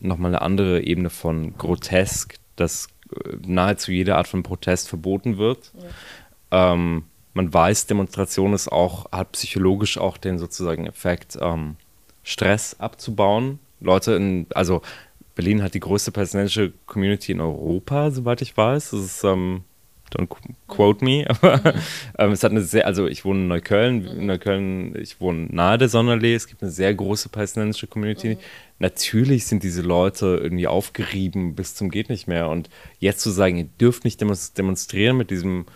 nochmal 0.00 0.30
eine 0.30 0.42
andere 0.42 0.82
Ebene 0.82 1.10
von 1.10 1.56
grotesk, 1.56 2.36
dass 2.56 2.88
äh, 3.12 3.36
nahezu 3.46 3.92
jede 3.92 4.16
Art 4.16 4.28
von 4.28 4.42
Protest 4.42 4.88
verboten 4.88 5.36
wird. 5.36 5.72
Ja. 6.50 6.72
Ähm, 6.72 7.04
man 7.34 7.52
weiß, 7.52 7.86
Demonstration 7.86 8.54
ist 8.54 8.68
auch, 8.68 9.12
hat 9.12 9.32
psychologisch 9.32 9.98
auch 9.98 10.16
den 10.16 10.38
sozusagen 10.38 10.86
Effekt, 10.86 11.36
ähm, 11.38 11.76
Stress 12.26 12.74
abzubauen. 12.80 13.60
Leute 13.80 14.14
in, 14.14 14.46
also 14.52 14.82
Berlin 15.36 15.62
hat 15.62 15.74
die 15.74 15.80
größte 15.80 16.10
palästinensische 16.10 16.72
Community 16.86 17.30
in 17.30 17.40
Europa, 17.40 18.10
soweit 18.10 18.42
ich 18.42 18.56
weiß. 18.56 18.90
Das 18.90 19.00
ist, 19.00 19.22
ähm, 19.22 19.62
don't 20.10 20.28
quote 20.66 21.04
me, 21.04 21.24
aber 21.28 21.58
mhm. 21.58 21.80
ähm, 22.18 22.32
es 22.32 22.42
hat 22.42 22.50
eine 22.50 22.62
sehr, 22.62 22.84
also 22.84 23.06
ich 23.06 23.24
wohne 23.24 23.42
in 23.42 23.48
Neukölln, 23.48 24.04
in 24.06 24.26
Neukölln, 24.26 25.00
ich 25.00 25.20
wohne 25.20 25.46
nahe 25.52 25.78
der 25.78 25.88
Sonderlee, 25.88 26.34
es 26.34 26.48
gibt 26.48 26.62
eine 26.62 26.72
sehr 26.72 26.92
große 26.92 27.28
palästinensische 27.28 27.86
Community. 27.86 28.34
Mhm. 28.34 28.38
Natürlich 28.80 29.46
sind 29.46 29.62
diese 29.62 29.82
Leute 29.82 30.40
irgendwie 30.42 30.66
aufgerieben 30.66 31.54
bis 31.54 31.76
zum 31.76 31.90
geht 31.90 32.08
nicht 32.08 32.26
mehr 32.26 32.48
und 32.48 32.68
jetzt 32.98 33.20
zu 33.20 33.30
sagen, 33.30 33.56
ihr 33.56 33.68
dürft 33.80 34.04
nicht 34.04 34.20
demonstrieren 34.20 35.16
mit 35.16 35.30
diesem 35.30 35.66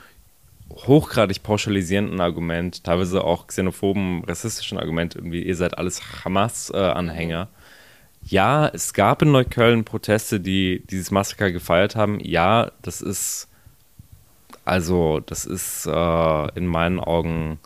hochgradig 0.71 1.43
pauschalisierenden 1.43 2.21
Argument, 2.21 2.85
teilweise 2.85 3.25
auch 3.25 3.47
xenophoben, 3.47 4.25
rassistischen 4.25 4.79
Argument, 4.79 5.15
irgendwie, 5.15 5.43
ihr 5.43 5.57
seid 5.57 5.77
alles 5.79 6.25
Hamas-Anhänger. 6.25 7.49
Ja, 8.23 8.69
es 8.69 8.93
gab 8.93 9.23
in 9.23 9.33
Neukölln 9.33 9.85
Proteste, 9.85 10.41
die 10.41 10.83
dieses 10.91 11.11
Massaker 11.11 11.51
gefeiert 11.51 11.97
haben. 11.97 12.21
Ja, 12.21 12.71
das 12.83 13.01
ist 13.01 13.49
also 14.65 15.21
das 15.21 15.47
ist 15.47 15.87
äh, 15.87 16.49
in 16.55 16.67
meinen 16.67 17.01
Augen 17.01 17.59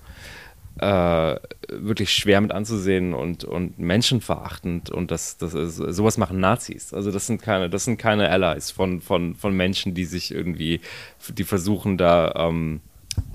äh, 0.79 1.37
wirklich 1.69 2.13
schwer 2.13 2.41
mit 2.41 2.53
anzusehen 2.53 3.15
und, 3.15 3.45
und 3.45 3.79
menschenverachtend 3.79 4.91
und 4.91 5.11
das, 5.11 5.37
das 5.37 5.55
ist, 5.55 5.77
sowas 5.77 6.19
machen 6.19 6.41
Nazis. 6.41 6.93
Also 6.95 7.11
das 7.11 7.27
sind 7.27 7.43
keine, 7.43 7.71
das 7.71 7.85
sind 7.85 7.99
keine 7.99 8.29
Allies 8.31 8.71
von, 8.71 9.01
von, 9.01 9.35
von 9.35 9.57
Menschen, 9.57 9.95
die 9.95 10.05
sich 10.05 10.33
irgendwie, 10.33 10.81
die 11.29 11.45
versuchen 11.45 11.97
da 11.97 12.33
ähm, 12.37 12.81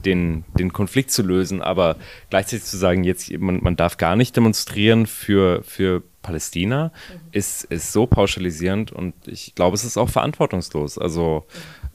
den, 0.05 0.45
den 0.57 0.73
Konflikt 0.73 1.11
zu 1.11 1.23
lösen, 1.23 1.61
aber 1.61 1.97
gleichzeitig 2.29 2.65
zu 2.65 2.77
sagen, 2.77 3.03
jetzt 3.03 3.31
man, 3.31 3.61
man 3.61 3.75
darf 3.75 3.97
gar 3.97 4.15
nicht 4.15 4.35
demonstrieren 4.35 5.05
für, 5.05 5.63
für 5.63 6.03
Palästina, 6.21 6.85
mhm. 6.85 7.19
ist, 7.31 7.63
ist 7.65 7.91
so 7.91 8.05
pauschalisierend 8.05 8.91
und 8.91 9.13
ich 9.25 9.55
glaube, 9.55 9.75
es 9.75 9.83
ist 9.83 9.97
auch 9.97 10.09
verantwortungslos. 10.09 10.97
Also 10.97 11.45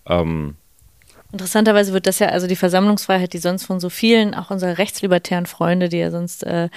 ähm, 0.06 0.56
Interessanterweise 1.32 1.92
wird 1.92 2.06
das 2.06 2.20
ja, 2.20 2.28
also 2.28 2.46
die 2.46 2.54
Versammlungsfreiheit, 2.54 3.32
die 3.32 3.38
sonst 3.38 3.64
von 3.64 3.80
so 3.80 3.88
vielen, 3.88 4.34
auch 4.34 4.50
unsere 4.52 4.78
rechtslibertären 4.78 5.46
Freunde, 5.46 5.88
die 5.88 5.96
ja 5.98 6.12
sonst 6.12 6.44
äh, 6.44 6.68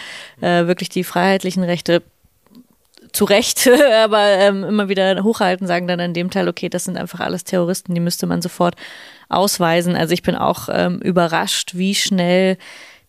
äh, 0.41 0.65
wirklich 0.65 0.89
die 0.89 1.03
freiheitlichen 1.03 1.63
Rechte 1.63 2.01
zu 3.11 3.25
Recht, 3.25 3.69
aber 4.03 4.23
ähm, 4.23 4.63
immer 4.63 4.89
wieder 4.89 5.23
hochhalten, 5.23 5.67
sagen 5.67 5.87
dann 5.87 5.99
an 5.99 6.13
dem 6.13 6.29
Teil, 6.29 6.47
okay, 6.47 6.69
das 6.69 6.85
sind 6.85 6.97
einfach 6.97 7.19
alles 7.19 7.43
Terroristen, 7.43 7.93
die 7.93 8.01
müsste 8.01 8.27
man 8.27 8.41
sofort 8.41 8.75
ausweisen. 9.29 9.95
Also 9.95 10.13
ich 10.13 10.23
bin 10.23 10.35
auch 10.35 10.69
ähm, 10.71 10.99
überrascht, 10.99 11.75
wie 11.75 11.95
schnell 11.95 12.57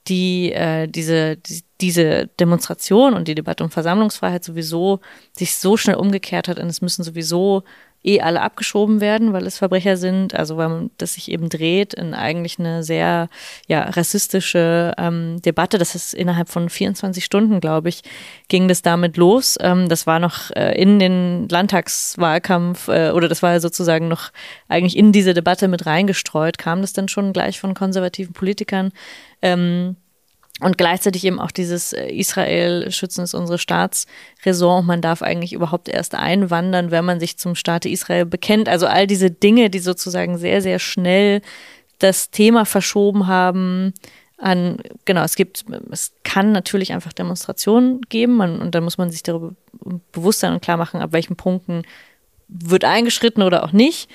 die 0.08 0.52
äh, 0.52 0.86
diese 0.88 1.36
die, 1.36 1.62
diese 1.80 2.28
Demonstration 2.40 3.14
und 3.14 3.28
die 3.28 3.34
Debatte 3.34 3.62
um 3.62 3.70
Versammlungsfreiheit 3.70 4.42
sowieso 4.42 5.00
sich 5.32 5.54
so 5.56 5.76
schnell 5.76 5.96
umgekehrt 5.96 6.48
hat 6.48 6.58
und 6.58 6.66
es 6.66 6.80
müssen 6.80 7.04
sowieso 7.04 7.62
eh 8.04 8.20
alle 8.20 8.40
abgeschoben 8.40 9.00
werden, 9.00 9.32
weil 9.32 9.46
es 9.46 9.58
Verbrecher 9.58 9.96
sind, 9.96 10.34
also 10.34 10.56
weil 10.56 10.90
das 10.98 11.14
sich 11.14 11.30
eben 11.30 11.48
dreht 11.48 11.94
in 11.94 12.14
eigentlich 12.14 12.58
eine 12.58 12.82
sehr 12.82 13.28
ja, 13.66 13.82
rassistische 13.82 14.94
ähm, 14.96 15.42
Debatte. 15.42 15.78
Das 15.78 15.94
ist 15.94 16.14
innerhalb 16.14 16.48
von 16.48 16.68
24 16.68 17.24
Stunden, 17.24 17.60
glaube 17.60 17.88
ich, 17.88 18.02
ging 18.48 18.68
das 18.68 18.82
damit 18.82 19.16
los. 19.16 19.56
Ähm, 19.60 19.88
das 19.88 20.06
war 20.06 20.20
noch 20.20 20.50
äh, 20.52 20.80
in 20.80 20.98
den 20.98 21.48
Landtagswahlkampf 21.48 22.88
äh, 22.88 23.10
oder 23.10 23.28
das 23.28 23.42
war 23.42 23.58
sozusagen 23.60 24.08
noch 24.08 24.30
eigentlich 24.68 24.96
in 24.96 25.12
diese 25.12 25.34
Debatte 25.34 25.68
mit 25.68 25.86
reingestreut, 25.86 26.58
kam 26.58 26.80
das 26.80 26.92
dann 26.92 27.08
schon 27.08 27.32
gleich 27.32 27.58
von 27.58 27.74
konservativen 27.74 28.32
Politikern. 28.32 28.92
Ähm, 29.42 29.96
und 30.60 30.78
gleichzeitig 30.78 31.24
eben 31.24 31.40
auch 31.40 31.50
dieses 31.50 31.92
äh, 31.92 32.08
Israel 32.08 32.90
schützen 32.90 33.22
ist 33.22 33.34
unsere 33.34 33.58
Staatsräson. 33.58 34.86
Man 34.86 35.00
darf 35.00 35.22
eigentlich 35.22 35.52
überhaupt 35.52 35.88
erst 35.88 36.14
einwandern, 36.14 36.90
wenn 36.90 37.04
man 37.04 37.20
sich 37.20 37.38
zum 37.38 37.54
Staate 37.54 37.88
Israel 37.88 38.26
bekennt. 38.26 38.68
Also 38.68 38.86
all 38.86 39.06
diese 39.06 39.30
Dinge, 39.30 39.70
die 39.70 39.78
sozusagen 39.78 40.36
sehr, 40.38 40.60
sehr 40.62 40.78
schnell 40.78 41.42
das 41.98 42.30
Thema 42.30 42.64
verschoben 42.64 43.26
haben 43.26 43.92
an, 44.36 44.78
genau, 45.04 45.22
es 45.22 45.34
gibt, 45.34 45.64
es 45.90 46.12
kann 46.22 46.52
natürlich 46.52 46.92
einfach 46.92 47.12
Demonstrationen 47.12 48.00
geben 48.08 48.36
man, 48.36 48.60
und 48.60 48.74
dann 48.74 48.84
muss 48.84 48.98
man 48.98 49.10
sich 49.10 49.24
darüber 49.24 49.52
bewusst 50.12 50.40
sein 50.40 50.52
und 50.52 50.62
klar 50.62 50.76
machen, 50.76 51.00
ab 51.00 51.12
welchen 51.12 51.36
Punkten 51.36 51.82
wird 52.46 52.84
eingeschritten 52.84 53.42
oder 53.42 53.64
auch 53.64 53.72
nicht. 53.72 54.08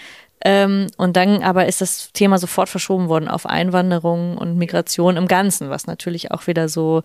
Ähm, 0.45 0.87
und 0.97 1.15
dann 1.15 1.41
aber 1.41 1.67
ist 1.67 1.79
das 1.79 2.11
Thema 2.11 2.37
sofort 2.37 2.67
verschoben 2.67 3.07
worden 3.07 3.29
auf 3.29 3.45
Einwanderung 3.45 4.37
und 4.37 4.57
Migration 4.57 5.15
im 5.15 5.29
Ganzen, 5.29 5.69
was 5.69 5.87
natürlich 5.87 6.31
auch 6.31 6.47
wieder 6.47 6.67
so, 6.67 7.03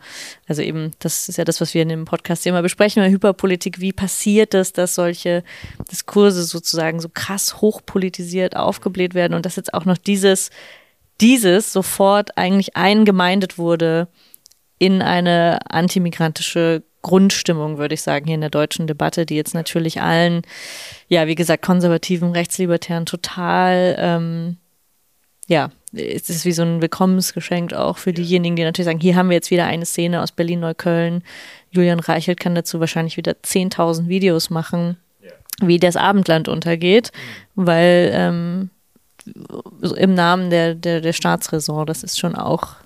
also 0.48 0.60
eben, 0.60 0.90
das 0.98 1.28
ist 1.28 1.38
ja 1.38 1.44
das, 1.44 1.60
was 1.60 1.72
wir 1.72 1.82
in 1.82 1.88
dem 1.88 2.04
Podcast 2.04 2.44
immer 2.46 2.62
besprechen, 2.62 3.04
Hyperpolitik, 3.04 3.78
wie 3.78 3.92
passiert 3.92 4.54
es, 4.54 4.72
dass 4.72 4.96
solche 4.96 5.44
Diskurse 5.88 6.42
sozusagen 6.42 6.98
so 6.98 7.08
krass 7.08 7.60
hochpolitisiert 7.60 8.56
aufgebläht 8.56 9.14
werden 9.14 9.34
und 9.34 9.46
dass 9.46 9.54
jetzt 9.54 9.72
auch 9.72 9.84
noch 9.84 9.98
dieses, 9.98 10.50
dieses 11.20 11.72
sofort 11.72 12.36
eigentlich 12.36 12.76
eingemeindet 12.76 13.56
wurde 13.56 14.08
in 14.80 15.00
eine 15.00 15.60
antimigrantische 15.70 16.82
Grundstimmung, 17.02 17.78
würde 17.78 17.94
ich 17.94 18.02
sagen, 18.02 18.26
hier 18.26 18.34
in 18.34 18.40
der 18.40 18.50
deutschen 18.50 18.86
Debatte, 18.86 19.24
die 19.26 19.36
jetzt 19.36 19.54
natürlich 19.54 20.00
allen, 20.00 20.42
ja, 21.08 21.26
wie 21.26 21.34
gesagt, 21.34 21.64
konservativen, 21.64 22.32
rechtslibertären 22.32 23.06
total, 23.06 23.96
ähm, 23.98 24.56
ja, 25.46 25.70
es 25.92 26.28
ist 26.28 26.44
wie 26.44 26.52
so 26.52 26.62
ein 26.62 26.82
Willkommensgeschenk 26.82 27.72
auch 27.72 27.96
für 27.96 28.12
diejenigen, 28.12 28.56
die 28.56 28.64
natürlich 28.64 28.86
sagen, 28.86 29.00
hier 29.00 29.16
haben 29.16 29.30
wir 29.30 29.36
jetzt 29.36 29.50
wieder 29.50 29.64
eine 29.64 29.86
Szene 29.86 30.22
aus 30.22 30.32
Berlin-Neukölln. 30.32 31.22
Julian 31.70 32.00
Reichelt 32.00 32.40
kann 32.40 32.54
dazu 32.54 32.80
wahrscheinlich 32.80 33.16
wieder 33.16 33.32
10.000 33.32 34.08
Videos 34.08 34.50
machen, 34.50 34.98
wie 35.60 35.78
das 35.78 35.96
Abendland 35.96 36.48
untergeht, 36.48 37.12
mhm. 37.54 37.66
weil 37.66 38.10
ähm, 38.12 38.70
im 39.96 40.14
Namen 40.14 40.50
der, 40.50 40.74
der, 40.74 41.00
der 41.00 41.12
Staatsräson, 41.12 41.86
das 41.86 42.02
ist 42.02 42.18
schon 42.18 42.34
auch 42.34 42.76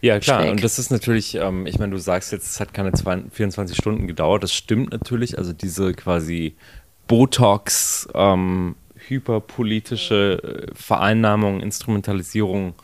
ja, 0.00 0.18
klar. 0.20 0.42
Schräg. 0.42 0.50
Und 0.52 0.64
das 0.64 0.78
ist 0.78 0.90
natürlich, 0.90 1.34
ähm, 1.34 1.66
ich 1.66 1.78
meine, 1.78 1.92
du 1.92 1.98
sagst 1.98 2.32
jetzt, 2.32 2.50
es 2.50 2.60
hat 2.60 2.72
keine 2.74 2.92
24 2.92 3.76
Stunden 3.76 4.06
gedauert. 4.06 4.42
Das 4.42 4.52
stimmt 4.52 4.92
natürlich. 4.92 5.38
Also 5.38 5.52
diese 5.52 5.92
quasi 5.94 6.54
Botox, 7.06 8.08
ähm, 8.14 8.76
hyperpolitische 9.08 10.68
äh, 10.68 10.74
Vereinnahmung, 10.74 11.60
Instrumentalisierung 11.60 12.74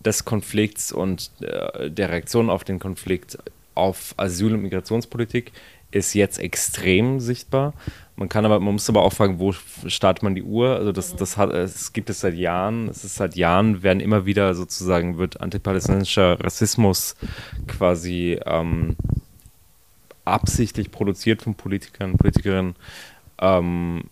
des 0.00 0.24
Konflikts 0.24 0.92
und 0.92 1.30
äh, 1.40 1.90
der 1.90 2.10
Reaktion 2.10 2.50
auf 2.50 2.64
den 2.64 2.78
Konflikt 2.78 3.38
auf 3.74 4.14
Asyl- 4.16 4.54
und 4.54 4.62
Migrationspolitik 4.62 5.52
ist 5.90 6.14
jetzt 6.14 6.38
extrem 6.38 7.20
sichtbar. 7.20 7.74
Man 8.18 8.28
kann 8.28 8.44
aber, 8.44 8.58
man 8.58 8.74
muss 8.74 8.88
aber 8.88 9.02
auch 9.02 9.12
fragen, 9.12 9.38
wo 9.38 9.52
startet 9.52 10.24
man 10.24 10.34
die 10.34 10.42
Uhr? 10.42 10.74
Also 10.74 10.90
das, 10.90 11.14
das 11.14 11.36
hat, 11.36 11.52
es 11.52 11.92
gibt 11.92 12.10
es 12.10 12.18
seit 12.18 12.34
Jahren. 12.34 12.88
Es 12.88 13.04
ist 13.04 13.14
seit 13.14 13.36
Jahren 13.36 13.84
werden 13.84 14.00
immer 14.00 14.26
wieder 14.26 14.56
sozusagen 14.56 15.18
wird 15.18 15.40
antipalästinensischer 15.40 16.40
Rassismus 16.40 17.14
quasi 17.68 18.40
ähm, 18.44 18.96
absichtlich 20.24 20.90
produziert 20.90 21.42
von 21.42 21.54
Politikern, 21.54 22.16
Politikerinnen 22.16 22.74
ähm, 23.40 24.02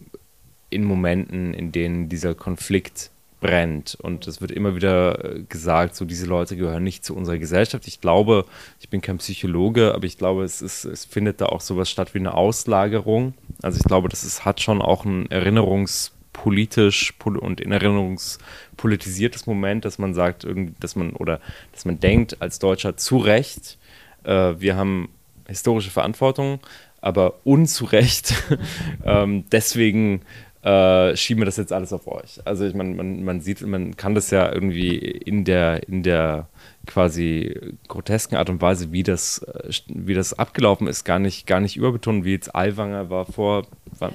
in 0.70 0.84
Momenten, 0.84 1.52
in 1.52 1.72
denen 1.72 2.09
dieser 2.09 2.36
Konflikt 2.36 3.11
brennt. 3.40 3.96
Und 4.00 4.28
es 4.28 4.40
wird 4.40 4.52
immer 4.52 4.76
wieder 4.76 5.24
äh, 5.24 5.42
gesagt, 5.48 5.96
so 5.96 6.04
diese 6.04 6.26
Leute 6.26 6.57
gehören 6.57 6.84
nicht 6.84 7.04
zu 7.04 7.16
unserer 7.16 7.38
Gesellschaft. 7.38 7.88
Ich 7.88 8.00
glaube, 8.00 8.44
ich 8.78 8.88
bin 8.88 9.00
kein 9.00 9.18
Psychologe, 9.18 9.94
aber 9.94 10.04
ich 10.04 10.16
glaube, 10.16 10.44
es, 10.44 10.62
ist, 10.62 10.84
es 10.84 11.04
findet 11.04 11.40
da 11.40 11.46
auch 11.46 11.61
sowas 11.61 11.90
statt 11.90 12.14
wie 12.14 12.20
eine 12.20 12.34
Auslagerung. 12.34 13.34
Also 13.62 13.78
ich 13.78 13.84
glaube, 13.84 14.09
das 14.09 14.24
ist, 14.24 14.44
hat 14.44 14.61
schon 14.61 14.82
auch 14.82 15.04
ein 15.04 15.30
erinnerungspolitisch 15.30 17.14
und 17.24 17.61
in 17.61 17.72
erinnerungspolitisiertes 17.72 19.46
Moment, 19.46 19.84
dass 19.84 19.98
man 19.98 20.14
sagt, 20.14 20.46
dass 20.80 20.96
man 20.96 21.12
oder 21.12 21.40
dass 21.72 21.84
man 21.84 21.98
denkt 22.00 22.40
als 22.40 22.59
Deutscher 22.59 22.96
zu 22.96 23.18
Recht, 23.18 23.78
äh, 24.24 24.54
wir 24.59 24.76
haben 24.76 25.09
historische 25.46 25.90
Verantwortung, 25.90 26.61
aber 27.00 27.34
unzurecht. 27.44 28.34
ähm, 29.04 29.44
deswegen 29.50 30.22
äh, 30.62 31.16
schieben 31.16 31.42
wir 31.42 31.46
das 31.46 31.57
jetzt 31.57 31.72
alles 31.72 31.92
auf 31.92 32.09
euch. 32.09 32.40
Also 32.44 32.64
ich 32.66 32.74
meine, 32.74 32.94
man, 32.94 33.24
man 33.24 33.40
sieht, 33.40 33.61
man 33.62 33.96
kann 33.96 34.14
das 34.14 34.30
ja 34.30 34.52
irgendwie 34.52 34.96
in 34.96 35.44
der, 35.44 35.88
in 35.88 36.02
der 36.02 36.48
quasi 36.87 37.74
grotesken 37.89 38.37
Art 38.37 38.49
und 38.49 38.62
Weise, 38.62 38.93
wie 38.93 39.03
das, 39.03 39.39
äh, 39.39 39.70
wie 39.89 40.14
das 40.14 40.39
abgelaufen 40.39 40.87
ist, 40.87 41.05
gar 41.05 41.18
nicht, 41.18 41.47
gar 41.47 41.61
nicht 41.61 41.76
überbetonen, 41.76 42.24
wie 42.24 42.32
jetzt 42.32 42.55
Aiwanger 42.55 43.11
war 43.11 43.26
vor, 43.26 43.66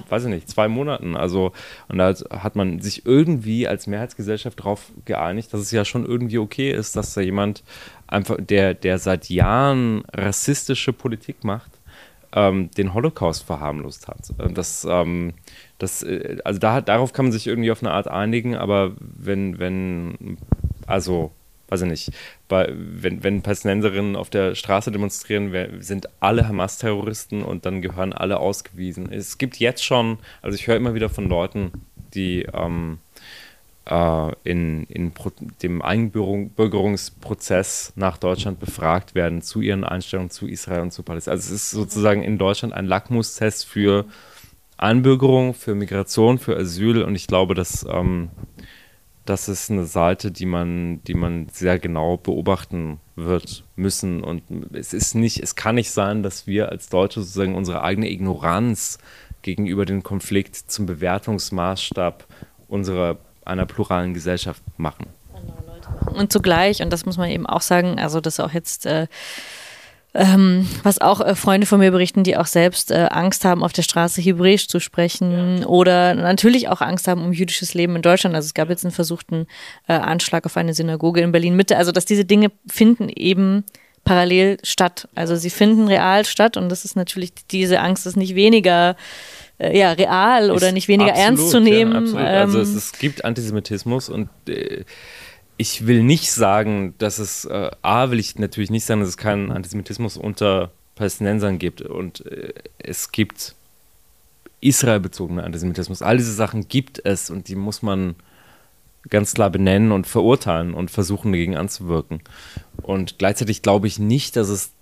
weiß 0.08 0.24
ich 0.24 0.30
nicht, 0.30 0.48
zwei 0.48 0.68
Monaten. 0.68 1.16
Also, 1.16 1.52
und 1.88 1.98
da 1.98 2.14
hat 2.30 2.56
man 2.56 2.80
sich 2.80 3.06
irgendwie 3.06 3.68
als 3.68 3.86
Mehrheitsgesellschaft 3.86 4.60
darauf 4.60 4.90
geeinigt, 5.04 5.52
dass 5.52 5.60
es 5.60 5.70
ja 5.70 5.84
schon 5.84 6.06
irgendwie 6.06 6.38
okay 6.38 6.72
ist, 6.72 6.96
dass 6.96 7.14
da 7.14 7.20
jemand 7.20 7.62
einfach, 8.06 8.36
der, 8.40 8.74
der 8.74 8.98
seit 8.98 9.28
Jahren 9.28 10.02
rassistische 10.12 10.92
Politik 10.92 11.44
macht, 11.44 11.70
ähm, 12.34 12.70
den 12.70 12.94
Holocaust 12.94 13.44
verharmlost 13.44 14.08
hat. 14.08 14.32
Das, 14.54 14.86
ähm, 14.88 15.34
das, 15.78 16.02
äh, 16.02 16.38
also 16.44 16.58
da, 16.58 16.80
darauf 16.80 17.12
kann 17.12 17.26
man 17.26 17.32
sich 17.32 17.46
irgendwie 17.46 17.70
auf 17.70 17.82
eine 17.82 17.92
Art 17.92 18.08
einigen, 18.08 18.56
aber 18.56 18.92
wenn, 18.98 19.58
wenn, 19.58 20.38
also, 20.86 21.32
weiß 21.72 21.82
ich 21.82 21.88
nicht, 21.88 22.12
bei, 22.48 22.72
wenn, 22.74 23.22
wenn 23.24 23.42
Palästinenserinnen 23.42 24.14
auf 24.14 24.30
der 24.30 24.54
Straße 24.54 24.92
demonstrieren, 24.92 25.80
sind 25.80 26.08
alle 26.20 26.46
Hamas-Terroristen 26.46 27.42
und 27.42 27.66
dann 27.66 27.82
gehören 27.82 28.12
alle 28.12 28.38
ausgewiesen. 28.38 29.10
Es 29.10 29.38
gibt 29.38 29.56
jetzt 29.56 29.84
schon, 29.84 30.18
also 30.42 30.54
ich 30.54 30.66
höre 30.66 30.76
immer 30.76 30.92
wieder 30.94 31.08
von 31.08 31.28
Leuten, 31.28 31.72
die 32.14 32.42
ähm, 32.52 32.98
äh, 33.86 34.32
in, 34.44 34.84
in 34.84 35.12
dem 35.62 35.80
Einbürgerungsprozess 35.80 37.94
nach 37.96 38.18
Deutschland 38.18 38.60
befragt 38.60 39.14
werden 39.14 39.40
zu 39.40 39.62
ihren 39.62 39.84
Einstellungen 39.84 40.30
zu 40.30 40.46
Israel 40.46 40.82
und 40.82 40.92
zu 40.92 41.02
Palästina. 41.02 41.32
Also 41.32 41.54
es 41.54 41.62
ist 41.62 41.70
sozusagen 41.70 42.22
in 42.22 42.36
Deutschland 42.36 42.74
ein 42.74 42.84
Lackmustest 42.86 43.64
für 43.66 44.04
Einbürgerung, 44.76 45.54
für 45.54 45.74
Migration, 45.74 46.38
für 46.38 46.54
Asyl 46.56 47.02
und 47.02 47.14
ich 47.14 47.26
glaube, 47.26 47.54
dass 47.54 47.86
ähm, 47.88 48.28
das 49.24 49.48
ist 49.48 49.70
eine 49.70 49.84
Seite, 49.84 50.32
die 50.32 50.46
man, 50.46 51.02
die 51.04 51.14
man 51.14 51.48
sehr 51.48 51.78
genau 51.78 52.16
beobachten 52.16 53.00
wird 53.14 53.64
müssen. 53.76 54.24
Und 54.24 54.42
es 54.72 54.92
ist 54.92 55.14
nicht, 55.14 55.40
es 55.40 55.54
kann 55.54 55.76
nicht 55.76 55.92
sein, 55.92 56.22
dass 56.22 56.46
wir 56.46 56.70
als 56.70 56.88
Deutsche 56.88 57.20
sozusagen 57.20 57.54
unsere 57.54 57.82
eigene 57.82 58.10
Ignoranz 58.10 58.98
gegenüber 59.42 59.84
dem 59.84 60.02
Konflikt 60.02 60.56
zum 60.56 60.86
Bewertungsmaßstab 60.86 62.26
unserer 62.68 63.18
einer 63.44 63.66
pluralen 63.66 64.14
Gesellschaft 64.14 64.62
machen. 64.76 65.06
und 66.14 66.32
zugleich, 66.32 66.82
und 66.82 66.92
das 66.92 67.06
muss 67.06 67.16
man 67.16 67.30
eben 67.30 67.46
auch 67.46 67.60
sagen, 67.60 67.98
also 67.98 68.20
das 68.20 68.40
auch 68.40 68.52
jetzt 68.52 68.86
äh, 68.86 69.08
ähm, 70.14 70.68
was 70.82 71.00
auch 71.00 71.20
äh, 71.20 71.34
Freunde 71.34 71.66
von 71.66 71.78
mir 71.78 71.90
berichten, 71.90 72.22
die 72.22 72.36
auch 72.36 72.46
selbst 72.46 72.90
äh, 72.90 73.08
Angst 73.10 73.44
haben, 73.44 73.64
auf 73.64 73.72
der 73.72 73.82
Straße 73.82 74.20
Hebräisch 74.20 74.68
zu 74.68 74.78
sprechen 74.78 75.58
ja. 75.60 75.66
oder 75.66 76.14
natürlich 76.14 76.68
auch 76.68 76.82
Angst 76.82 77.08
haben 77.08 77.24
um 77.24 77.32
jüdisches 77.32 77.72
Leben 77.72 77.96
in 77.96 78.02
Deutschland. 78.02 78.36
Also 78.36 78.46
es 78.46 78.54
gab 78.54 78.68
jetzt 78.68 78.84
einen 78.84 78.92
versuchten 78.92 79.46
äh, 79.88 79.94
Anschlag 79.94 80.44
auf 80.44 80.56
eine 80.56 80.74
Synagoge 80.74 81.22
in 81.22 81.32
Berlin 81.32 81.56
Mitte. 81.56 81.78
Also 81.78 81.92
dass 81.92 82.04
diese 82.04 82.26
Dinge 82.26 82.52
finden 82.66 83.08
eben 83.08 83.64
parallel 84.04 84.58
statt. 84.62 85.08
Also 85.14 85.36
sie 85.36 85.50
finden 85.50 85.88
real 85.88 86.24
statt 86.26 86.56
und 86.56 86.68
das 86.68 86.84
ist 86.84 86.96
natürlich, 86.96 87.32
diese 87.50 87.80
Angst 87.80 88.06
ist 88.06 88.16
nicht 88.16 88.34
weniger 88.34 88.96
äh, 89.58 89.78
ja, 89.78 89.92
real 89.92 90.50
oder 90.50 90.68
ist 90.68 90.74
nicht 90.74 90.88
weniger 90.88 91.12
absolut, 91.12 91.38
ernst 91.38 91.50
zu 91.50 91.60
nehmen. 91.60 92.14
Ja, 92.14 92.22
also 92.22 92.60
es, 92.60 92.70
ähm, 92.70 92.76
es, 92.76 92.92
gibt 92.92 93.24
Antisemitismus 93.24 94.08
und 94.08 94.28
äh, 94.48 94.84
ich 95.62 95.86
will 95.86 96.02
nicht 96.02 96.32
sagen, 96.32 96.94
dass 96.98 97.20
es, 97.20 97.44
äh, 97.44 97.70
A, 97.82 98.10
will 98.10 98.18
ich 98.18 98.36
natürlich 98.36 98.70
nicht 98.70 98.84
sagen, 98.84 99.00
dass 99.00 99.10
es 99.10 99.16
keinen 99.16 99.52
Antisemitismus 99.52 100.16
unter 100.16 100.72
Palästinensern 100.96 101.60
gibt. 101.60 101.82
Und 101.82 102.26
äh, 102.26 102.52
es 102.78 103.12
gibt 103.12 103.54
israelbezogenen 104.60 105.44
Antisemitismus. 105.44 106.02
All 106.02 106.16
diese 106.16 106.32
Sachen 106.32 106.66
gibt 106.66 107.00
es 107.06 107.30
und 107.30 107.46
die 107.46 107.54
muss 107.54 107.80
man 107.80 108.16
ganz 109.08 109.34
klar 109.34 109.50
benennen 109.50 109.92
und 109.92 110.08
verurteilen 110.08 110.74
und 110.74 110.90
versuchen 110.90 111.30
dagegen 111.30 111.56
anzuwirken. 111.56 112.22
Und 112.82 113.18
gleichzeitig 113.18 113.62
glaube 113.62 113.86
ich 113.86 114.00
nicht, 114.00 114.34
dass 114.34 114.48
es 114.48 114.72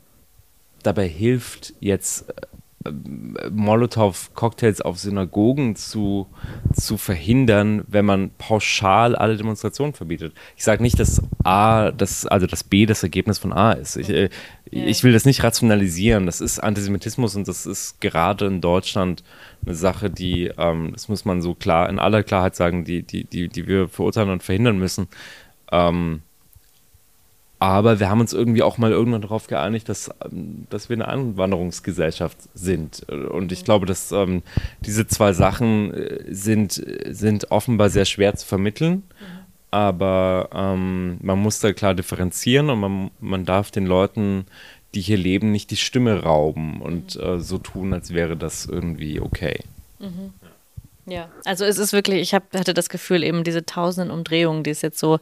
dabei 0.83 1.07
hilft, 1.07 1.75
jetzt 1.81 2.31
äh, 2.31 2.35
Molotow-Cocktails 3.51 4.81
auf 4.81 4.99
Synagogen 4.99 5.77
zu, 5.77 6.29
zu 6.73 6.97
verhindern, 6.97 7.85
wenn 7.89 8.07
man 8.07 8.31
pauschal 8.39 9.15
alle 9.15 9.37
Demonstrationen 9.37 9.93
verbietet. 9.93 10.33
Ich 10.57 10.65
sage 10.65 10.83
nicht, 10.83 10.99
dass 10.99 11.23
A, 11.45 11.91
das, 11.91 12.25
also 12.25 12.47
dass 12.47 12.65
B 12.65 12.87
das 12.87 13.03
Ergebnis 13.03 13.39
von 13.39 13.53
A 13.53 13.73
ist. 13.73 13.97
Ich, 13.97 14.09
äh, 14.09 14.31
ich 14.65 15.05
will 15.05 15.13
das 15.13 15.27
nicht 15.27 15.43
rationalisieren. 15.43 16.25
Das 16.25 16.41
ist 16.41 16.59
Antisemitismus 16.59 17.37
und 17.37 17.49
das 17.49 17.67
ist 17.67 18.01
gerade 18.01 18.47
in 18.47 18.63
Deutschland 18.63 19.25
eine 19.67 19.75
Sache, 19.75 20.09
die, 20.09 20.51
ähm, 20.57 20.93
das 20.93 21.11
muss 21.11 21.27
man 21.27 21.43
so 21.43 21.55
klar 21.55 21.91
in 21.91 21.99
aller 21.99 22.23
Klarheit 22.23 22.57
sagen, 22.57 22.85
die, 22.85 23.03
die, 23.03 23.25
die, 23.25 23.49
die 23.49 23.67
wir 23.67 23.89
verurteilen 23.89 24.31
und 24.31 24.43
verhindern 24.43 24.79
müssen. 24.79 25.09
Ähm, 25.71 26.23
aber 27.61 28.01
wir 28.01 28.09
haben 28.09 28.21
uns 28.21 28.33
irgendwie 28.33 28.63
auch 28.63 28.79
mal 28.79 28.91
irgendwann 28.91 29.21
darauf 29.21 29.47
geeinigt, 29.47 29.89
dass, 29.91 30.11
ähm, 30.25 30.67
dass 30.71 30.89
wir 30.89 30.97
eine 30.97 31.09
Anwanderungsgesellschaft 31.09 32.39
sind. 32.55 33.09
Und 33.11 33.53
ich 33.53 33.65
glaube, 33.65 33.85
dass 33.85 34.11
ähm, 34.13 34.43
diese 34.81 35.07
zwei 35.07 35.35
Sachen 35.35 35.93
äh, 35.93 36.25
sind, 36.35 36.83
sind 37.11 37.51
offenbar 37.51 37.91
sehr 37.91 38.07
schwer 38.07 38.35
zu 38.35 38.47
vermitteln. 38.47 39.03
Aber 39.71 40.49
ähm, 40.53 41.19
man 41.23 41.39
muss 41.39 41.61
da 41.61 41.73
klar 41.73 41.95
differenzieren 41.95 42.71
und 42.71 42.81
man, 42.81 43.11
man 43.21 43.45
darf 43.45 43.71
den 43.71 43.87
Leuten, 43.87 44.47
die 44.95 45.01
hier 45.01 45.19
leben, 45.19 45.53
nicht 45.53 45.71
die 45.71 45.77
Stimme 45.77 46.23
rauben 46.23 46.81
und 46.81 47.15
äh, 47.17 47.39
so 47.39 47.59
tun, 47.59 47.93
als 47.93 48.13
wäre 48.13 48.37
das 48.37 48.67
irgendwie 48.67 49.21
okay. 49.21 49.61
Mhm. 50.01 50.33
Ja, 51.11 51.29
also 51.45 51.65
es 51.65 51.79
ist 51.79 51.93
wirklich, 51.93 52.21
ich 52.21 52.35
hab, 52.35 52.55
hatte 52.55 52.73
das 52.73 52.89
Gefühl, 52.89 53.25
eben 53.25 53.43
diese 53.43 53.67
tausenden 53.67 54.13
Umdrehungen, 54.13 54.63
die 54.63 54.71
es 54.71 54.81
jetzt 54.81 55.01
so 55.01 55.19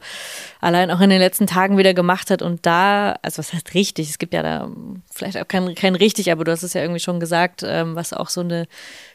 allein 0.61 0.91
auch 0.91 1.01
in 1.01 1.09
den 1.09 1.19
letzten 1.19 1.47
Tagen 1.47 1.79
wieder 1.79 1.95
gemacht 1.95 2.29
hat 2.29 2.43
und 2.43 2.63
da, 2.67 3.17
also 3.23 3.39
was 3.39 3.53
heißt 3.53 3.73
richtig, 3.73 4.09
es 4.09 4.19
gibt 4.19 4.35
ja 4.35 4.43
da 4.43 4.69
vielleicht 5.11 5.37
auch 5.37 5.47
kein, 5.47 5.73
kein 5.73 5.95
richtig, 5.95 6.31
aber 6.31 6.43
du 6.43 6.51
hast 6.51 6.61
es 6.61 6.73
ja 6.73 6.81
irgendwie 6.81 6.99
schon 6.99 7.19
gesagt, 7.19 7.63
ähm, 7.65 7.95
was 7.95 8.13
auch 8.13 8.29
so 8.29 8.41
eine 8.41 8.67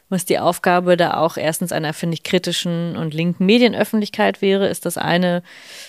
was 0.08 0.24
die 0.24 0.38
Aufgabe 0.38 0.96
da 0.96 1.16
auch 1.16 1.36
erstens 1.36 1.72
einer, 1.72 1.92
finde 1.92 2.14
ich, 2.14 2.22
kritischen 2.22 2.96
und 2.96 3.14
linken 3.14 3.46
Medienöffentlichkeit 3.46 4.42
wäre, 4.42 4.68
ist 4.68 4.86
das 4.86 4.98
eine, 4.98 5.42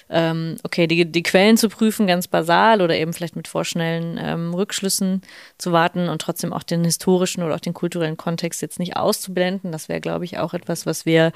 ähm, 0.09 0.55
okay, 0.63 0.87
die, 0.87 1.11
die 1.11 1.23
Quellen 1.23 1.57
zu 1.57 1.69
prüfen, 1.69 2.07
ganz 2.07 2.27
basal 2.27 2.81
oder 2.81 2.95
eben 2.95 3.13
vielleicht 3.13 3.35
mit 3.35 3.47
vorschnellen 3.47 4.19
ähm, 4.21 4.53
Rückschlüssen 4.53 5.21
zu 5.57 5.71
warten 5.71 6.09
und 6.09 6.21
trotzdem 6.21 6.53
auch 6.53 6.63
den 6.63 6.83
historischen 6.83 7.43
oder 7.43 7.55
auch 7.55 7.59
den 7.59 7.73
kulturellen 7.73 8.17
Kontext 8.17 8.61
jetzt 8.61 8.79
nicht 8.79 8.95
auszublenden. 8.95 9.71
Das 9.71 9.89
wäre, 9.89 10.01
glaube 10.01 10.25
ich, 10.25 10.39
auch 10.39 10.53
etwas, 10.53 10.85
was 10.85 11.05
wir 11.05 11.31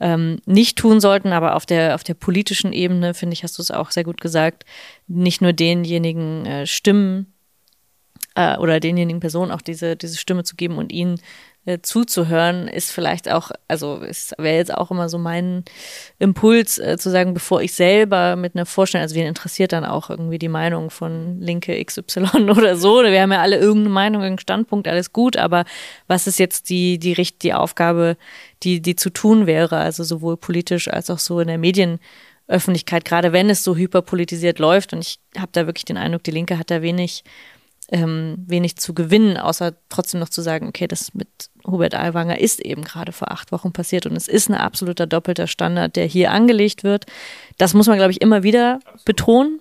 ähm, 0.00 0.40
nicht 0.46 0.78
tun 0.78 1.00
sollten, 1.00 1.32
aber 1.32 1.54
auf 1.56 1.66
der, 1.66 1.94
auf 1.94 2.04
der 2.04 2.14
politischen 2.14 2.72
Ebene, 2.72 3.14
finde 3.14 3.34
ich, 3.34 3.42
hast 3.42 3.58
du 3.58 3.62
es 3.62 3.70
auch 3.70 3.90
sehr 3.90 4.04
gut 4.04 4.20
gesagt, 4.20 4.64
nicht 5.06 5.40
nur 5.40 5.52
denjenigen 5.52 6.46
äh, 6.46 6.66
Stimmen 6.66 7.32
äh, 8.34 8.56
oder 8.58 8.80
denjenigen 8.80 9.20
Personen 9.20 9.52
auch 9.52 9.62
diese, 9.62 9.96
diese 9.96 10.18
Stimme 10.18 10.44
zu 10.44 10.56
geben 10.56 10.78
und 10.78 10.92
ihnen 10.92 11.20
äh, 11.66 11.78
zuzuhören, 11.80 12.68
ist 12.68 12.92
vielleicht 12.92 13.30
auch, 13.30 13.50
also 13.68 14.02
es 14.02 14.32
wäre 14.36 14.56
jetzt 14.56 14.74
auch 14.74 14.90
immer 14.90 15.08
so 15.08 15.18
mein 15.18 15.64
Impuls 16.18 16.78
äh, 16.78 16.98
zu 16.98 17.10
sagen, 17.10 17.32
bevor 17.32 17.62
ich 17.62 17.72
selber 17.72 18.36
mit 18.36 18.54
einer 18.54 18.66
Vorstellung, 18.66 19.02
also 19.02 19.14
wen 19.14 19.26
interessiert 19.26 19.72
dann 19.72 19.84
auch 19.84 20.10
irgendwie 20.10 20.38
die 20.38 20.48
Meinung 20.48 20.90
von 20.90 21.40
Linke 21.40 21.82
XY 21.82 22.50
oder 22.50 22.76
so, 22.76 23.02
wir 23.02 23.20
haben 23.20 23.32
ja 23.32 23.40
alle 23.40 23.58
irgendeine 23.58 23.94
Meinung, 23.94 24.22
irgendeinen 24.22 24.42
Standpunkt, 24.42 24.88
alles 24.88 25.12
gut, 25.12 25.36
aber 25.36 25.64
was 26.06 26.26
ist 26.26 26.38
jetzt 26.38 26.68
die, 26.68 26.98
die, 26.98 27.14
die 27.14 27.54
Aufgabe, 27.54 28.16
die, 28.62 28.80
die 28.80 28.96
zu 28.96 29.10
tun 29.10 29.46
wäre, 29.46 29.78
also 29.78 30.04
sowohl 30.04 30.36
politisch 30.36 30.88
als 30.88 31.10
auch 31.10 31.18
so 31.18 31.40
in 31.40 31.48
der 31.48 31.58
Medienöffentlichkeit, 31.58 33.04
gerade 33.04 33.32
wenn 33.32 33.50
es 33.50 33.64
so 33.64 33.76
hyperpolitisiert 33.76 34.58
läuft. 34.58 34.92
Und 34.92 35.00
ich 35.00 35.18
habe 35.38 35.52
da 35.52 35.66
wirklich 35.66 35.84
den 35.84 35.96
Eindruck, 35.96 36.24
die 36.24 36.30
Linke 36.30 36.58
hat 36.58 36.70
da 36.70 36.82
wenig 36.82 37.24
ähm, 37.94 38.34
wenig 38.48 38.76
zu 38.76 38.92
gewinnen, 38.92 39.36
außer 39.36 39.72
trotzdem 39.88 40.18
noch 40.18 40.28
zu 40.28 40.42
sagen, 40.42 40.66
okay, 40.66 40.88
das 40.88 41.14
mit 41.14 41.28
Hubert 41.64 41.94
Aiwanger 41.94 42.40
ist 42.40 42.60
eben 42.60 42.82
gerade 42.82 43.12
vor 43.12 43.30
acht 43.30 43.52
Wochen 43.52 43.72
passiert 43.72 44.04
und 44.04 44.16
es 44.16 44.26
ist 44.26 44.48
ein 44.48 44.54
absoluter 44.54 45.06
doppelter 45.06 45.46
Standard, 45.46 45.94
der 45.94 46.04
hier 46.06 46.32
angelegt 46.32 46.82
wird. 46.82 47.06
Das 47.56 47.72
muss 47.72 47.86
man, 47.86 47.96
glaube 47.96 48.10
ich, 48.10 48.20
immer 48.20 48.42
wieder 48.42 48.80
Absolut. 48.84 49.04
betonen 49.04 49.60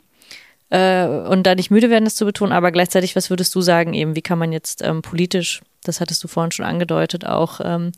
äh, 0.72 1.06
und 1.06 1.44
da 1.44 1.54
nicht 1.54 1.70
müde 1.70 1.92
werden, 1.92 2.06
das 2.06 2.16
zu 2.16 2.26
betonen. 2.26 2.54
Aber 2.54 2.72
gleichzeitig, 2.72 3.16
was 3.16 3.30
würdest 3.30 3.54
du 3.54 3.62
sagen, 3.62 3.94
eben, 3.94 4.16
wie 4.16 4.24
kann 4.24 4.40
man 4.40 4.52
jetzt 4.52 4.82
ähm, 4.82 5.04
politisch, 5.04 5.62
das 5.84 6.02
hattest 6.02 6.24
du 6.24 6.28
vorhin 6.28 6.52
schon 6.52 6.66
angedeutet, 6.66 7.28
auch 7.28 7.62
ähm, 7.64 7.92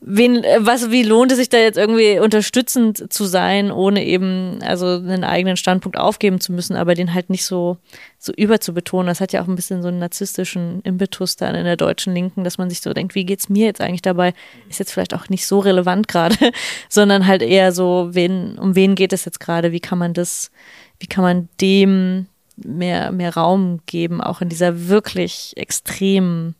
wen, 0.00 0.42
äh, 0.42 0.58
was, 0.60 0.90
wie 0.90 1.02
lohnt 1.02 1.30
es 1.32 1.38
sich 1.38 1.48
da 1.48 1.58
jetzt 1.58 1.76
irgendwie 1.76 2.18
unterstützend 2.18 3.12
zu 3.12 3.24
sein, 3.24 3.70
ohne 3.70 4.04
eben 4.04 4.58
also 4.62 4.86
einen 4.86 5.24
eigenen 5.24 5.56
Standpunkt 5.56 5.98
aufgeben 5.98 6.40
zu 6.40 6.52
müssen, 6.52 6.76
aber 6.76 6.94
den 6.94 7.14
halt 7.14 7.30
nicht 7.30 7.44
so, 7.44 7.76
so 8.18 8.32
überzubetonen. 8.32 9.06
Das 9.06 9.20
hat 9.20 9.32
ja 9.32 9.42
auch 9.42 9.48
ein 9.48 9.56
bisschen 9.56 9.82
so 9.82 9.88
einen 9.88 9.98
narzisstischen 9.98 10.80
Impetus 10.82 11.36
dann 11.36 11.54
in 11.54 11.64
der 11.64 11.76
deutschen 11.76 12.14
Linken, 12.14 12.44
dass 12.44 12.58
man 12.58 12.70
sich 12.70 12.80
so 12.80 12.92
denkt, 12.92 13.14
wie 13.14 13.24
geht's 13.24 13.48
mir 13.48 13.66
jetzt 13.66 13.80
eigentlich 13.80 14.02
dabei? 14.02 14.32
Ist 14.68 14.78
jetzt 14.78 14.92
vielleicht 14.92 15.14
auch 15.14 15.28
nicht 15.28 15.46
so 15.46 15.58
relevant 15.58 16.08
gerade, 16.08 16.36
sondern 16.88 17.26
halt 17.26 17.42
eher 17.42 17.72
so, 17.72 18.08
wen, 18.12 18.58
um 18.58 18.74
wen 18.74 18.94
geht 18.94 19.12
es 19.12 19.24
jetzt 19.24 19.40
gerade? 19.40 19.72
Wie 19.72 19.80
kann 19.80 19.98
man 19.98 20.14
das, 20.14 20.50
wie 20.98 21.06
kann 21.06 21.24
man 21.24 21.48
dem 21.60 22.26
mehr, 22.56 23.12
mehr 23.12 23.34
Raum 23.34 23.80
geben, 23.86 24.20
auch 24.20 24.40
in 24.40 24.48
dieser 24.48 24.88
wirklich 24.88 25.52
extremen, 25.56 26.54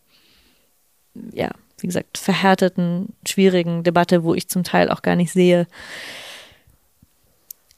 ja, 1.33 1.51
wie 1.83 1.87
gesagt, 1.87 2.19
verhärteten, 2.19 3.15
schwierigen 3.27 3.83
Debatte, 3.83 4.25
wo 4.25 4.35
ich 4.35 4.49
zum 4.49 4.65
Teil 4.65 4.91
auch 4.91 5.03
gar 5.03 5.17
nicht 5.17 5.33
sehe, 5.33 5.67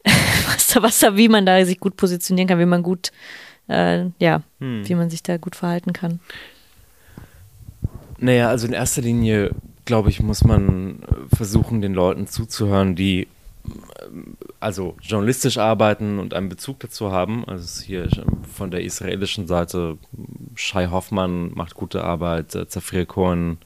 was 0.47 0.69
da, 0.69 0.83
was 0.83 0.99
da, 0.99 1.17
wie 1.17 1.29
man 1.29 1.47
da 1.47 1.65
sich 1.65 1.81
gut 1.81 1.97
positionieren 1.97 2.49
kann, 2.49 2.59
wie 2.59 2.67
man 2.67 2.83
gut, 2.83 3.13
äh, 3.69 4.07
ja, 4.19 4.43
hm. 4.61 4.89
wie 4.89 4.95
man 4.95 5.11
sich 5.11 5.23
da 5.23 5.37
gut 5.37 5.57
verhalten 5.57 5.93
kann. 5.93 6.21
Naja, 8.19 8.49
also 8.49 8.67
in 8.67 8.73
erster 8.73 9.03
Linie, 9.03 9.51
glaube 9.85 10.11
ich, 10.11 10.21
muss 10.21 10.45
man 10.45 11.01
versuchen, 11.35 11.81
den 11.81 11.93
Leuten 11.93 12.27
zuzuhören, 12.29 12.95
die 12.95 13.27
also 14.61 14.97
journalistisch 15.01 15.59
arbeiten 15.59 16.19
und 16.19 16.35
einen 16.35 16.49
Bezug 16.49 16.81
dazu 16.81 17.11
haben. 17.11 17.45
Also 17.47 17.83
hier 17.83 18.09
von 18.53 18.71
der 18.71 18.83
israelischen 18.83 19.47
Seite 19.47 19.99
Shai 20.55 20.87
Hoffmann 20.87 21.53
macht 21.55 21.75
gute 21.75 22.05
Arbeit, 22.05 22.55
äh, 22.55 22.67
Zafir 22.69 23.07
Cohen 23.07 23.59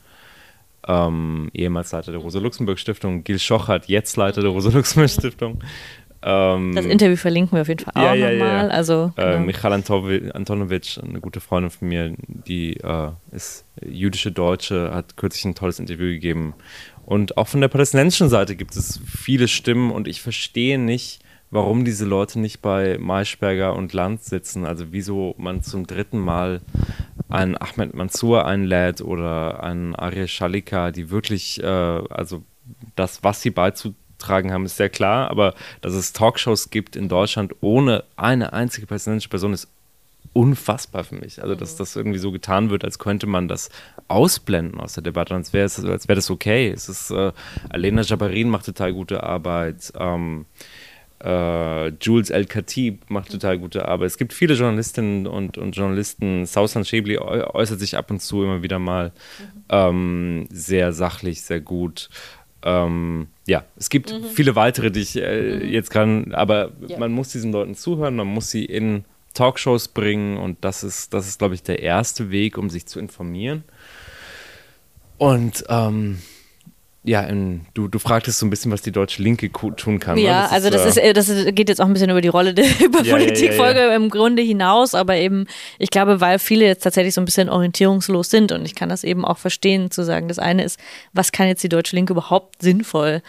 ähm, 0.87 1.51
ehemals 1.53 1.93
Leiter 1.93 2.13
der 2.13 2.21
Rosa-Luxemburg-Stiftung, 2.21 3.25
Gil 3.25 3.39
Schochert, 3.39 3.87
jetzt 3.87 4.17
Leiter 4.17 4.41
der 4.41 4.51
Rosa-Luxemburg-Stiftung. 4.51 5.59
Ähm, 6.23 6.75
das 6.75 6.87
Interview 6.87 7.17
verlinken 7.17 7.57
wir 7.57 7.63
auf 7.63 7.69
jeden 7.69 7.85
Fall 7.85 7.93
auch 7.95 8.15
ja, 8.15 8.33
nochmal. 8.33 8.67
Ja. 8.67 8.69
Also, 8.69 9.13
äh, 9.17 9.23
genau. 9.23 9.37
äh, 9.37 9.41
Michal 9.41 9.73
Antonovic, 9.73 10.99
eine 11.03 11.21
gute 11.21 11.41
Freundin 11.41 11.71
von 11.71 11.89
mir, 11.89 12.15
die 12.27 12.79
äh, 12.79 13.11
ist 13.31 13.65
jüdische 13.85 14.33
Deutsche, 14.33 14.93
hat 14.93 15.17
kürzlich 15.17 15.45
ein 15.45 15.55
tolles 15.55 15.79
Interview 15.79 16.07
gegeben. 16.07 16.55
Und 17.05 17.37
auch 17.37 17.47
von 17.47 17.61
der 17.61 17.69
palästinensischen 17.69 18.29
Seite 18.29 18.57
gibt 18.57 18.75
es 18.75 19.01
viele 19.07 19.47
Stimmen 19.47 19.93
und 19.93 20.09
ich 20.09 20.21
verstehe 20.21 20.79
nicht, 20.79 21.21
warum 21.51 21.85
diese 21.85 22.05
Leute 22.05 22.41
nicht 22.41 22.61
bei 22.61 22.99
Maischberger 22.99 23.77
und 23.77 23.93
Land 23.93 24.25
sitzen. 24.25 24.67
Also 24.67 24.87
wieso 24.91 25.37
man 25.39 25.63
zum 25.63 25.87
dritten 25.87 26.19
Mal 26.19 26.61
einen 27.29 27.57
Ahmed 27.57 27.95
Mansour 27.95 28.47
einlädt 28.47 29.01
oder 29.01 29.63
einen 29.63 29.95
Ariel 29.95 30.29
Shalika, 30.29 30.91
die 30.91 31.11
wirklich, 31.11 31.63
äh, 31.63 31.67
also 31.67 32.43
das, 32.95 33.23
was 33.25 33.43
sie 33.43 33.51
beizutragen 33.51 34.53
haben, 34.53 34.65
ist 34.65 34.77
sehr 34.77 34.89
klar, 34.89 35.31
aber 35.31 35.55
dass 35.81 35.95
es 35.95 36.13
Talkshows 36.13 36.71
gibt 36.71 36.97
in 36.97 37.09
Deutschland 37.09 37.55
ohne 37.61 38.05
eine 38.17 38.53
einzige 38.53 38.87
palästinensische 38.87 39.29
Person 39.29 39.53
ist 39.53 39.69
unfassbar 40.33 41.05
für 41.05 41.15
mich. 41.15 41.43
Also, 41.43 41.55
dass 41.55 41.77
das 41.77 41.97
irgendwie 41.97 42.19
so 42.19 42.31
getan 42.31 42.69
wird, 42.69 42.85
als 42.85 42.99
könnte 42.99 43.27
man 43.27 43.49
das 43.49 43.71
ausblenden 44.07 44.81
aus 44.81 44.93
der 44.93 45.03
Debatte, 45.03 45.35
als 45.35 45.55
wäre 45.55 45.71
wär 45.71 46.15
das 46.15 46.31
okay. 46.31 46.69
Es 46.69 46.91
ist, 46.91 47.11
äh, 47.11 47.33
Alena 47.71 48.03
Jabarin 48.03 48.51
macht 48.51 48.67
total 48.67 48.93
gute 48.93 49.23
Arbeit. 49.23 49.93
Ähm, 49.99 50.45
äh, 51.25 51.89
Jules 52.01 52.31
El-Khatib 52.31 53.09
macht 53.11 53.31
total 53.31 53.59
gute 53.59 53.89
Arbeit. 53.89 54.09
Es 54.09 54.19
gibt 54.19 54.33
viele 54.33 54.55
Journalistinnen 54.55 55.27
und, 55.27 55.59
und 55.59 55.77
Journalisten. 55.77 56.47
Sausan 56.47 56.85
Schäbli 56.85 57.19
äußert 57.19 57.81
sich 57.81 57.97
ab 57.97 58.11
und 58.11 58.21
zu 58.21 58.43
immer 58.43 58.63
wieder 58.63 58.79
mal 58.79 59.13
mhm. 59.39 59.63
ähm, 59.71 60.47
sehr 60.51 60.93
sachlich, 60.93 61.43
sehr 61.43 61.61
gut. 61.61 62.11
Ähm, 62.63 63.29
ja, 63.47 63.65
es 63.77 63.91
gibt 63.91 64.13
mhm. 64.13 64.25
viele 64.25 64.57
weitere, 64.57 64.91
die 64.91 65.01
ich 65.01 65.17
äh, 65.17 65.61
mhm. 65.61 65.69
jetzt 65.69 65.91
kann, 65.91 66.35
aber 66.35 66.73
ja. 66.87 66.99
man 66.99 67.13
muss 67.13 67.29
diesen 67.29 67.53
Leuten 67.53 67.75
zuhören, 67.75 68.17
man 68.17 68.27
muss 68.27 68.51
sie 68.51 68.65
in 68.65 69.05
Talkshows 69.35 69.89
bringen 69.89 70.37
und 70.39 70.59
das 70.63 70.83
ist, 70.83 71.15
das 71.15 71.29
ist, 71.29 71.39
glaube 71.39 71.55
ich, 71.55 71.63
der 71.63 71.81
erste 71.81 72.31
Weg, 72.31 72.59
um 72.59 72.71
sich 72.71 72.87
zu 72.87 72.99
informieren. 72.99 73.65
Und 75.19 75.65
ähm, 75.69 76.19
ja, 77.07 77.21
in, 77.21 77.61
du, 77.75 77.87
du 77.87 78.01
fragtest 78.01 78.41
so 78.41 78.47
ein 78.47 78.51
bisschen, 78.51 78.73
was 78.73 78.83
die 78.83 78.91
deutsche 78.91 79.23
Linke 79.23 79.51
tun 79.53 80.01
kann. 80.01 80.17
Ne? 80.17 80.23
Ja, 80.23 80.43
das 80.43 80.53
also 80.53 80.69
ist, 80.69 80.75
das, 80.75 80.97
äh, 80.97 81.13
ist, 81.13 81.29
das 81.47 81.55
geht 81.55 81.69
jetzt 81.69 81.81
auch 81.81 81.87
ein 81.87 81.93
bisschen 81.93 82.11
über 82.11 82.21
die 82.21 82.29
Rolle 82.29 82.53
der 82.53 82.65
ja, 83.05 83.15
Politikfolge 83.15 83.79
ja, 83.79 83.87
ja, 83.91 83.97
im 83.97 84.11
Grunde 84.11 84.43
hinaus, 84.43 84.95
aber 84.95 85.15
eben, 85.15 85.47
ich 85.79 85.91
glaube, 85.91 86.21
weil 86.21 86.41
viele 86.41 86.67
jetzt 86.67 86.83
tatsächlich 86.83 87.15
so 87.15 87.21
ein 87.21 87.25
bisschen 87.25 87.49
orientierungslos 87.49 88.29
sind 88.29 88.51
und 88.51 88.67
ich 88.67 88.75
kann 88.75 88.89
das 88.89 89.05
eben 89.05 89.25
auch 89.25 89.39
verstehen, 89.39 89.93
zu 89.93 90.05
sagen, 90.05 90.27
das 90.27 90.41
eine 90.41 90.65
ist, 90.65 90.81
was 91.13 91.31
kann 91.31 91.47
jetzt 91.47 91.63
die 91.63 91.69
deutsche 91.69 91.95
Linke 91.95 92.13
überhaupt 92.13 92.61
sinnvoll 92.61 93.23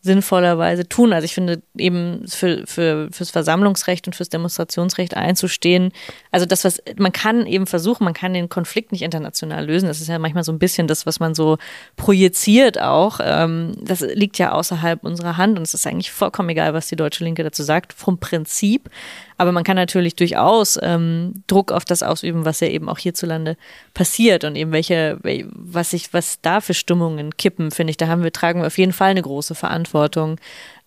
sinnvollerweise 0.00 0.88
tun. 0.88 1.12
Also 1.12 1.24
ich 1.24 1.34
finde 1.34 1.60
eben 1.76 2.24
für, 2.28 2.66
für, 2.66 3.08
fürs 3.10 3.30
Versammlungsrecht 3.30 4.06
und 4.06 4.14
fürs 4.14 4.28
Demonstrationsrecht 4.28 5.16
einzustehen. 5.16 5.92
Also 6.30 6.46
das, 6.46 6.64
was 6.64 6.80
man 6.96 7.12
kann 7.12 7.46
eben 7.46 7.66
versuchen, 7.66 8.04
man 8.04 8.14
kann 8.14 8.32
den 8.32 8.48
Konflikt 8.48 8.92
nicht 8.92 9.02
international 9.02 9.66
lösen. 9.66 9.88
Das 9.88 10.00
ist 10.00 10.08
ja 10.08 10.18
manchmal 10.18 10.44
so 10.44 10.52
ein 10.52 10.60
bisschen 10.60 10.86
das, 10.86 11.04
was 11.04 11.18
man 11.18 11.34
so 11.34 11.58
projiziert 11.96 12.80
auch. 12.80 13.18
Ähm, 13.22 13.72
das 13.82 14.00
liegt 14.00 14.38
ja 14.38 14.52
außerhalb 14.52 15.02
unserer 15.04 15.36
Hand 15.36 15.58
und 15.58 15.64
es 15.64 15.74
ist 15.74 15.86
eigentlich 15.86 16.12
vollkommen 16.12 16.50
egal, 16.50 16.74
was 16.74 16.86
die 16.86 16.96
deutsche 16.96 17.24
Linke 17.24 17.42
dazu 17.42 17.64
sagt. 17.64 17.92
Vom 17.92 18.18
Prinzip 18.18 18.88
aber 19.38 19.52
man 19.52 19.62
kann 19.62 19.76
natürlich 19.76 20.16
durchaus 20.16 20.78
ähm, 20.82 21.44
Druck 21.46 21.70
auf 21.70 21.84
das 21.84 22.02
ausüben, 22.02 22.44
was 22.44 22.58
ja 22.58 22.68
eben 22.68 22.88
auch 22.88 22.98
hierzulande 22.98 23.56
passiert 23.94 24.42
und 24.42 24.56
eben 24.56 24.72
welche, 24.72 25.18
was 25.54 25.90
sich, 25.90 26.12
was 26.12 26.40
da 26.42 26.60
für 26.60 26.74
Stimmungen 26.74 27.36
kippen, 27.36 27.70
finde 27.70 27.92
ich, 27.92 27.96
da 27.96 28.08
haben 28.08 28.24
wir, 28.24 28.32
tragen 28.32 28.60
wir 28.60 28.66
auf 28.66 28.78
jeden 28.78 28.92
Fall 28.92 29.12
eine 29.12 29.22
große 29.22 29.54
Verantwortung 29.54 30.40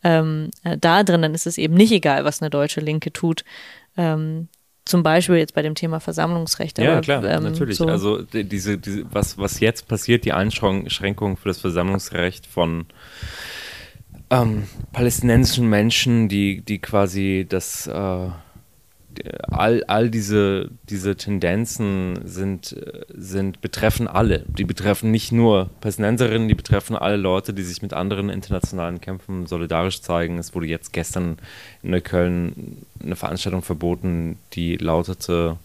ähm, 0.03 0.51
äh, 0.63 0.77
da 0.77 1.03
drin. 1.03 1.21
Dann 1.21 1.33
ist 1.33 1.47
es 1.47 1.57
eben 1.57 1.75
nicht 1.75 1.93
egal, 1.93 2.25
was 2.25 2.41
eine 2.41 2.49
deutsche 2.49 2.81
Linke 2.81 3.13
tut. 3.13 3.45
Ähm, 3.95 4.49
zum 4.83 5.01
Beispiel 5.01 5.35
jetzt 5.35 5.53
bei 5.53 5.61
dem 5.61 5.75
Thema 5.75 6.01
Versammlungsrecht. 6.01 6.77
Ja, 6.77 6.91
aber, 6.91 7.01
klar, 7.01 7.23
ähm, 7.23 7.43
natürlich. 7.43 7.77
So. 7.77 7.87
Also 7.87 8.21
diese, 8.23 8.77
diese, 8.77 9.05
was, 9.13 9.37
was 9.37 9.61
jetzt 9.61 9.87
passiert, 9.87 10.25
die 10.25 10.33
Einschränkung 10.33 11.37
für 11.37 11.47
das 11.47 11.59
Versammlungsrecht 11.59 12.47
von 12.47 12.87
ähm, 14.31 14.63
palästinensischen 14.93 15.69
Menschen, 15.69 16.29
die, 16.29 16.61
die 16.61 16.79
quasi 16.79 17.45
das 17.47 17.85
äh, 17.85 18.29
all, 19.49 19.83
all 19.83 20.09
diese, 20.09 20.69
diese 20.89 21.17
Tendenzen 21.17 22.19
sind, 22.23 22.75
sind, 23.09 23.59
betreffen 23.59 24.07
alle. 24.07 24.45
Die 24.47 24.63
betreffen 24.63 25.11
nicht 25.11 25.33
nur 25.33 25.69
Palästinenserinnen, 25.81 26.47
die 26.47 26.55
betreffen 26.55 26.95
alle 26.95 27.17
Leute, 27.17 27.53
die 27.53 27.63
sich 27.63 27.81
mit 27.81 27.93
anderen 27.93 28.29
internationalen 28.29 29.01
Kämpfen 29.01 29.47
solidarisch 29.47 30.01
zeigen. 30.01 30.37
Es 30.37 30.55
wurde 30.55 30.67
jetzt 30.67 30.93
gestern 30.93 31.37
in 31.83 31.91
Neukölln 31.91 32.85
eine 33.03 33.17
Veranstaltung 33.17 33.61
verboten, 33.61 34.37
die 34.53 34.77
lautete, 34.77 35.57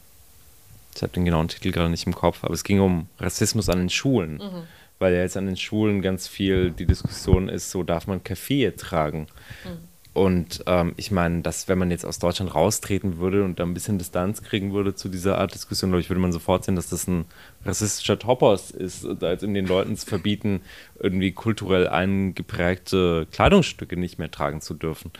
ich 0.94 1.02
habe 1.02 1.12
den 1.12 1.24
genauen 1.24 1.48
Titel 1.48 1.70
gerade 1.70 1.90
nicht 1.90 2.06
im 2.06 2.14
Kopf, 2.14 2.42
aber 2.42 2.54
es 2.54 2.64
ging 2.64 2.80
um 2.80 3.06
Rassismus 3.20 3.68
an 3.68 3.78
den 3.78 3.90
Schulen. 3.90 4.34
Mhm 4.38 4.62
weil 4.98 5.14
ja 5.14 5.20
jetzt 5.20 5.36
an 5.36 5.46
den 5.46 5.56
Schulen 5.56 6.02
ganz 6.02 6.28
viel 6.28 6.70
die 6.70 6.86
Diskussion 6.86 7.48
ist, 7.48 7.70
so 7.70 7.82
darf 7.82 8.06
man 8.06 8.24
Kaffee 8.24 8.70
tragen. 8.72 9.26
Mhm. 9.64 9.95
Und 10.16 10.64
ähm, 10.66 10.94
ich 10.96 11.10
meine, 11.10 11.42
dass 11.42 11.68
wenn 11.68 11.76
man 11.76 11.90
jetzt 11.90 12.06
aus 12.06 12.18
Deutschland 12.18 12.54
raustreten 12.54 13.18
würde 13.18 13.44
und 13.44 13.60
da 13.60 13.64
ein 13.64 13.74
bisschen 13.74 13.98
Distanz 13.98 14.42
kriegen 14.42 14.72
würde 14.72 14.94
zu 14.94 15.10
dieser 15.10 15.36
Art 15.36 15.54
Diskussion, 15.54 15.90
glaube 15.90 16.00
ich, 16.00 16.08
würde 16.08 16.22
man 16.22 16.32
sofort 16.32 16.64
sehen, 16.64 16.74
dass 16.74 16.88
das 16.88 17.06
ein 17.06 17.26
rassistischer 17.66 18.18
Topos 18.18 18.70
ist, 18.70 19.06
da 19.20 19.32
jetzt 19.32 19.44
in 19.44 19.52
den 19.52 19.66
Leuten 19.66 19.94
zu 19.94 20.06
verbieten, 20.06 20.62
irgendwie 20.98 21.32
kulturell 21.32 21.86
eingeprägte 21.86 23.26
Kleidungsstücke 23.30 23.98
nicht 23.98 24.18
mehr 24.18 24.30
tragen 24.30 24.62
zu 24.62 24.72
dürfen. 24.72 25.10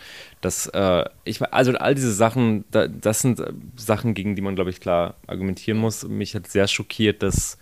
Das, 0.41 0.67
äh, 0.69 1.05
ich, 1.25 1.43
also 1.43 1.73
all 1.73 1.95
diese 1.95 2.15
Sachen, 2.15 2.65
da, 2.71 2.89
das 2.89 3.21
sind 3.21 3.43
Sachen, 3.77 4.15
gegen 4.15 4.35
die 4.35 4.41
man, 4.41 4.55
glaube 4.55 4.71
ich, 4.71 4.81
klar 4.81 5.17
argumentieren 5.27 5.77
muss. 5.77 6.09
Mich 6.09 6.35
hat 6.35 6.47
sehr 6.47 6.69
schockiert, 6.69 7.23
dass 7.23 7.59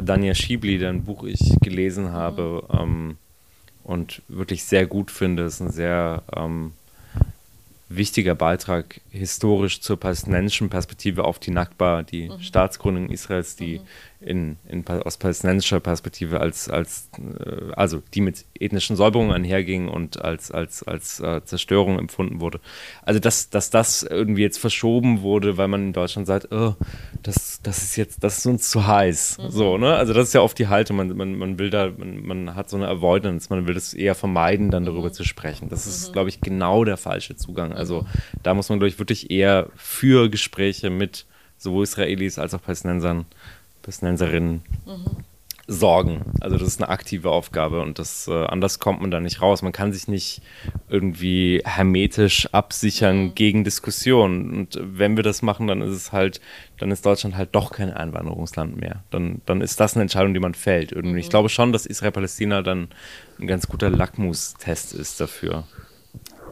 Dania 0.00 0.36
Schiebli, 0.36 0.78
deren 0.78 1.02
Buch 1.02 1.24
ich 1.24 1.56
gelesen 1.60 2.12
habe, 2.12 2.62
ähm, 2.72 3.16
und 3.86 4.20
wirklich 4.28 4.64
sehr 4.64 4.86
gut 4.86 5.10
finde. 5.10 5.44
Es 5.44 5.54
ist 5.54 5.60
ein 5.60 5.70
sehr 5.70 6.22
ähm, 6.34 6.72
wichtiger 7.88 8.34
Beitrag 8.34 9.00
historisch 9.10 9.80
zur 9.80 9.96
palästinensischen 9.96 10.68
Perspektive 10.68 11.24
auf 11.24 11.38
die 11.38 11.52
Nakba, 11.52 12.02
die 12.02 12.28
mhm. 12.28 12.40
Staatsgründung 12.40 13.10
Israels, 13.10 13.54
die 13.54 13.78
mhm 13.78 13.86
in, 14.26 14.56
in, 14.68 14.86
aus 14.86 15.16
palästinensischer 15.16 15.80
Perspektive 15.80 16.40
als, 16.40 16.68
als 16.68 17.10
äh, 17.18 17.72
also 17.72 18.02
die 18.12 18.20
mit 18.20 18.44
ethnischen 18.58 18.96
Säuberungen 18.96 19.32
einherging 19.32 19.88
und 19.88 20.22
als, 20.22 20.50
als, 20.50 20.82
als 20.82 21.20
äh, 21.20 21.42
Zerstörung 21.44 21.98
empfunden 21.98 22.40
wurde. 22.40 22.60
Also 23.02 23.20
dass, 23.20 23.50
dass 23.50 23.70
das 23.70 24.02
irgendwie 24.02 24.42
jetzt 24.42 24.58
verschoben 24.58 25.22
wurde, 25.22 25.56
weil 25.56 25.68
man 25.68 25.86
in 25.86 25.92
Deutschland 25.92 26.26
sagt, 26.26 26.52
oh, 26.52 26.74
das, 27.22 27.60
das 27.62 27.82
ist 27.82 27.96
jetzt, 27.96 28.22
das 28.24 28.38
ist 28.38 28.46
uns 28.46 28.68
zu 28.68 28.86
heiß. 28.86 29.38
Mhm. 29.38 29.50
So, 29.50 29.78
ne? 29.78 29.94
Also 29.94 30.12
das 30.12 30.28
ist 30.28 30.34
ja 30.34 30.40
oft 30.40 30.58
die 30.58 30.68
Haltung, 30.68 30.96
man, 30.96 31.16
man, 31.16 31.38
man 31.38 31.58
will 31.58 31.70
da, 31.70 31.92
man, 31.96 32.26
man 32.26 32.54
hat 32.56 32.68
so 32.68 32.76
eine 32.76 32.88
Avoidance, 32.88 33.46
man 33.50 33.66
will 33.68 33.76
es 33.76 33.94
eher 33.94 34.16
vermeiden, 34.16 34.70
dann 34.70 34.84
darüber 34.84 35.08
mhm. 35.08 35.14
zu 35.14 35.24
sprechen. 35.24 35.68
Das 35.68 35.86
ist, 35.86 36.08
mhm. 36.08 36.12
glaube 36.12 36.28
ich, 36.28 36.40
genau 36.40 36.84
der 36.84 36.96
falsche 36.96 37.36
Zugang. 37.36 37.72
Also 37.72 38.06
da 38.42 38.54
muss 38.54 38.68
man, 38.68 38.78
glaube 38.80 38.88
ich, 38.88 38.98
wirklich 38.98 39.30
eher 39.30 39.70
für 39.76 40.28
Gespräche 40.28 40.90
mit 40.90 41.26
sowohl 41.58 41.84
Israelis 41.84 42.38
als 42.38 42.54
auch 42.54 42.62
Palästinensern 42.62 43.26
Palästinenserinnen 43.86 44.62
mhm. 44.84 45.04
sorgen. 45.68 46.24
Also 46.40 46.58
das 46.58 46.66
ist 46.66 46.82
eine 46.82 46.90
aktive 46.90 47.30
Aufgabe 47.30 47.80
und 47.82 48.00
das 48.00 48.26
äh, 48.26 48.44
anders 48.46 48.80
kommt 48.80 49.00
man 49.00 49.12
da 49.12 49.20
nicht 49.20 49.40
raus. 49.40 49.62
Man 49.62 49.72
kann 49.72 49.92
sich 49.92 50.08
nicht 50.08 50.42
irgendwie 50.88 51.62
hermetisch 51.64 52.52
absichern 52.52 53.26
mhm. 53.26 53.34
gegen 53.36 53.64
Diskussionen. 53.64 54.50
Und 54.50 54.80
wenn 54.82 55.16
wir 55.16 55.22
das 55.22 55.42
machen, 55.42 55.68
dann 55.68 55.82
ist 55.82 55.94
es 55.94 56.12
halt, 56.12 56.40
dann 56.78 56.90
ist 56.90 57.06
Deutschland 57.06 57.36
halt 57.36 57.50
doch 57.52 57.70
kein 57.70 57.92
Einwanderungsland 57.92 58.76
mehr. 58.76 59.04
Dann, 59.10 59.40
dann 59.46 59.60
ist 59.60 59.78
das 59.78 59.94
eine 59.94 60.02
Entscheidung, 60.02 60.34
die 60.34 60.40
man 60.40 60.54
fällt. 60.54 60.90
Irgendwie. 60.90 61.12
Mhm. 61.12 61.18
Ich 61.18 61.30
glaube 61.30 61.48
schon, 61.48 61.72
dass 61.72 61.86
Israel-Palästina 61.86 62.62
dann 62.62 62.88
ein 63.38 63.46
ganz 63.46 63.68
guter 63.68 63.90
Lackmustest 63.90 64.94
ist 64.94 65.20
dafür. 65.20 65.64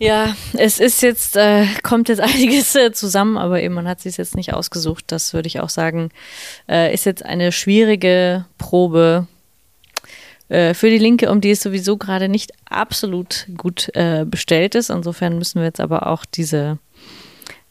Ja, 0.01 0.35
es 0.55 0.81
ist 0.81 1.03
jetzt, 1.03 1.37
äh, 1.37 1.67
kommt 1.83 2.09
jetzt 2.09 2.21
einiges 2.21 2.75
äh, 2.75 2.93
zusammen, 2.93 3.37
aber 3.37 3.63
eben 3.63 3.75
man 3.75 3.89
hat 3.89 4.01
sich 4.01 4.17
jetzt 4.17 4.37
nicht 4.37 4.53
ausgesucht. 4.53 5.05
Das 5.09 5.33
würde 5.35 5.47
ich 5.47 5.61
auch 5.61 5.69
sagen, 5.69 6.11
äh, 6.69 6.93
ist 6.93 7.07
jetzt 7.07 7.25
eine 7.25 7.53
schwierige 7.53 8.45
Probe 8.59 9.27
äh, 10.49 10.75
für 10.75 10.91
die 10.91 10.99
Linke, 10.99 11.31
um 11.31 11.41
die 11.41 11.53
es 11.53 11.63
sowieso 11.63 11.97
gerade 11.97 12.29
nicht 12.29 12.53
absolut 12.69 13.47
gut 13.57 13.95
äh, 13.95 14.25
bestellt 14.27 14.75
ist. 14.75 14.91
Insofern 14.91 15.39
müssen 15.39 15.61
wir 15.61 15.67
jetzt 15.67 15.81
aber 15.81 16.09
auch 16.09 16.25
diese, 16.25 16.79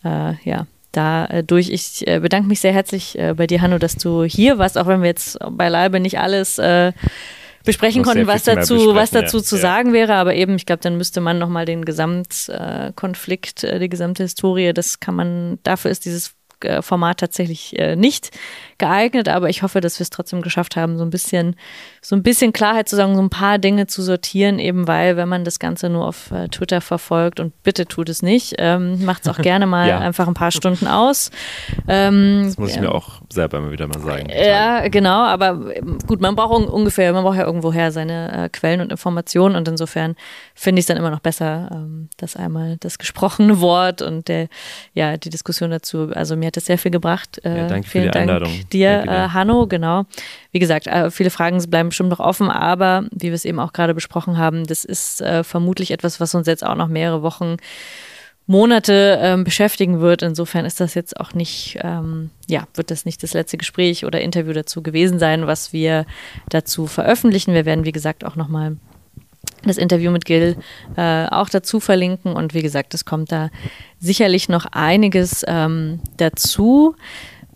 äh, 0.05 0.33
ja, 0.43 0.65
dadurch. 0.93 1.69
Ich 1.69 2.05
bedanke 2.05 2.47
mich 2.47 2.59
sehr 2.59 2.73
herzlich 2.73 3.17
bei 3.35 3.47
dir, 3.47 3.61
Hanno, 3.61 3.79
dass 3.79 3.95
du 3.95 4.23
hier 4.25 4.59
warst, 4.59 4.77
auch 4.77 4.85
wenn 4.85 5.01
wir 5.01 5.07
jetzt 5.07 5.39
beileibe 5.49 5.99
nicht 5.99 6.19
alles 6.19 6.59
besprechen 7.63 8.03
konnten, 8.03 8.27
was 8.27 8.43
dazu, 8.43 8.93
was 8.95 9.11
dazu 9.11 9.37
ja. 9.37 9.43
zu 9.43 9.57
sagen 9.57 9.93
wäre. 9.93 10.15
Aber 10.15 10.35
eben, 10.35 10.55
ich 10.55 10.65
glaube, 10.65 10.81
dann 10.81 10.97
müsste 10.97 11.21
man 11.21 11.39
nochmal 11.39 11.65
den 11.65 11.85
Gesamtkonflikt, 11.85 13.63
äh, 13.63 13.79
die 13.79 13.89
gesamte 13.89 14.23
Historie, 14.23 14.73
das 14.73 14.99
kann 14.99 15.15
man, 15.15 15.59
dafür 15.63 15.91
ist 15.91 16.05
dieses 16.05 16.35
äh, 16.61 16.81
Format 16.81 17.19
tatsächlich 17.19 17.77
äh, 17.79 17.95
nicht 17.95 18.31
geeignet, 18.77 19.29
aber 19.29 19.49
ich 19.49 19.63
hoffe, 19.63 19.81
dass 19.81 19.99
wir 19.99 20.03
es 20.03 20.09
trotzdem 20.09 20.41
geschafft 20.41 20.75
haben, 20.75 20.97
so 20.97 21.03
ein 21.03 21.09
bisschen, 21.09 21.55
so 22.01 22.15
ein 22.15 22.23
bisschen 22.23 22.53
Klarheit 22.53 22.89
zu 22.89 22.95
sagen, 22.95 23.15
so 23.15 23.21
ein 23.21 23.29
paar 23.29 23.57
Dinge 23.57 23.87
zu 23.87 24.01
sortieren, 24.01 24.59
eben 24.59 24.87
weil, 24.87 25.17
wenn 25.17 25.29
man 25.29 25.43
das 25.43 25.59
Ganze 25.59 25.89
nur 25.89 26.07
auf 26.07 26.31
äh, 26.31 26.47
Twitter 26.47 26.81
verfolgt 26.81 27.39
und 27.39 27.53
bitte 27.63 27.85
tut 27.85 28.09
es 28.09 28.21
nicht, 28.21 28.55
ähm, 28.57 29.03
macht 29.05 29.25
es 29.25 29.29
auch 29.29 29.41
gerne 29.41 29.65
mal 29.65 29.87
ja. 29.89 29.99
einfach 29.99 30.27
ein 30.27 30.33
paar 30.33 30.51
Stunden 30.51 30.87
aus. 30.87 31.31
Ähm, 31.87 32.43
das 32.45 32.57
muss 32.57 32.71
ich 32.71 32.79
mir 32.79 32.93
auch 32.93 33.21
selber 33.31 33.59
immer 33.59 33.71
wieder 33.71 33.87
mal 33.87 33.99
sagen. 33.99 34.27
Ja, 34.29 34.87
genau, 34.87 35.23
aber 35.23 35.75
ähm, 35.75 35.97
gut, 36.05 36.21
man 36.21 36.35
braucht 36.35 36.53
un 36.53 36.65
ungefähr, 36.65 37.13
man 37.13 37.23
braucht 37.23 37.37
ja 37.37 37.45
irgendwoher 37.45 37.91
seine 37.91 38.45
äh, 38.45 38.49
Quellen 38.49 38.81
und 38.81 38.91
Informationen 38.91 39.55
und 39.55 39.67
insofern 39.67 40.15
finde 40.55 40.79
ich 40.79 40.83
es 40.83 40.87
dann 40.87 40.97
immer 40.97 41.11
noch 41.11 41.19
besser, 41.19 41.69
ähm, 41.71 42.09
dass 42.17 42.35
einmal 42.35 42.77
das 42.79 42.97
gesprochene 42.97 43.59
Wort 43.61 44.01
und 44.01 44.27
der, 44.27 44.47
ja, 44.93 45.17
die 45.17 45.29
Diskussion 45.29 45.71
dazu, 45.71 46.09
also 46.13 46.35
mir 46.35 46.47
hat 46.47 46.57
das 46.57 46.65
sehr 46.65 46.77
viel 46.77 46.91
gebracht. 46.91 47.39
Äh, 47.43 47.57
ja, 47.57 47.67
danke 47.67 47.87
vielen 47.87 48.05
für 48.05 48.09
die 48.09 48.13
Dank. 48.13 48.29
Einladung 48.29 48.51
dir, 48.73 49.03
äh, 49.03 49.29
Hanno, 49.29 49.67
genau. 49.67 50.05
Wie 50.51 50.59
gesagt, 50.59 50.87
äh, 50.87 51.11
viele 51.11 51.29
Fragen 51.29 51.63
bleiben 51.69 51.89
bestimmt 51.89 52.09
noch 52.09 52.19
offen, 52.19 52.49
aber 52.49 53.05
wie 53.11 53.27
wir 53.27 53.33
es 53.33 53.45
eben 53.45 53.59
auch 53.59 53.73
gerade 53.73 53.93
besprochen 53.93 54.37
haben, 54.37 54.65
das 54.65 54.83
ist 54.83 55.21
äh, 55.21 55.43
vermutlich 55.43 55.91
etwas, 55.91 56.19
was 56.19 56.35
uns 56.35 56.47
jetzt 56.47 56.65
auch 56.65 56.75
noch 56.75 56.87
mehrere 56.87 57.21
Wochen 57.21 57.57
Monate 58.45 59.19
ähm, 59.21 59.43
beschäftigen 59.45 60.01
wird. 60.01 60.21
Insofern 60.21 60.65
ist 60.65 60.79
das 60.81 60.95
jetzt 60.95 61.17
auch 61.19 61.33
nicht, 61.33 61.79
ähm, 61.81 62.29
ja, 62.47 62.67
wird 62.73 62.91
das 62.91 63.05
nicht 63.05 63.23
das 63.23 63.33
letzte 63.33 63.57
Gespräch 63.57 64.05
oder 64.05 64.19
Interview 64.19 64.51
dazu 64.51 64.83
gewesen 64.83 65.17
sein, 65.17 65.47
was 65.47 65.71
wir 65.71 66.05
dazu 66.49 66.87
veröffentlichen. 66.87 67.53
Wir 67.53 67.65
werden, 67.65 67.85
wie 67.85 67.93
gesagt, 67.93 68.25
auch 68.25 68.35
nochmal 68.35 68.75
das 69.65 69.77
Interview 69.77 70.11
mit 70.11 70.25
Gil 70.25 70.57
äh, 70.97 71.25
auch 71.27 71.47
dazu 71.49 71.79
verlinken. 71.79 72.33
Und 72.33 72.53
wie 72.53 72.61
gesagt, 72.61 72.93
es 72.93 73.05
kommt 73.05 73.31
da 73.31 73.49
sicherlich 73.99 74.49
noch 74.49 74.65
einiges 74.65 75.45
ähm, 75.47 76.01
dazu. 76.17 76.95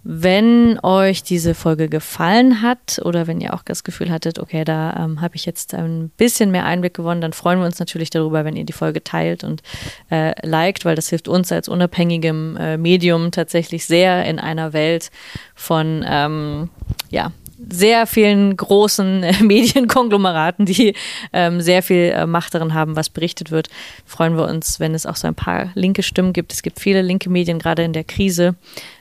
Wenn 0.10 0.80
euch 0.84 1.22
diese 1.22 1.54
Folge 1.54 1.90
gefallen 1.90 2.62
hat 2.62 3.02
oder 3.04 3.28
wenn 3.28 3.42
ihr 3.42 3.54
auch 3.54 3.62
das 3.62 3.84
Gefühl 3.84 4.10
hattet, 4.10 4.40
okay, 4.40 4.64
da 4.64 4.96
ähm, 5.04 5.20
habe 5.20 5.36
ich 5.36 5.46
jetzt 5.46 5.74
ein 5.74 6.12
bisschen 6.16 6.50
mehr 6.50 6.64
Einblick 6.64 6.94
gewonnen, 6.94 7.20
dann 7.20 7.34
freuen 7.34 7.60
wir 7.60 7.66
uns 7.66 7.78
natürlich 7.78 8.10
darüber, 8.10 8.46
wenn 8.46 8.56
ihr 8.56 8.64
die 8.64 8.72
Folge 8.72 9.04
teilt 9.04 9.44
und 9.44 9.64
äh, 10.10 10.34
liked, 10.48 10.86
weil 10.86 10.96
das 10.96 11.10
hilft 11.10 11.28
uns 11.28 11.52
als 11.52 11.68
unabhängigem 11.68 12.56
äh, 12.56 12.78
Medium 12.78 13.32
tatsächlich 13.32 13.86
sehr 13.86 14.24
in 14.24 14.40
einer 14.40 14.72
Welt 14.72 15.12
von 15.56 16.06
ähm, 16.08 16.70
ja, 17.10 17.34
sehr 17.70 18.08
vielen 18.08 18.56
großen 18.56 19.26
Medienkonglomeraten, 19.42 20.66
die 20.66 20.94
ähm, 21.34 21.60
sehr 21.60 21.84
viel 21.84 22.14
äh, 22.16 22.26
Macht 22.26 22.54
darin 22.54 22.74
haben, 22.74 22.96
was 22.96 23.10
berichtet 23.10 23.52
wird, 23.52 23.68
freuen 24.06 24.38
wir 24.38 24.48
uns, 24.48 24.80
wenn 24.80 24.94
es 24.94 25.06
auch 25.06 25.18
so 25.18 25.28
ein 25.28 25.36
paar 25.36 25.72
linke 25.74 26.04
Stimmen 26.04 26.32
gibt. 26.32 26.54
Es 26.54 26.62
gibt 26.62 26.80
viele 26.80 27.02
linke 27.02 27.30
Medien, 27.30 27.60
gerade 27.60 27.84
in 27.84 27.92
der 27.92 28.06
Krise, 28.06 28.56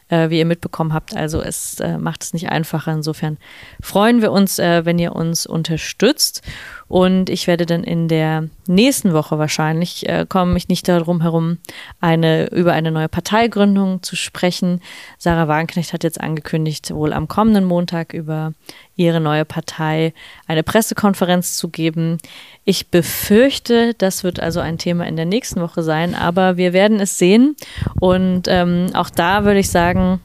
äh, 0.09 0.31
wie 0.31 0.39
ihr 0.39 0.47
mitbekommen 0.47 0.93
habt. 0.93 1.17
Also 1.17 1.41
es 1.41 1.81
äh, 1.81 1.99
macht 1.99 2.23
es 2.23 2.33
nicht 2.33 2.49
einfacher. 2.51 2.93
Insofern 2.93 3.39
freuen 3.83 4.23
wir 4.23 4.33
uns, 4.33 4.59
äh, 4.59 4.85
wenn 4.85 4.99
ihr 4.99 5.15
uns 5.15 5.47
unterstützt. 5.47 6.43
Und 6.89 7.31
ich 7.31 7.49
werde 7.49 7.67
dann 7.67 7.83
in 7.83 8.07
der 8.07 8.49
nächsten 8.69 9.13
Woche 9.13 9.39
wahrscheinlich 9.39 10.09
äh, 10.09 10.25
komme 10.29 10.57
ich 10.57 10.69
nicht 10.69 10.87
darum 10.87 11.21
herum, 11.21 11.59
eine, 12.01 12.47
über 12.51 12.73
eine 12.75 12.93
neue 12.93 13.09
Parteigründung 13.09 14.03
zu 14.03 14.15
sprechen. 14.15 14.81
Sarah 15.19 15.49
Wagenknecht 15.49 15.93
hat 15.93 16.05
jetzt 16.05 16.21
angekündigt, 16.21 16.95
wohl 16.95 17.13
am 17.13 17.27
kommenden 17.27 17.65
Montag 17.65 18.13
über 18.13 18.53
ihre 18.95 19.21
neue 19.21 19.45
Partei 19.45 20.15
eine 20.47 20.63
Pressekonferenz 20.63 21.57
zu 21.57 21.69
geben. 21.69 22.19
Ich 22.65 22.89
befürchte, 22.89 23.95
das 23.95 24.23
wird 24.23 24.39
also 24.39 24.61
ein 24.61 24.79
Thema 24.79 25.07
in 25.07 25.17
der 25.17 25.27
nächsten 25.27 25.61
Woche 25.61 25.83
sein, 25.83 26.15
aber 26.15 26.57
wir 26.57 26.73
werden 26.73 27.01
es 27.01 27.19
sehen. 27.19 27.57
Und 28.01 28.45
ähm, 28.47 28.91
auch 28.95 29.11
da 29.11 29.45
würde 29.45 29.59
ich 29.59 29.71
sagen, 29.71 30.21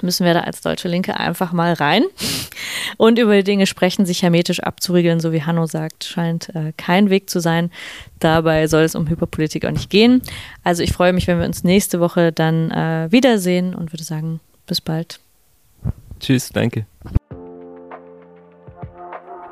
müssen 0.00 0.24
wir 0.24 0.34
da 0.34 0.40
als 0.40 0.60
Deutsche 0.62 0.88
Linke 0.88 1.18
einfach 1.18 1.52
mal 1.52 1.74
rein 1.74 2.04
und 2.96 3.18
über 3.18 3.36
die 3.36 3.44
Dinge 3.44 3.66
sprechen, 3.66 4.06
sich 4.06 4.22
hermetisch 4.22 4.60
abzuriegeln, 4.60 5.20
so 5.20 5.32
wie 5.32 5.42
Hanno 5.42 5.66
sagt, 5.66 6.04
scheint 6.04 6.54
äh, 6.54 6.72
kein 6.76 7.10
Weg 7.10 7.28
zu 7.28 7.40
sein. 7.40 7.70
Dabei 8.18 8.66
soll 8.68 8.82
es 8.82 8.94
um 8.94 9.08
Hyperpolitik 9.08 9.66
auch 9.66 9.70
nicht 9.70 9.90
gehen. 9.90 10.22
Also 10.64 10.82
ich 10.82 10.92
freue 10.92 11.12
mich, 11.12 11.26
wenn 11.26 11.38
wir 11.38 11.46
uns 11.46 11.64
nächste 11.64 12.00
Woche 12.00 12.32
dann 12.32 12.70
äh, 12.70 13.08
wiedersehen 13.10 13.74
und 13.74 13.92
würde 13.92 14.04
sagen, 14.04 14.40
bis 14.66 14.80
bald. 14.80 15.20
Tschüss, 16.20 16.50
danke. 16.50 16.86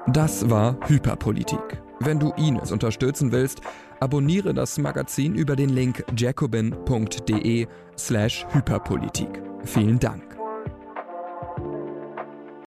Das 0.07 0.49
war 0.49 0.77
Hyperpolitik. 0.87 1.81
Wenn 2.01 2.19
du 2.19 2.33
Ines 2.33 2.73
unterstützen 2.73 3.31
willst, 3.31 3.61
abonniere 4.01 4.55
das 4.55 4.79
Magazin 4.79 5.35
über 5.35 5.55
den 5.55 5.69
Link 5.69 6.05
jacobin.de 6.17 7.67
slash 7.99 8.47
Hyperpolitik. 8.53 9.29
Vielen 9.65 9.99
Dank. 9.99 10.30